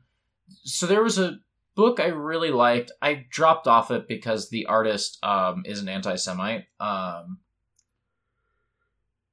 So 0.64 0.86
there 0.86 1.02
was 1.02 1.18
a 1.18 1.38
book 1.74 2.00
I 2.00 2.08
really 2.08 2.50
liked. 2.50 2.92
I 3.00 3.26
dropped 3.30 3.66
off 3.66 3.90
it 3.90 4.06
because 4.06 4.50
the 4.50 4.66
artist 4.66 5.18
um, 5.24 5.62
is 5.64 5.80
an 5.80 5.88
anti-Semite. 5.88 6.66
Um, 6.78 7.38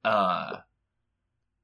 uh, 0.04 0.56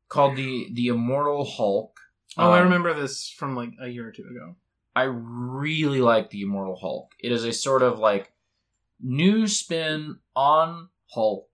called 0.09 0.37
the 0.37 0.69
the 0.73 0.89
Immortal 0.89 1.45
Hulk. 1.45 1.99
Oh, 2.37 2.51
I 2.51 2.59
Um, 2.59 2.65
remember 2.65 2.93
this 2.95 3.31
from 3.31 3.57
like 3.57 3.71
a 3.81 3.89
year 3.89 4.09
or 4.09 4.13
two 4.13 4.25
ago. 4.25 4.57
I 4.95 5.05
really 5.05 6.01
like 6.01 6.31
the 6.31 6.43
Immortal 6.43 6.77
Hulk. 6.77 7.15
It 7.19 7.33
is 7.33 7.45
a 7.45 7.53
sort 7.53 7.83
of 7.83 7.99
like 7.99 8.33
new 9.01 9.47
spin 9.47 10.19
on 10.35 10.89
Hulk 11.11 11.49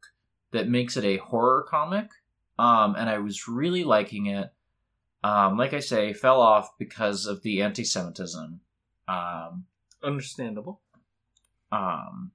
that 0.52 0.68
makes 0.68 0.96
it 0.96 1.04
a 1.04 1.16
horror 1.18 1.66
comic. 1.68 2.10
Um, 2.58 2.94
and 2.96 3.08
I 3.08 3.18
was 3.18 3.48
really 3.48 3.84
liking 3.84 4.26
it. 4.26 4.52
Um, 5.24 5.56
like 5.56 5.72
I 5.72 5.80
say, 5.80 6.12
fell 6.12 6.40
off 6.40 6.76
because 6.78 7.26
of 7.26 7.42
the 7.42 7.62
anti-Semitism. 7.62 8.60
Um, 9.08 9.66
Understandable. 10.02 10.80
um, 11.70 12.32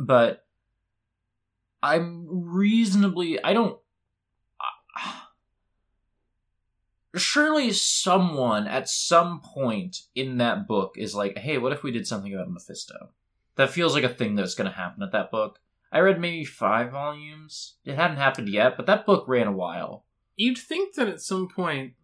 but 0.00 0.46
I'm 1.82 2.26
reasonably. 2.28 3.42
I 3.42 3.52
don't. 3.52 3.78
surely 7.16 7.72
someone 7.72 8.66
at 8.66 8.88
some 8.88 9.40
point 9.40 10.02
in 10.14 10.38
that 10.38 10.68
book 10.68 10.94
is 10.96 11.14
like, 11.14 11.38
"Hey, 11.38 11.58
what 11.58 11.72
if 11.72 11.82
we 11.82 11.90
did 11.90 12.06
something 12.06 12.32
about 12.34 12.50
Mephisto?" 12.50 13.10
That 13.56 13.70
feels 13.70 13.94
like 13.94 14.04
a 14.04 14.08
thing 14.08 14.36
that's 14.36 14.54
going 14.54 14.70
to 14.70 14.76
happen 14.76 15.02
at 15.02 15.12
that 15.12 15.30
book. 15.30 15.58
I 15.90 16.00
read 16.00 16.20
maybe 16.20 16.44
five 16.44 16.92
volumes. 16.92 17.74
It 17.84 17.96
hadn't 17.96 18.18
happened 18.18 18.48
yet, 18.48 18.76
but 18.76 18.86
that 18.86 19.06
book 19.06 19.26
ran 19.26 19.46
a 19.46 19.52
while. 19.52 20.04
You'd 20.38 20.56
think 20.56 20.94
that 20.94 21.08
at 21.08 21.20
some 21.20 21.48
point, 21.48 21.94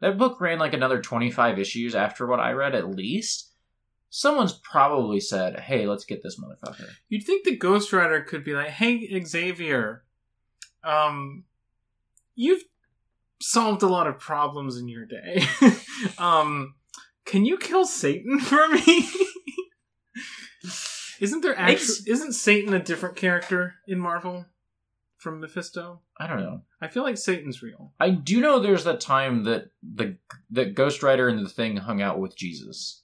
That 0.00 0.18
book 0.18 0.40
ran 0.40 0.58
like 0.58 0.74
another 0.74 1.00
25 1.00 1.58
issues 1.58 1.94
after 1.94 2.26
what 2.26 2.40
I 2.40 2.50
read, 2.52 2.74
at 2.74 2.90
least. 2.90 3.52
Someone's 4.10 4.52
probably 4.52 5.20
said, 5.20 5.60
hey, 5.60 5.86
let's 5.86 6.04
get 6.04 6.22
this 6.22 6.38
motherfucker. 6.38 6.88
you'd 7.08 7.24
think 7.24 7.44
the 7.44 7.56
Ghost 7.56 7.92
Rider 7.92 8.20
could 8.20 8.44
be 8.44 8.52
like, 8.52 8.68
"Hey, 8.68 9.20
Xavier, 9.24 10.04
um, 10.82 11.44
you've 12.34 12.64
solved 13.40 13.82
a 13.82 13.88
lot 13.88 14.06
of 14.06 14.18
problems 14.18 14.76
in 14.76 14.88
your 14.88 15.06
day. 15.06 15.44
um, 16.18 16.74
can 17.24 17.44
you 17.44 17.56
kill 17.56 17.86
Satan 17.86 18.38
for 18.50 18.68
me?" 18.68 19.08
Isn't 21.20 21.42
there 21.42 21.58
actually 21.58 22.10
isn't 22.12 22.32
Satan 22.32 22.74
a 22.74 22.82
different 22.82 23.16
character 23.16 23.76
in 23.86 23.98
Marvel 23.98 24.46
from 25.24 25.40
Mephisto? 25.40 26.00
I 26.20 26.28
don't 26.28 26.38
know. 26.40 26.60
I 26.80 26.86
feel 26.86 27.02
like 27.02 27.16
Satan's 27.18 27.62
real. 27.62 27.92
I 27.98 28.10
do 28.10 28.40
know 28.40 28.60
there's 28.60 28.84
that 28.84 29.00
time 29.00 29.42
that 29.44 29.70
the 29.82 30.16
that 30.50 30.74
Ghost 30.76 31.02
Rider 31.02 31.26
and 31.28 31.44
the 31.44 31.48
Thing 31.50 31.76
hung 31.78 32.00
out 32.00 32.20
with 32.20 32.36
Jesus. 32.36 33.02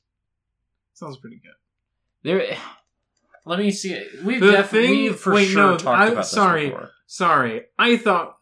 Sounds 0.94 1.16
pretty 1.16 1.40
good. 1.42 1.54
There, 2.22 2.56
let 3.46 3.58
me 3.58 3.70
see. 3.72 4.00
We've 4.22 4.40
The 4.40 4.52
definitely 4.52 4.88
Thing- 4.88 4.96
we've 5.04 5.18
for 5.18 5.32
wait, 5.34 5.46
sure 5.46 5.62
no, 5.72 5.76
talked 5.76 5.98
I- 5.98 6.06
about 6.08 6.16
this 6.18 6.30
sorry. 6.30 6.66
before. 6.66 6.90
Sorry, 7.06 7.62
I 7.78 7.96
thought 7.96 8.36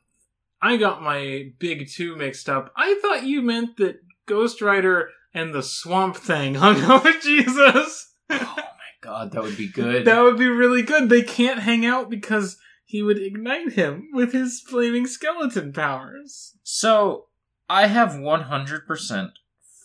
I 0.60 0.76
got 0.76 1.00
my 1.02 1.52
big 1.58 1.88
two 1.88 2.16
mixed 2.16 2.48
up. 2.50 2.72
I 2.76 2.98
thought 3.00 3.22
you 3.24 3.40
meant 3.40 3.76
that 3.78 4.02
Ghost 4.26 4.60
Rider 4.60 5.10
and 5.32 5.54
the 5.54 5.62
Swamp 5.62 6.16
Thing 6.16 6.54
hung 6.56 6.80
out 6.82 7.04
with 7.04 7.22
Jesus. 7.22 8.12
Oh 8.30 8.54
my 8.56 8.64
god, 9.00 9.32
that 9.32 9.42
would 9.42 9.56
be 9.56 9.68
good. 9.68 10.04
that 10.04 10.20
would 10.20 10.36
be 10.36 10.48
really 10.48 10.82
good. 10.82 11.08
They 11.08 11.22
can't 11.22 11.60
hang 11.60 11.86
out 11.86 12.10
because 12.10 12.58
he 12.88 13.02
would 13.02 13.18
ignite 13.18 13.72
him 13.72 14.08
with 14.14 14.32
his 14.32 14.62
flaming 14.62 15.06
skeleton 15.06 15.74
powers. 15.74 16.56
So 16.62 17.26
I 17.68 17.86
have 17.86 18.12
100% 18.12 19.30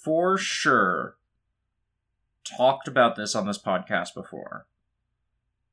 for 0.01 0.37
sure 0.37 1.17
talked 2.45 2.87
about 2.87 3.17
this 3.17 3.35
on 3.35 3.45
this 3.45 3.57
podcast 3.57 4.13
before, 4.13 4.67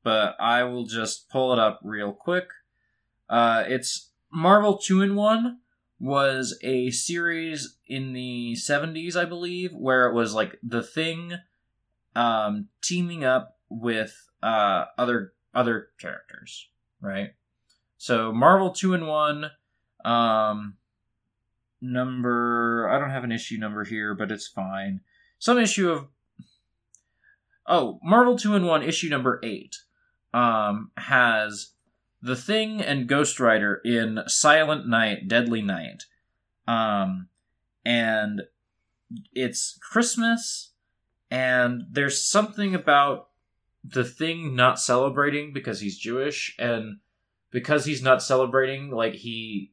but 0.02 0.35
I 0.40 0.65
will 0.65 0.86
just 0.86 1.31
pull 1.31 1.52
it 1.52 1.61
up 1.61 1.78
real 1.85 2.12
quick. 2.12 2.48
Uh, 3.28 3.62
it's 3.65 4.11
Marvel 4.32 4.77
2 4.77 5.01
in 5.01 5.15
1 5.15 5.61
was 6.01 6.59
a 6.65 6.90
series 6.90 7.77
in 7.86 8.12
the 8.12 8.57
70s, 8.57 9.15
I 9.15 9.24
believe, 9.24 9.73
where 9.73 10.09
it 10.09 10.15
was 10.15 10.35
like 10.35 10.59
the 10.65 10.82
thing 10.82 11.35
um, 12.16 12.66
teaming 12.82 13.23
up 13.23 13.57
with 13.69 14.28
uh, 14.43 14.86
other 14.98 15.35
other 15.55 15.90
characters, 16.01 16.69
right? 17.01 17.31
So 17.98 18.32
Marvel 18.32 18.70
2 18.70 18.94
and 18.94 19.06
1 19.06 19.51
um 20.05 20.77
number 21.82 22.89
I 22.90 22.98
don't 22.98 23.10
have 23.10 23.24
an 23.24 23.32
issue 23.32 23.59
number 23.59 23.85
here, 23.85 24.14
but 24.14 24.31
it's 24.31 24.47
fine. 24.47 25.01
Some 25.39 25.59
issue 25.59 25.90
of 25.90 26.09
Oh, 27.66 28.01
Marvel 28.02 28.36
2 28.36 28.55
and 28.55 28.66
1 28.66 28.82
issue 28.82 29.09
number 29.09 29.40
8 29.43 29.77
um 30.32 30.90
has 30.97 31.72
The 32.22 32.36
Thing 32.36 32.81
and 32.81 33.09
Ghost 33.09 33.40
Rider 33.40 33.81
in 33.85 34.20
Silent 34.27 34.89
Night, 34.89 35.28
Deadly 35.28 35.62
Night. 35.62 36.05
Um 36.66 37.28
and 37.85 38.43
it's 39.35 39.78
Christmas, 39.81 40.72
and 41.31 41.85
there's 41.90 42.22
something 42.22 42.74
about 42.74 43.30
the 43.85 44.05
thing 44.05 44.55
not 44.55 44.81
celebrating 44.81 45.52
because 45.52 45.81
he's 45.81 45.98
Jewish, 45.98 46.55
and 46.59 46.98
because 47.51 47.85
he's 47.85 48.02
not 48.02 48.23
celebrating, 48.23 48.90
like 48.90 49.15
he 49.15 49.73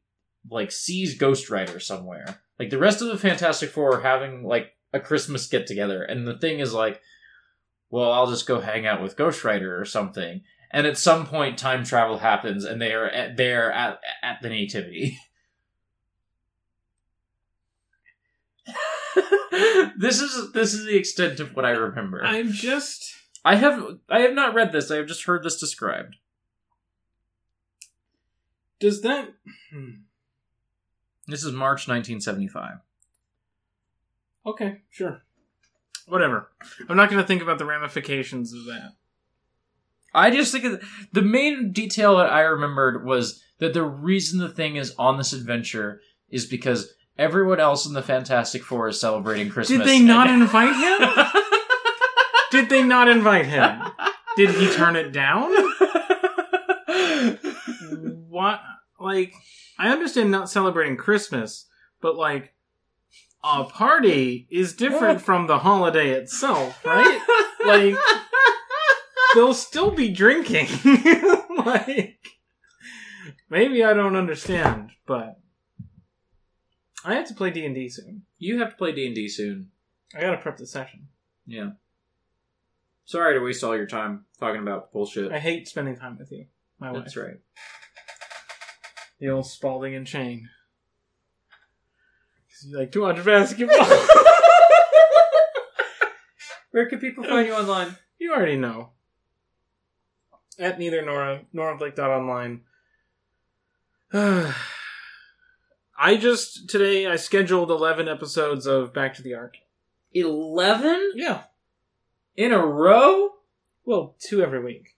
like 0.50 0.72
sees 0.72 1.18
Ghost 1.18 1.50
Rider 1.50 1.80
somewhere. 1.80 2.42
Like 2.60 2.70
the 2.70 2.78
rest 2.78 3.02
of 3.02 3.08
the 3.08 3.18
Fantastic 3.18 3.70
Four 3.70 3.98
are 3.98 4.02
having 4.02 4.44
like 4.44 4.74
a 4.94 5.00
Christmas 5.00 5.48
get 5.48 5.68
together, 5.68 6.04
and 6.04 6.28
the 6.28 6.38
thing 6.38 6.60
is 6.60 6.74
like, 6.74 7.02
well, 7.90 8.12
I'll 8.12 8.30
just 8.30 8.48
go 8.48 8.60
hang 8.60 8.86
out 8.86 9.02
with 9.02 9.18
Ghost 9.18 9.44
Rider 9.44 9.80
or 9.80 9.86
something. 9.86 10.42
And 10.70 10.86
at 10.86 10.98
some 10.98 11.26
point, 11.26 11.58
time 11.58 11.86
travel 11.86 12.18
happens, 12.18 12.66
and 12.66 12.82
they 12.82 12.92
are 12.92 13.08
at, 13.08 13.38
they 13.38 13.54
are 13.54 13.72
at 13.72 14.00
at 14.22 14.42
the 14.42 14.50
nativity. 14.50 15.18
this 19.98 20.22
is 20.22 20.52
this 20.52 20.74
is 20.74 20.86
the 20.86 20.98
extent 20.98 21.40
of 21.40 21.56
what 21.56 21.66
I 21.66 21.72
remember. 21.72 22.24
I'm 22.24 22.52
just. 22.52 23.14
I 23.48 23.56
have 23.56 24.00
I 24.10 24.20
have 24.20 24.34
not 24.34 24.54
read 24.54 24.74
this. 24.74 24.92
I 24.92 24.98
have 24.98 25.08
just 25.08 25.24
heard 25.24 25.42
this 25.42 25.58
described. 25.58 26.18
Does 28.78 29.02
that. 29.04 29.36
Hmm. 29.72 30.02
This 31.28 31.46
is 31.46 31.54
March 31.54 31.88
1975. 31.88 32.80
Okay, 34.46 34.82
sure. 34.90 35.22
Whatever. 36.10 36.50
I'm 36.90 36.98
not 36.98 37.10
going 37.10 37.22
to 37.22 37.28
think 37.28 37.42
about 37.42 37.58
the 37.58 37.64
ramifications 37.64 38.52
of 38.52 38.66
that. 38.66 38.96
I 40.14 40.30
just 40.30 40.52
think 40.52 40.66
of 40.66 40.84
the 41.14 41.22
main 41.22 41.72
detail 41.72 42.18
that 42.18 42.30
I 42.30 42.42
remembered 42.42 43.06
was 43.06 43.42
that 43.60 43.74
the 43.74 43.84
reason 43.84 44.40
the 44.40 44.50
thing 44.50 44.76
is 44.76 44.94
on 45.00 45.16
this 45.18 45.32
adventure 45.32 46.02
is 46.30 46.46
because 46.46 46.94
everyone 47.18 47.62
else 47.62 47.86
in 47.86 47.94
the 47.94 48.02
Fantastic 48.02 48.64
Four 48.64 48.90
is 48.90 49.00
celebrating 49.00 49.50
Christmas. 49.50 49.80
Did 49.80 49.88
they 49.88 50.02
not 50.02 50.30
invite 50.30 50.76
him? 50.76 51.44
Did 52.52 52.70
they 52.70 52.84
not 52.84 53.08
invite 53.10 53.46
him? 53.46 53.82
Did 54.36 54.52
he 54.52 54.72
turn 54.74 54.96
it 54.96 55.12
down? 55.12 55.52
What? 58.30 58.62
Like, 59.00 59.34
I 59.80 59.90
understand 59.90 60.32
not 60.32 60.50
celebrating 60.50 60.98
Christmas, 60.98 61.66
but 62.02 62.16
like, 62.16 62.54
a 63.44 63.64
party 63.64 64.48
is 64.50 64.74
different 64.74 65.22
from 65.22 65.48
the 65.48 65.60
holiday 65.60 66.10
itself, 66.12 66.84
right? 66.86 67.20
Like, 67.66 67.96
they'll 69.36 69.54
still 69.54 69.92
be 69.92 70.10
drinking. 70.10 70.68
like, 71.66 72.20
maybe 73.50 73.84
I 73.84 73.94
don't 73.94 74.16
understand, 74.16 74.92
but 75.06 75.40
I 77.06 77.16
have 77.16 77.28
to 77.28 77.34
play 77.34 77.52
D 77.52 77.66
and 77.66 77.76
D 77.76 77.90
soon. 77.90 78.24
you 78.38 78.60
have 78.60 78.72
to 78.72 78.76
play 78.78 78.92
D 78.94 79.06
and 79.06 79.16
D 79.16 79.28
soon. 79.30 79.72
I 80.16 80.22
gotta 80.22 80.38
prep 80.38 80.58
the 80.58 80.68
session. 80.68 81.08
Yeah. 81.46 81.72
Sorry 83.08 83.34
to 83.36 83.40
waste 83.40 83.64
all 83.64 83.74
your 83.74 83.86
time 83.88 84.26
talking 84.38 84.62
about 84.62 84.92
bullshit. 84.92 85.32
I 85.32 85.40
hate 85.40 85.66
spending 85.70 85.96
time 85.96 86.18
with 86.20 86.30
you, 86.30 86.48
my 86.78 86.92
wife. 86.92 87.04
That's 87.04 87.16
right. 87.16 87.40
The 89.22 89.30
old 89.30 89.48
Spalding 89.48 89.96
and 89.96 90.06
Chain. 90.06 90.50
you 92.66 92.78
like 92.78 92.92
to 92.92 93.04
watch 93.04 93.24
basketball. 93.24 93.78
Where 96.72 96.90
can 96.90 97.00
people 97.00 97.24
find 97.24 97.48
you 97.48 97.54
online? 97.54 97.96
you 98.20 98.34
already 98.34 98.58
know. 98.58 98.90
At 100.60 100.78
neither 100.78 101.02
Nora, 101.02 101.44
Nora 101.54 101.78
Blake 101.78 101.96
dot 101.96 102.10
online. 102.10 102.64
I 105.98 106.18
just 106.18 106.70
today 106.70 107.08
I 107.08 107.16
scheduled 107.16 107.72
eleven 107.72 108.10
episodes 108.10 108.66
of 108.68 108.94
Back 108.94 109.14
to 109.14 109.22
the 109.22 109.34
Ark. 109.34 109.56
Eleven 110.12 111.14
Yeah, 111.16 111.44
in 112.38 112.54
a 112.54 112.66
row. 112.66 113.32
well, 113.86 114.16
two 114.20 114.42
every 114.42 114.64
week. 114.64 114.96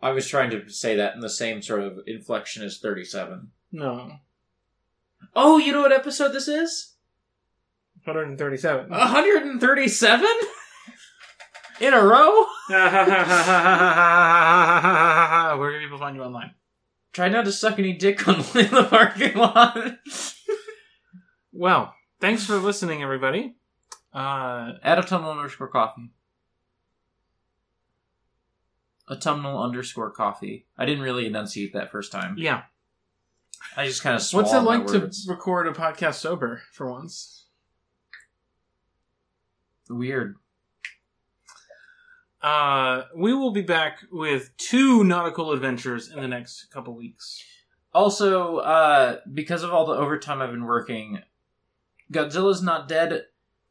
I 0.00 0.10
was 0.12 0.26
trying 0.26 0.50
to 0.50 0.68
say 0.70 0.96
that 0.96 1.14
in 1.14 1.20
the 1.20 1.28
same 1.30 1.60
sort 1.62 1.80
of 1.82 1.98
inflection 2.06 2.62
as 2.64 2.78
thirty-seven. 2.78 3.50
No, 3.72 4.12
Oh, 5.36 5.58
you 5.58 5.72
know 5.72 5.82
what 5.82 5.92
episode 5.92 6.32
this 6.32 6.48
is? 6.48 6.94
one 8.04 8.14
hundred 8.16 8.28
and 8.28 8.38
thirty-seven. 8.38 8.90
137 8.90 10.26
in 11.80 11.94
a 11.94 12.04
row. 12.04 12.46
Where 15.58 15.72
can 15.72 15.80
people 15.80 15.98
find 15.98 16.16
you 16.16 16.22
online? 16.22 16.52
Try 17.12 17.28
not 17.28 17.44
to 17.44 17.52
suck 17.52 17.78
any 17.78 17.92
dick 17.92 18.26
on 18.26 18.36
in 18.54 18.70
the 18.70 18.86
parking 18.90 19.34
lot. 19.36 19.98
Well, 21.52 21.94
thanks 22.20 22.44
for 22.46 22.56
listening, 22.56 23.02
everybody. 23.02 23.54
Uh, 24.12 24.72
At 24.82 24.98
autumnal 24.98 25.30
underscore 25.32 25.68
coffee. 25.68 26.10
Autumnal 29.12 29.62
underscore 29.62 30.10
coffee. 30.10 30.66
I 30.78 30.86
didn't 30.86 31.02
really 31.02 31.26
enunciate 31.26 31.72
that 31.74 31.90
first 31.90 32.10
time. 32.12 32.36
yeah. 32.38 32.62
I 33.76 33.86
just 33.86 34.02
kind 34.02 34.16
of 34.16 34.28
What's 34.32 34.52
it 34.52 34.58
like 34.58 34.86
to 34.88 35.08
record 35.28 35.68
a 35.68 35.72
podcast 35.72 36.14
sober 36.14 36.62
for 36.72 36.90
once? 36.90 37.46
Weird. 39.88 40.36
Uh, 42.42 43.02
we 43.16 43.32
will 43.32 43.52
be 43.52 43.62
back 43.62 44.00
with 44.10 44.50
two 44.56 45.04
nautical 45.04 45.52
adventures 45.52 46.10
in 46.10 46.20
the 46.20 46.28
next 46.28 46.70
couple 46.72 46.94
weeks. 46.94 47.42
Also, 47.94 48.56
uh, 48.58 49.18
because 49.32 49.62
of 49.62 49.72
all 49.72 49.86
the 49.86 49.94
overtime 49.94 50.42
I've 50.42 50.50
been 50.50 50.64
working, 50.64 51.20
Godzilla's 52.12 52.62
Not 52.62 52.88
Dead 52.88 53.26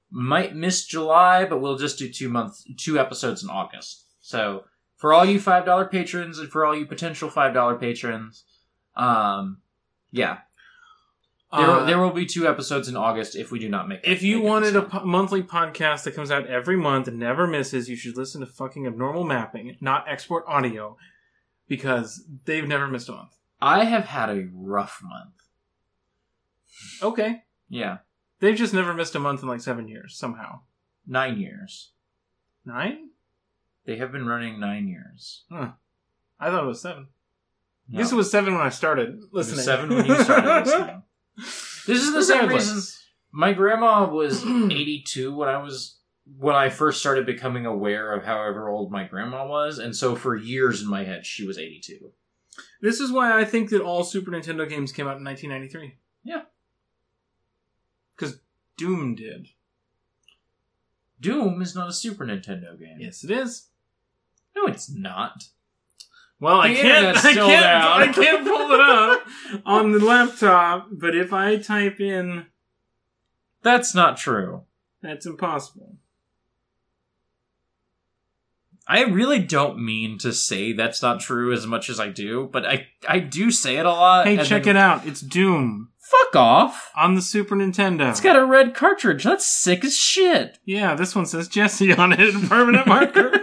might 0.10 0.56
miss 0.56 0.86
July, 0.86 1.46
but 1.46 1.60
we'll 1.60 1.78
just 1.78 2.00
do 2.00 2.10
two 2.12 2.30
months, 2.30 2.66
two 2.78 2.98
episodes 2.98 3.44
in 3.44 3.50
August. 3.50 4.06
So 4.22 4.64
for 5.02 5.12
all 5.12 5.26
you 5.26 5.40
five 5.40 5.66
dollar 5.66 5.86
patrons 5.86 6.38
and 6.38 6.50
for 6.52 6.64
all 6.64 6.76
you 6.76 6.86
potential 6.86 7.30
five 7.30 7.54
dollar 7.56 7.76
patrons, 7.76 8.46
um, 8.96 9.58
yeah, 10.12 10.38
there 11.52 11.70
Uh, 11.70 11.86
there 11.86 11.98
will 11.98 12.12
be 12.12 12.26
two 12.28 12.48
episodes 12.48 12.88
in 12.88 12.96
August 12.96 13.36
if 13.36 13.52
we 13.52 13.58
do 13.58 13.68
not 13.68 13.88
make. 13.88 14.00
It. 14.04 14.12
If 14.12 14.22
you 14.22 14.38
make 14.38 14.46
wanted 14.48 14.76
a 14.76 14.84
po- 14.84 15.04
monthly 15.04 15.42
podcast 15.42 16.04
that 16.04 16.14
comes 16.16 16.30
out 16.30 16.46
every 16.46 16.78
month 16.78 17.08
and 17.08 17.18
never 17.18 17.48
misses, 17.48 17.90
you 17.90 17.96
should 17.96 18.16
listen 18.16 18.42
to 18.42 18.48
fucking 18.48 18.86
Abnormal 18.86 19.24
Mapping, 19.24 19.76
not 19.82 20.08
Export 20.08 20.46
Audio, 20.48 20.98
because 21.68 22.24
they've 22.46 22.68
never 22.68 22.88
missed 22.88 23.10
a 23.10 23.14
month. 23.14 23.36
I 23.60 23.86
have 23.86 24.06
had 24.06 24.30
a 24.30 24.48
rough 24.54 25.02
month. 25.04 25.34
Okay. 27.02 27.44
Yeah, 27.70 27.98
They've 28.40 28.56
just 28.56 28.74
never 28.74 28.94
missed 28.94 29.16
a 29.16 29.20
month 29.20 29.44
in 29.44 29.48
like 29.48 29.62
seven 29.62 29.88
years, 29.88 30.18
somehow. 30.18 30.62
nine 31.08 31.40
years. 31.40 31.92
Nine? 32.66 33.11
They 33.86 33.98
have 33.98 34.12
been 34.12 34.26
running 34.26 34.60
nine 34.60 34.88
years. 34.88 35.44
I 35.52 35.74
thought 36.50 36.64
it 36.64 36.68
was 36.68 36.82
seven. 36.82 37.08
No. 37.90 38.00
it 38.00 38.14
was 38.14 38.32
seven 38.32 38.54
when 38.54 38.62
I 38.62 38.70
started 38.70 39.22
listening. 39.32 39.62
seven 39.62 39.90
when 39.90 40.06
you 40.06 40.24
started 40.24 40.66
listening. 40.66 41.04
This 41.36 42.04
is 42.04 42.14
the 42.14 42.24
same 42.24 42.48
reason 42.48 42.82
my 43.32 43.54
grandma 43.54 44.10
was 44.10 44.44
82 44.46 45.36
when 45.36 45.50
I 45.50 45.58
was 45.58 45.98
when 46.38 46.56
I 46.56 46.70
first 46.70 47.00
started 47.00 47.26
becoming 47.26 47.66
aware 47.66 48.14
of 48.14 48.24
however 48.24 48.70
old 48.70 48.92
my 48.92 49.06
grandma 49.06 49.48
was, 49.48 49.80
and 49.80 49.96
so 49.96 50.16
for 50.16 50.36
years 50.36 50.82
in 50.82 50.88
my 50.90 51.04
head 51.04 51.26
she 51.26 51.46
was 51.46 51.58
82. 51.58 52.12
This 52.82 53.00
is 53.00 53.12
why 53.12 53.40
I 53.40 53.46
think 53.46 53.70
that 53.70 53.82
all 53.82 54.04
Super 54.04 54.32
Nintendo 54.32 54.68
games 54.70 54.92
came 54.92 55.08
out 55.08 55.18
in 55.18 55.24
1993. 55.24 55.98
Yeah. 56.24 56.42
Because 58.16 58.40
Doom 58.78 59.16
did. 59.16 59.48
Doom 61.20 61.62
is 61.62 61.76
not 61.76 61.90
a 61.90 61.94
Super 61.94 62.26
Nintendo 62.26 62.78
game. 62.78 62.98
Yes, 63.00 63.24
it 63.24 63.32
is. 63.32 63.68
No, 64.56 64.66
it's 64.66 64.90
not. 64.90 65.46
Well, 66.40 66.60
I 66.60 66.74
can't. 66.74 67.18
I 67.18 67.34
can't. 67.34 67.36
down. 67.64 68.02
I 68.02 68.08
can't 68.12 68.44
pull 68.46 68.72
it 68.72 68.80
up 68.80 69.28
on 69.66 69.92
the 69.92 70.00
laptop. 70.00 70.88
But 70.92 71.16
if 71.16 71.32
I 71.34 71.58
type 71.58 72.00
in, 72.02 72.48
That's 73.62 73.94
not 73.94 74.18
true. 74.18 74.64
that's 75.02 75.26
impossible. 75.26 75.98
I 78.88 79.04
really 79.04 79.40
don't 79.40 79.84
mean 79.84 80.18
to 80.20 80.34
say 80.34 80.74
that's 80.74 81.02
not 81.02 81.22
true 81.22 81.54
as 81.54 81.66
much 81.68 81.90
as 81.90 82.00
I 82.00 82.10
do, 82.10 82.50
but 82.52 82.66
I 82.66 82.88
I 83.08 83.20
do 83.20 83.52
say 83.52 83.78
it 83.78 83.86
a 83.86 83.90
lot. 83.90 84.26
Hey, 84.28 84.38
check 84.44 84.64
then- 84.64 84.76
it 84.76 84.80
out. 84.80 85.06
It's 85.06 85.22
Doom 85.22 85.90
Fuck 86.00 86.36
off. 86.36 86.92
on 86.98 87.16
the 87.16 87.22
Super 87.22 87.56
Nintendo. 87.56 88.10
It's 88.10 88.20
got 88.20 88.36
a 88.36 88.44
red 88.44 88.74
cartridge. 88.76 89.24
That's 89.24 89.46
sick 89.46 89.86
as 89.86 89.96
shit. 89.96 90.58
yeah, 90.66 90.96
this 90.96 91.16
one 91.16 91.26
says 91.26 91.48
Jesse 91.48 91.94
on 91.94 92.12
it, 92.12 92.20
in 92.20 92.42
permanent 92.50 92.86
marker. 92.88 93.41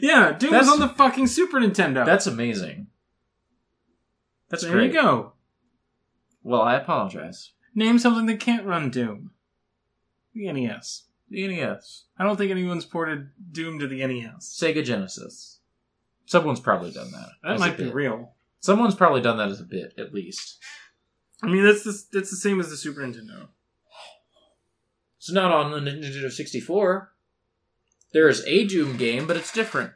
Yeah, 0.00 0.32
Doom 0.32 0.52
was 0.52 0.66
That's- 0.66 0.68
on 0.68 0.80
the 0.80 0.88
fucking 0.88 1.26
Super 1.26 1.58
Nintendo. 1.60 2.04
That's 2.06 2.26
amazing. 2.26 2.86
That's 4.48 4.62
there 4.64 4.72
great. 4.72 4.92
you 4.92 5.00
go. 5.00 5.32
Well, 6.42 6.62
I 6.62 6.74
apologize. 6.76 7.52
Name 7.74 7.98
something 7.98 8.26
that 8.26 8.40
can't 8.40 8.66
run 8.66 8.90
Doom. 8.90 9.30
The 10.34 10.50
NES. 10.52 11.04
The 11.30 11.46
NES. 11.48 12.04
I 12.18 12.24
don't 12.24 12.36
think 12.36 12.50
anyone's 12.50 12.84
ported 12.84 13.30
Doom 13.50 13.78
to 13.78 13.86
the 13.86 14.06
NES. 14.06 14.56
Sega 14.60 14.84
Genesis. 14.84 15.60
Someone's 16.26 16.60
probably 16.60 16.90
done 16.90 17.10
that. 17.12 17.28
That 17.42 17.52
as 17.54 17.60
might 17.60 17.76
be 17.76 17.84
bit. 17.84 17.94
real. 17.94 18.32
Someone's 18.60 18.94
probably 18.94 19.20
done 19.22 19.38
that 19.38 19.48
as 19.48 19.60
a 19.60 19.64
bit, 19.64 19.94
at 19.98 20.12
least. 20.14 20.58
I 21.42 21.46
mean, 21.48 21.64
that's 21.64 21.82
the, 21.84 22.00
that's 22.12 22.30
the 22.30 22.36
same 22.36 22.60
as 22.60 22.70
the 22.70 22.76
Super 22.76 23.00
Nintendo. 23.00 23.48
It's 25.18 25.32
not 25.32 25.50
on 25.50 25.70
the 25.84 25.90
Nintendo 25.90 26.30
64. 26.30 27.11
There 28.12 28.28
is 28.28 28.44
a 28.46 28.66
Doom 28.66 28.96
game, 28.96 29.26
but 29.26 29.36
it's 29.36 29.52
different. 29.52 29.92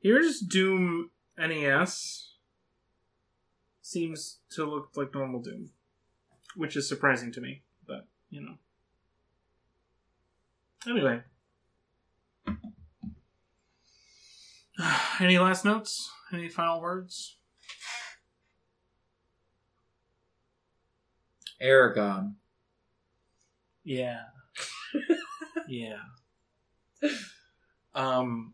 Here's 0.00 0.40
Doom 0.40 1.10
NES. 1.38 2.34
Seems 3.82 4.38
to 4.50 4.64
look 4.64 4.90
like 4.96 5.14
normal 5.14 5.40
Doom, 5.40 5.70
which 6.54 6.76
is 6.76 6.88
surprising 6.88 7.30
to 7.32 7.40
me, 7.40 7.62
but 7.86 8.06
you 8.30 8.40
know. 8.40 8.54
Anyway. 10.88 11.20
Any 15.20 15.38
last 15.38 15.64
notes? 15.64 16.10
Any 16.32 16.48
final 16.48 16.80
words? 16.80 17.36
Aragon. 21.60 22.36
Yeah. 23.84 24.22
yeah. 25.68 25.98
Um 27.94 28.52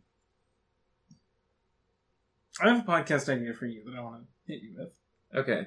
I 2.61 2.69
have 2.69 2.87
a 2.87 2.91
podcast 2.91 3.29
idea 3.29 3.55
for 3.55 3.67
you 3.67 3.83
that 3.87 3.97
I 3.99 4.03
want 4.03 4.23
to 4.23 4.53
hit 4.53 4.63
you 4.63 4.75
with. 4.79 4.93
Okay. 5.35 5.67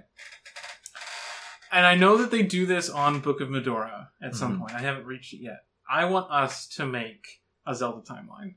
And 1.72 1.86
I 1.86 1.96
know 1.96 2.18
that 2.18 2.32
they 2.32 2.44
do 2.44 2.66
this 2.66 2.90
on 2.90 3.20
Book 3.20 3.42
of 3.42 3.50
Mudora 3.50 4.08
at 4.22 4.36
some 4.36 4.56
Mhm. 4.56 4.60
point. 4.60 4.74
I 4.76 4.80
haven't 4.82 5.06
reached 5.06 5.34
it 5.34 5.38
yet. 5.42 5.66
I 5.90 6.06
want 6.06 6.32
us 6.32 6.68
to 6.76 6.86
make 6.86 7.42
a 7.66 7.76
Zelda 7.76 8.02
timeline. 8.02 8.56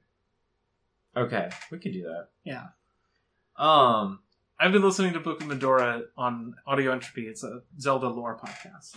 Okay. 1.16 1.51
We 1.70 1.78
can 1.78 1.93
do 1.93 2.03
that. 2.05 2.28
Yeah. 2.45 2.69
Um. 3.57 4.23
I've 4.61 4.73
been 4.73 4.82
listening 4.82 5.12
to 5.15 5.20
Book 5.20 5.40
of 5.40 5.49
Mudora 5.49 6.03
on 6.16 6.55
Audio 6.66 6.93
Entropy. 6.93 7.27
It's 7.28 7.43
a 7.45 7.62
Zelda 7.81 8.09
lore 8.09 8.39
podcast. 8.39 8.93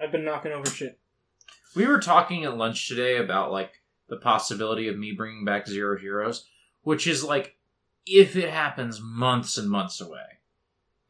I've 0.00 0.12
been 0.12 0.24
knocking 0.24 0.52
over 0.52 0.68
shit. 0.70 0.98
We 1.74 1.86
were 1.86 2.00
talking 2.00 2.44
at 2.44 2.56
lunch 2.56 2.86
today 2.88 3.16
about 3.18 3.50
like 3.50 3.82
the 4.08 4.16
possibility 4.16 4.88
of 4.88 4.98
me 4.98 5.12
bringing 5.12 5.44
back 5.44 5.66
Zero 5.66 5.98
Heroes, 5.98 6.46
which 6.82 7.06
is 7.06 7.24
like 7.24 7.56
if 8.06 8.36
it 8.36 8.50
happens 8.50 9.00
months 9.00 9.58
and 9.58 9.68
months 9.68 10.00
away, 10.00 10.40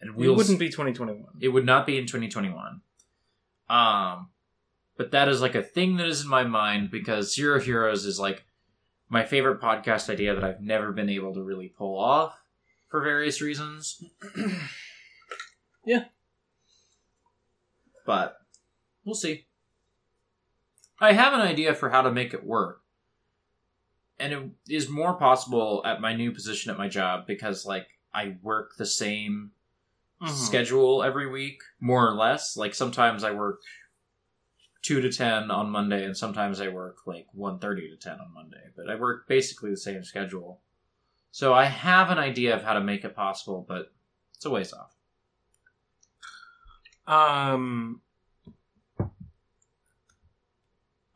and 0.00 0.10
It 0.10 0.16
we'll 0.16 0.34
wouldn't 0.34 0.58
be 0.58 0.68
2021. 0.68 1.24
It 1.40 1.48
would 1.48 1.66
not 1.66 1.86
be 1.86 1.98
in 1.98 2.06
2021. 2.06 2.80
Um, 3.68 4.28
but 4.96 5.10
that 5.10 5.28
is 5.28 5.40
like 5.40 5.54
a 5.54 5.62
thing 5.62 5.96
that 5.96 6.06
is 6.06 6.22
in 6.22 6.28
my 6.28 6.44
mind 6.44 6.90
because 6.90 7.34
Zero 7.34 7.60
Heroes 7.60 8.04
is 8.04 8.18
like 8.18 8.44
my 9.08 9.24
favorite 9.24 9.60
podcast 9.60 10.08
idea 10.08 10.34
that 10.34 10.44
I've 10.44 10.60
never 10.60 10.92
been 10.92 11.10
able 11.10 11.34
to 11.34 11.42
really 11.42 11.68
pull 11.68 11.98
off 11.98 12.40
for 12.88 13.02
various 13.02 13.40
reasons. 13.40 14.02
Yeah. 15.86 16.06
But 18.04 18.38
we'll 19.04 19.14
see. 19.14 19.46
I 21.00 21.12
have 21.12 21.32
an 21.32 21.40
idea 21.40 21.74
for 21.74 21.90
how 21.90 22.02
to 22.02 22.10
make 22.10 22.34
it 22.34 22.44
work. 22.44 22.82
And 24.18 24.32
it 24.32 24.50
is 24.68 24.88
more 24.88 25.14
possible 25.14 25.82
at 25.84 26.00
my 26.00 26.14
new 26.14 26.32
position 26.32 26.70
at 26.70 26.78
my 26.78 26.88
job 26.88 27.26
because 27.26 27.66
like 27.66 27.86
I 28.14 28.36
work 28.42 28.76
the 28.76 28.86
same 28.86 29.52
Mhm. 30.22 30.30
schedule 30.30 31.02
every 31.02 31.28
week, 31.30 31.60
more 31.80 32.08
or 32.08 32.14
less. 32.14 32.56
Like 32.56 32.74
sometimes 32.74 33.22
I 33.22 33.32
work 33.32 33.60
two 34.80 35.02
to 35.02 35.12
ten 35.12 35.50
on 35.50 35.68
Monday, 35.68 36.04
and 36.06 36.16
sometimes 36.16 36.58
I 36.60 36.68
work 36.68 37.06
like 37.06 37.26
one 37.32 37.58
thirty 37.58 37.90
to 37.90 37.96
ten 37.96 38.18
on 38.18 38.32
Monday. 38.32 38.70
But 38.74 38.88
I 38.88 38.94
work 38.94 39.28
basically 39.28 39.68
the 39.70 39.76
same 39.76 40.02
schedule, 40.02 40.62
so 41.32 41.52
I 41.52 41.64
have 41.66 42.08
an 42.10 42.18
idea 42.18 42.54
of 42.56 42.62
how 42.62 42.72
to 42.72 42.80
make 42.80 43.04
it 43.04 43.14
possible, 43.14 43.66
but 43.68 43.92
it's 44.34 44.46
a 44.46 44.50
ways 44.50 44.72
off. 44.72 44.96
Um. 47.06 48.00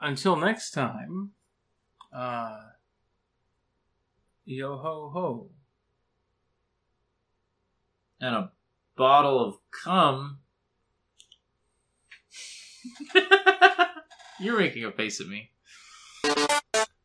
Until 0.02 0.36
next 0.36 0.70
time, 0.72 1.32
uh, 2.12 2.60
yo 4.51 4.77
ho 4.77 5.10
ho. 5.14 5.51
And 8.20 8.35
a 8.35 8.52
bottle 8.97 9.44
of 9.44 9.59
cum. 9.70 10.40
You're 14.40 14.59
making 14.59 14.85
a 14.85 14.93
face 14.93 15.20
at 15.20 15.28
me. 15.28 15.51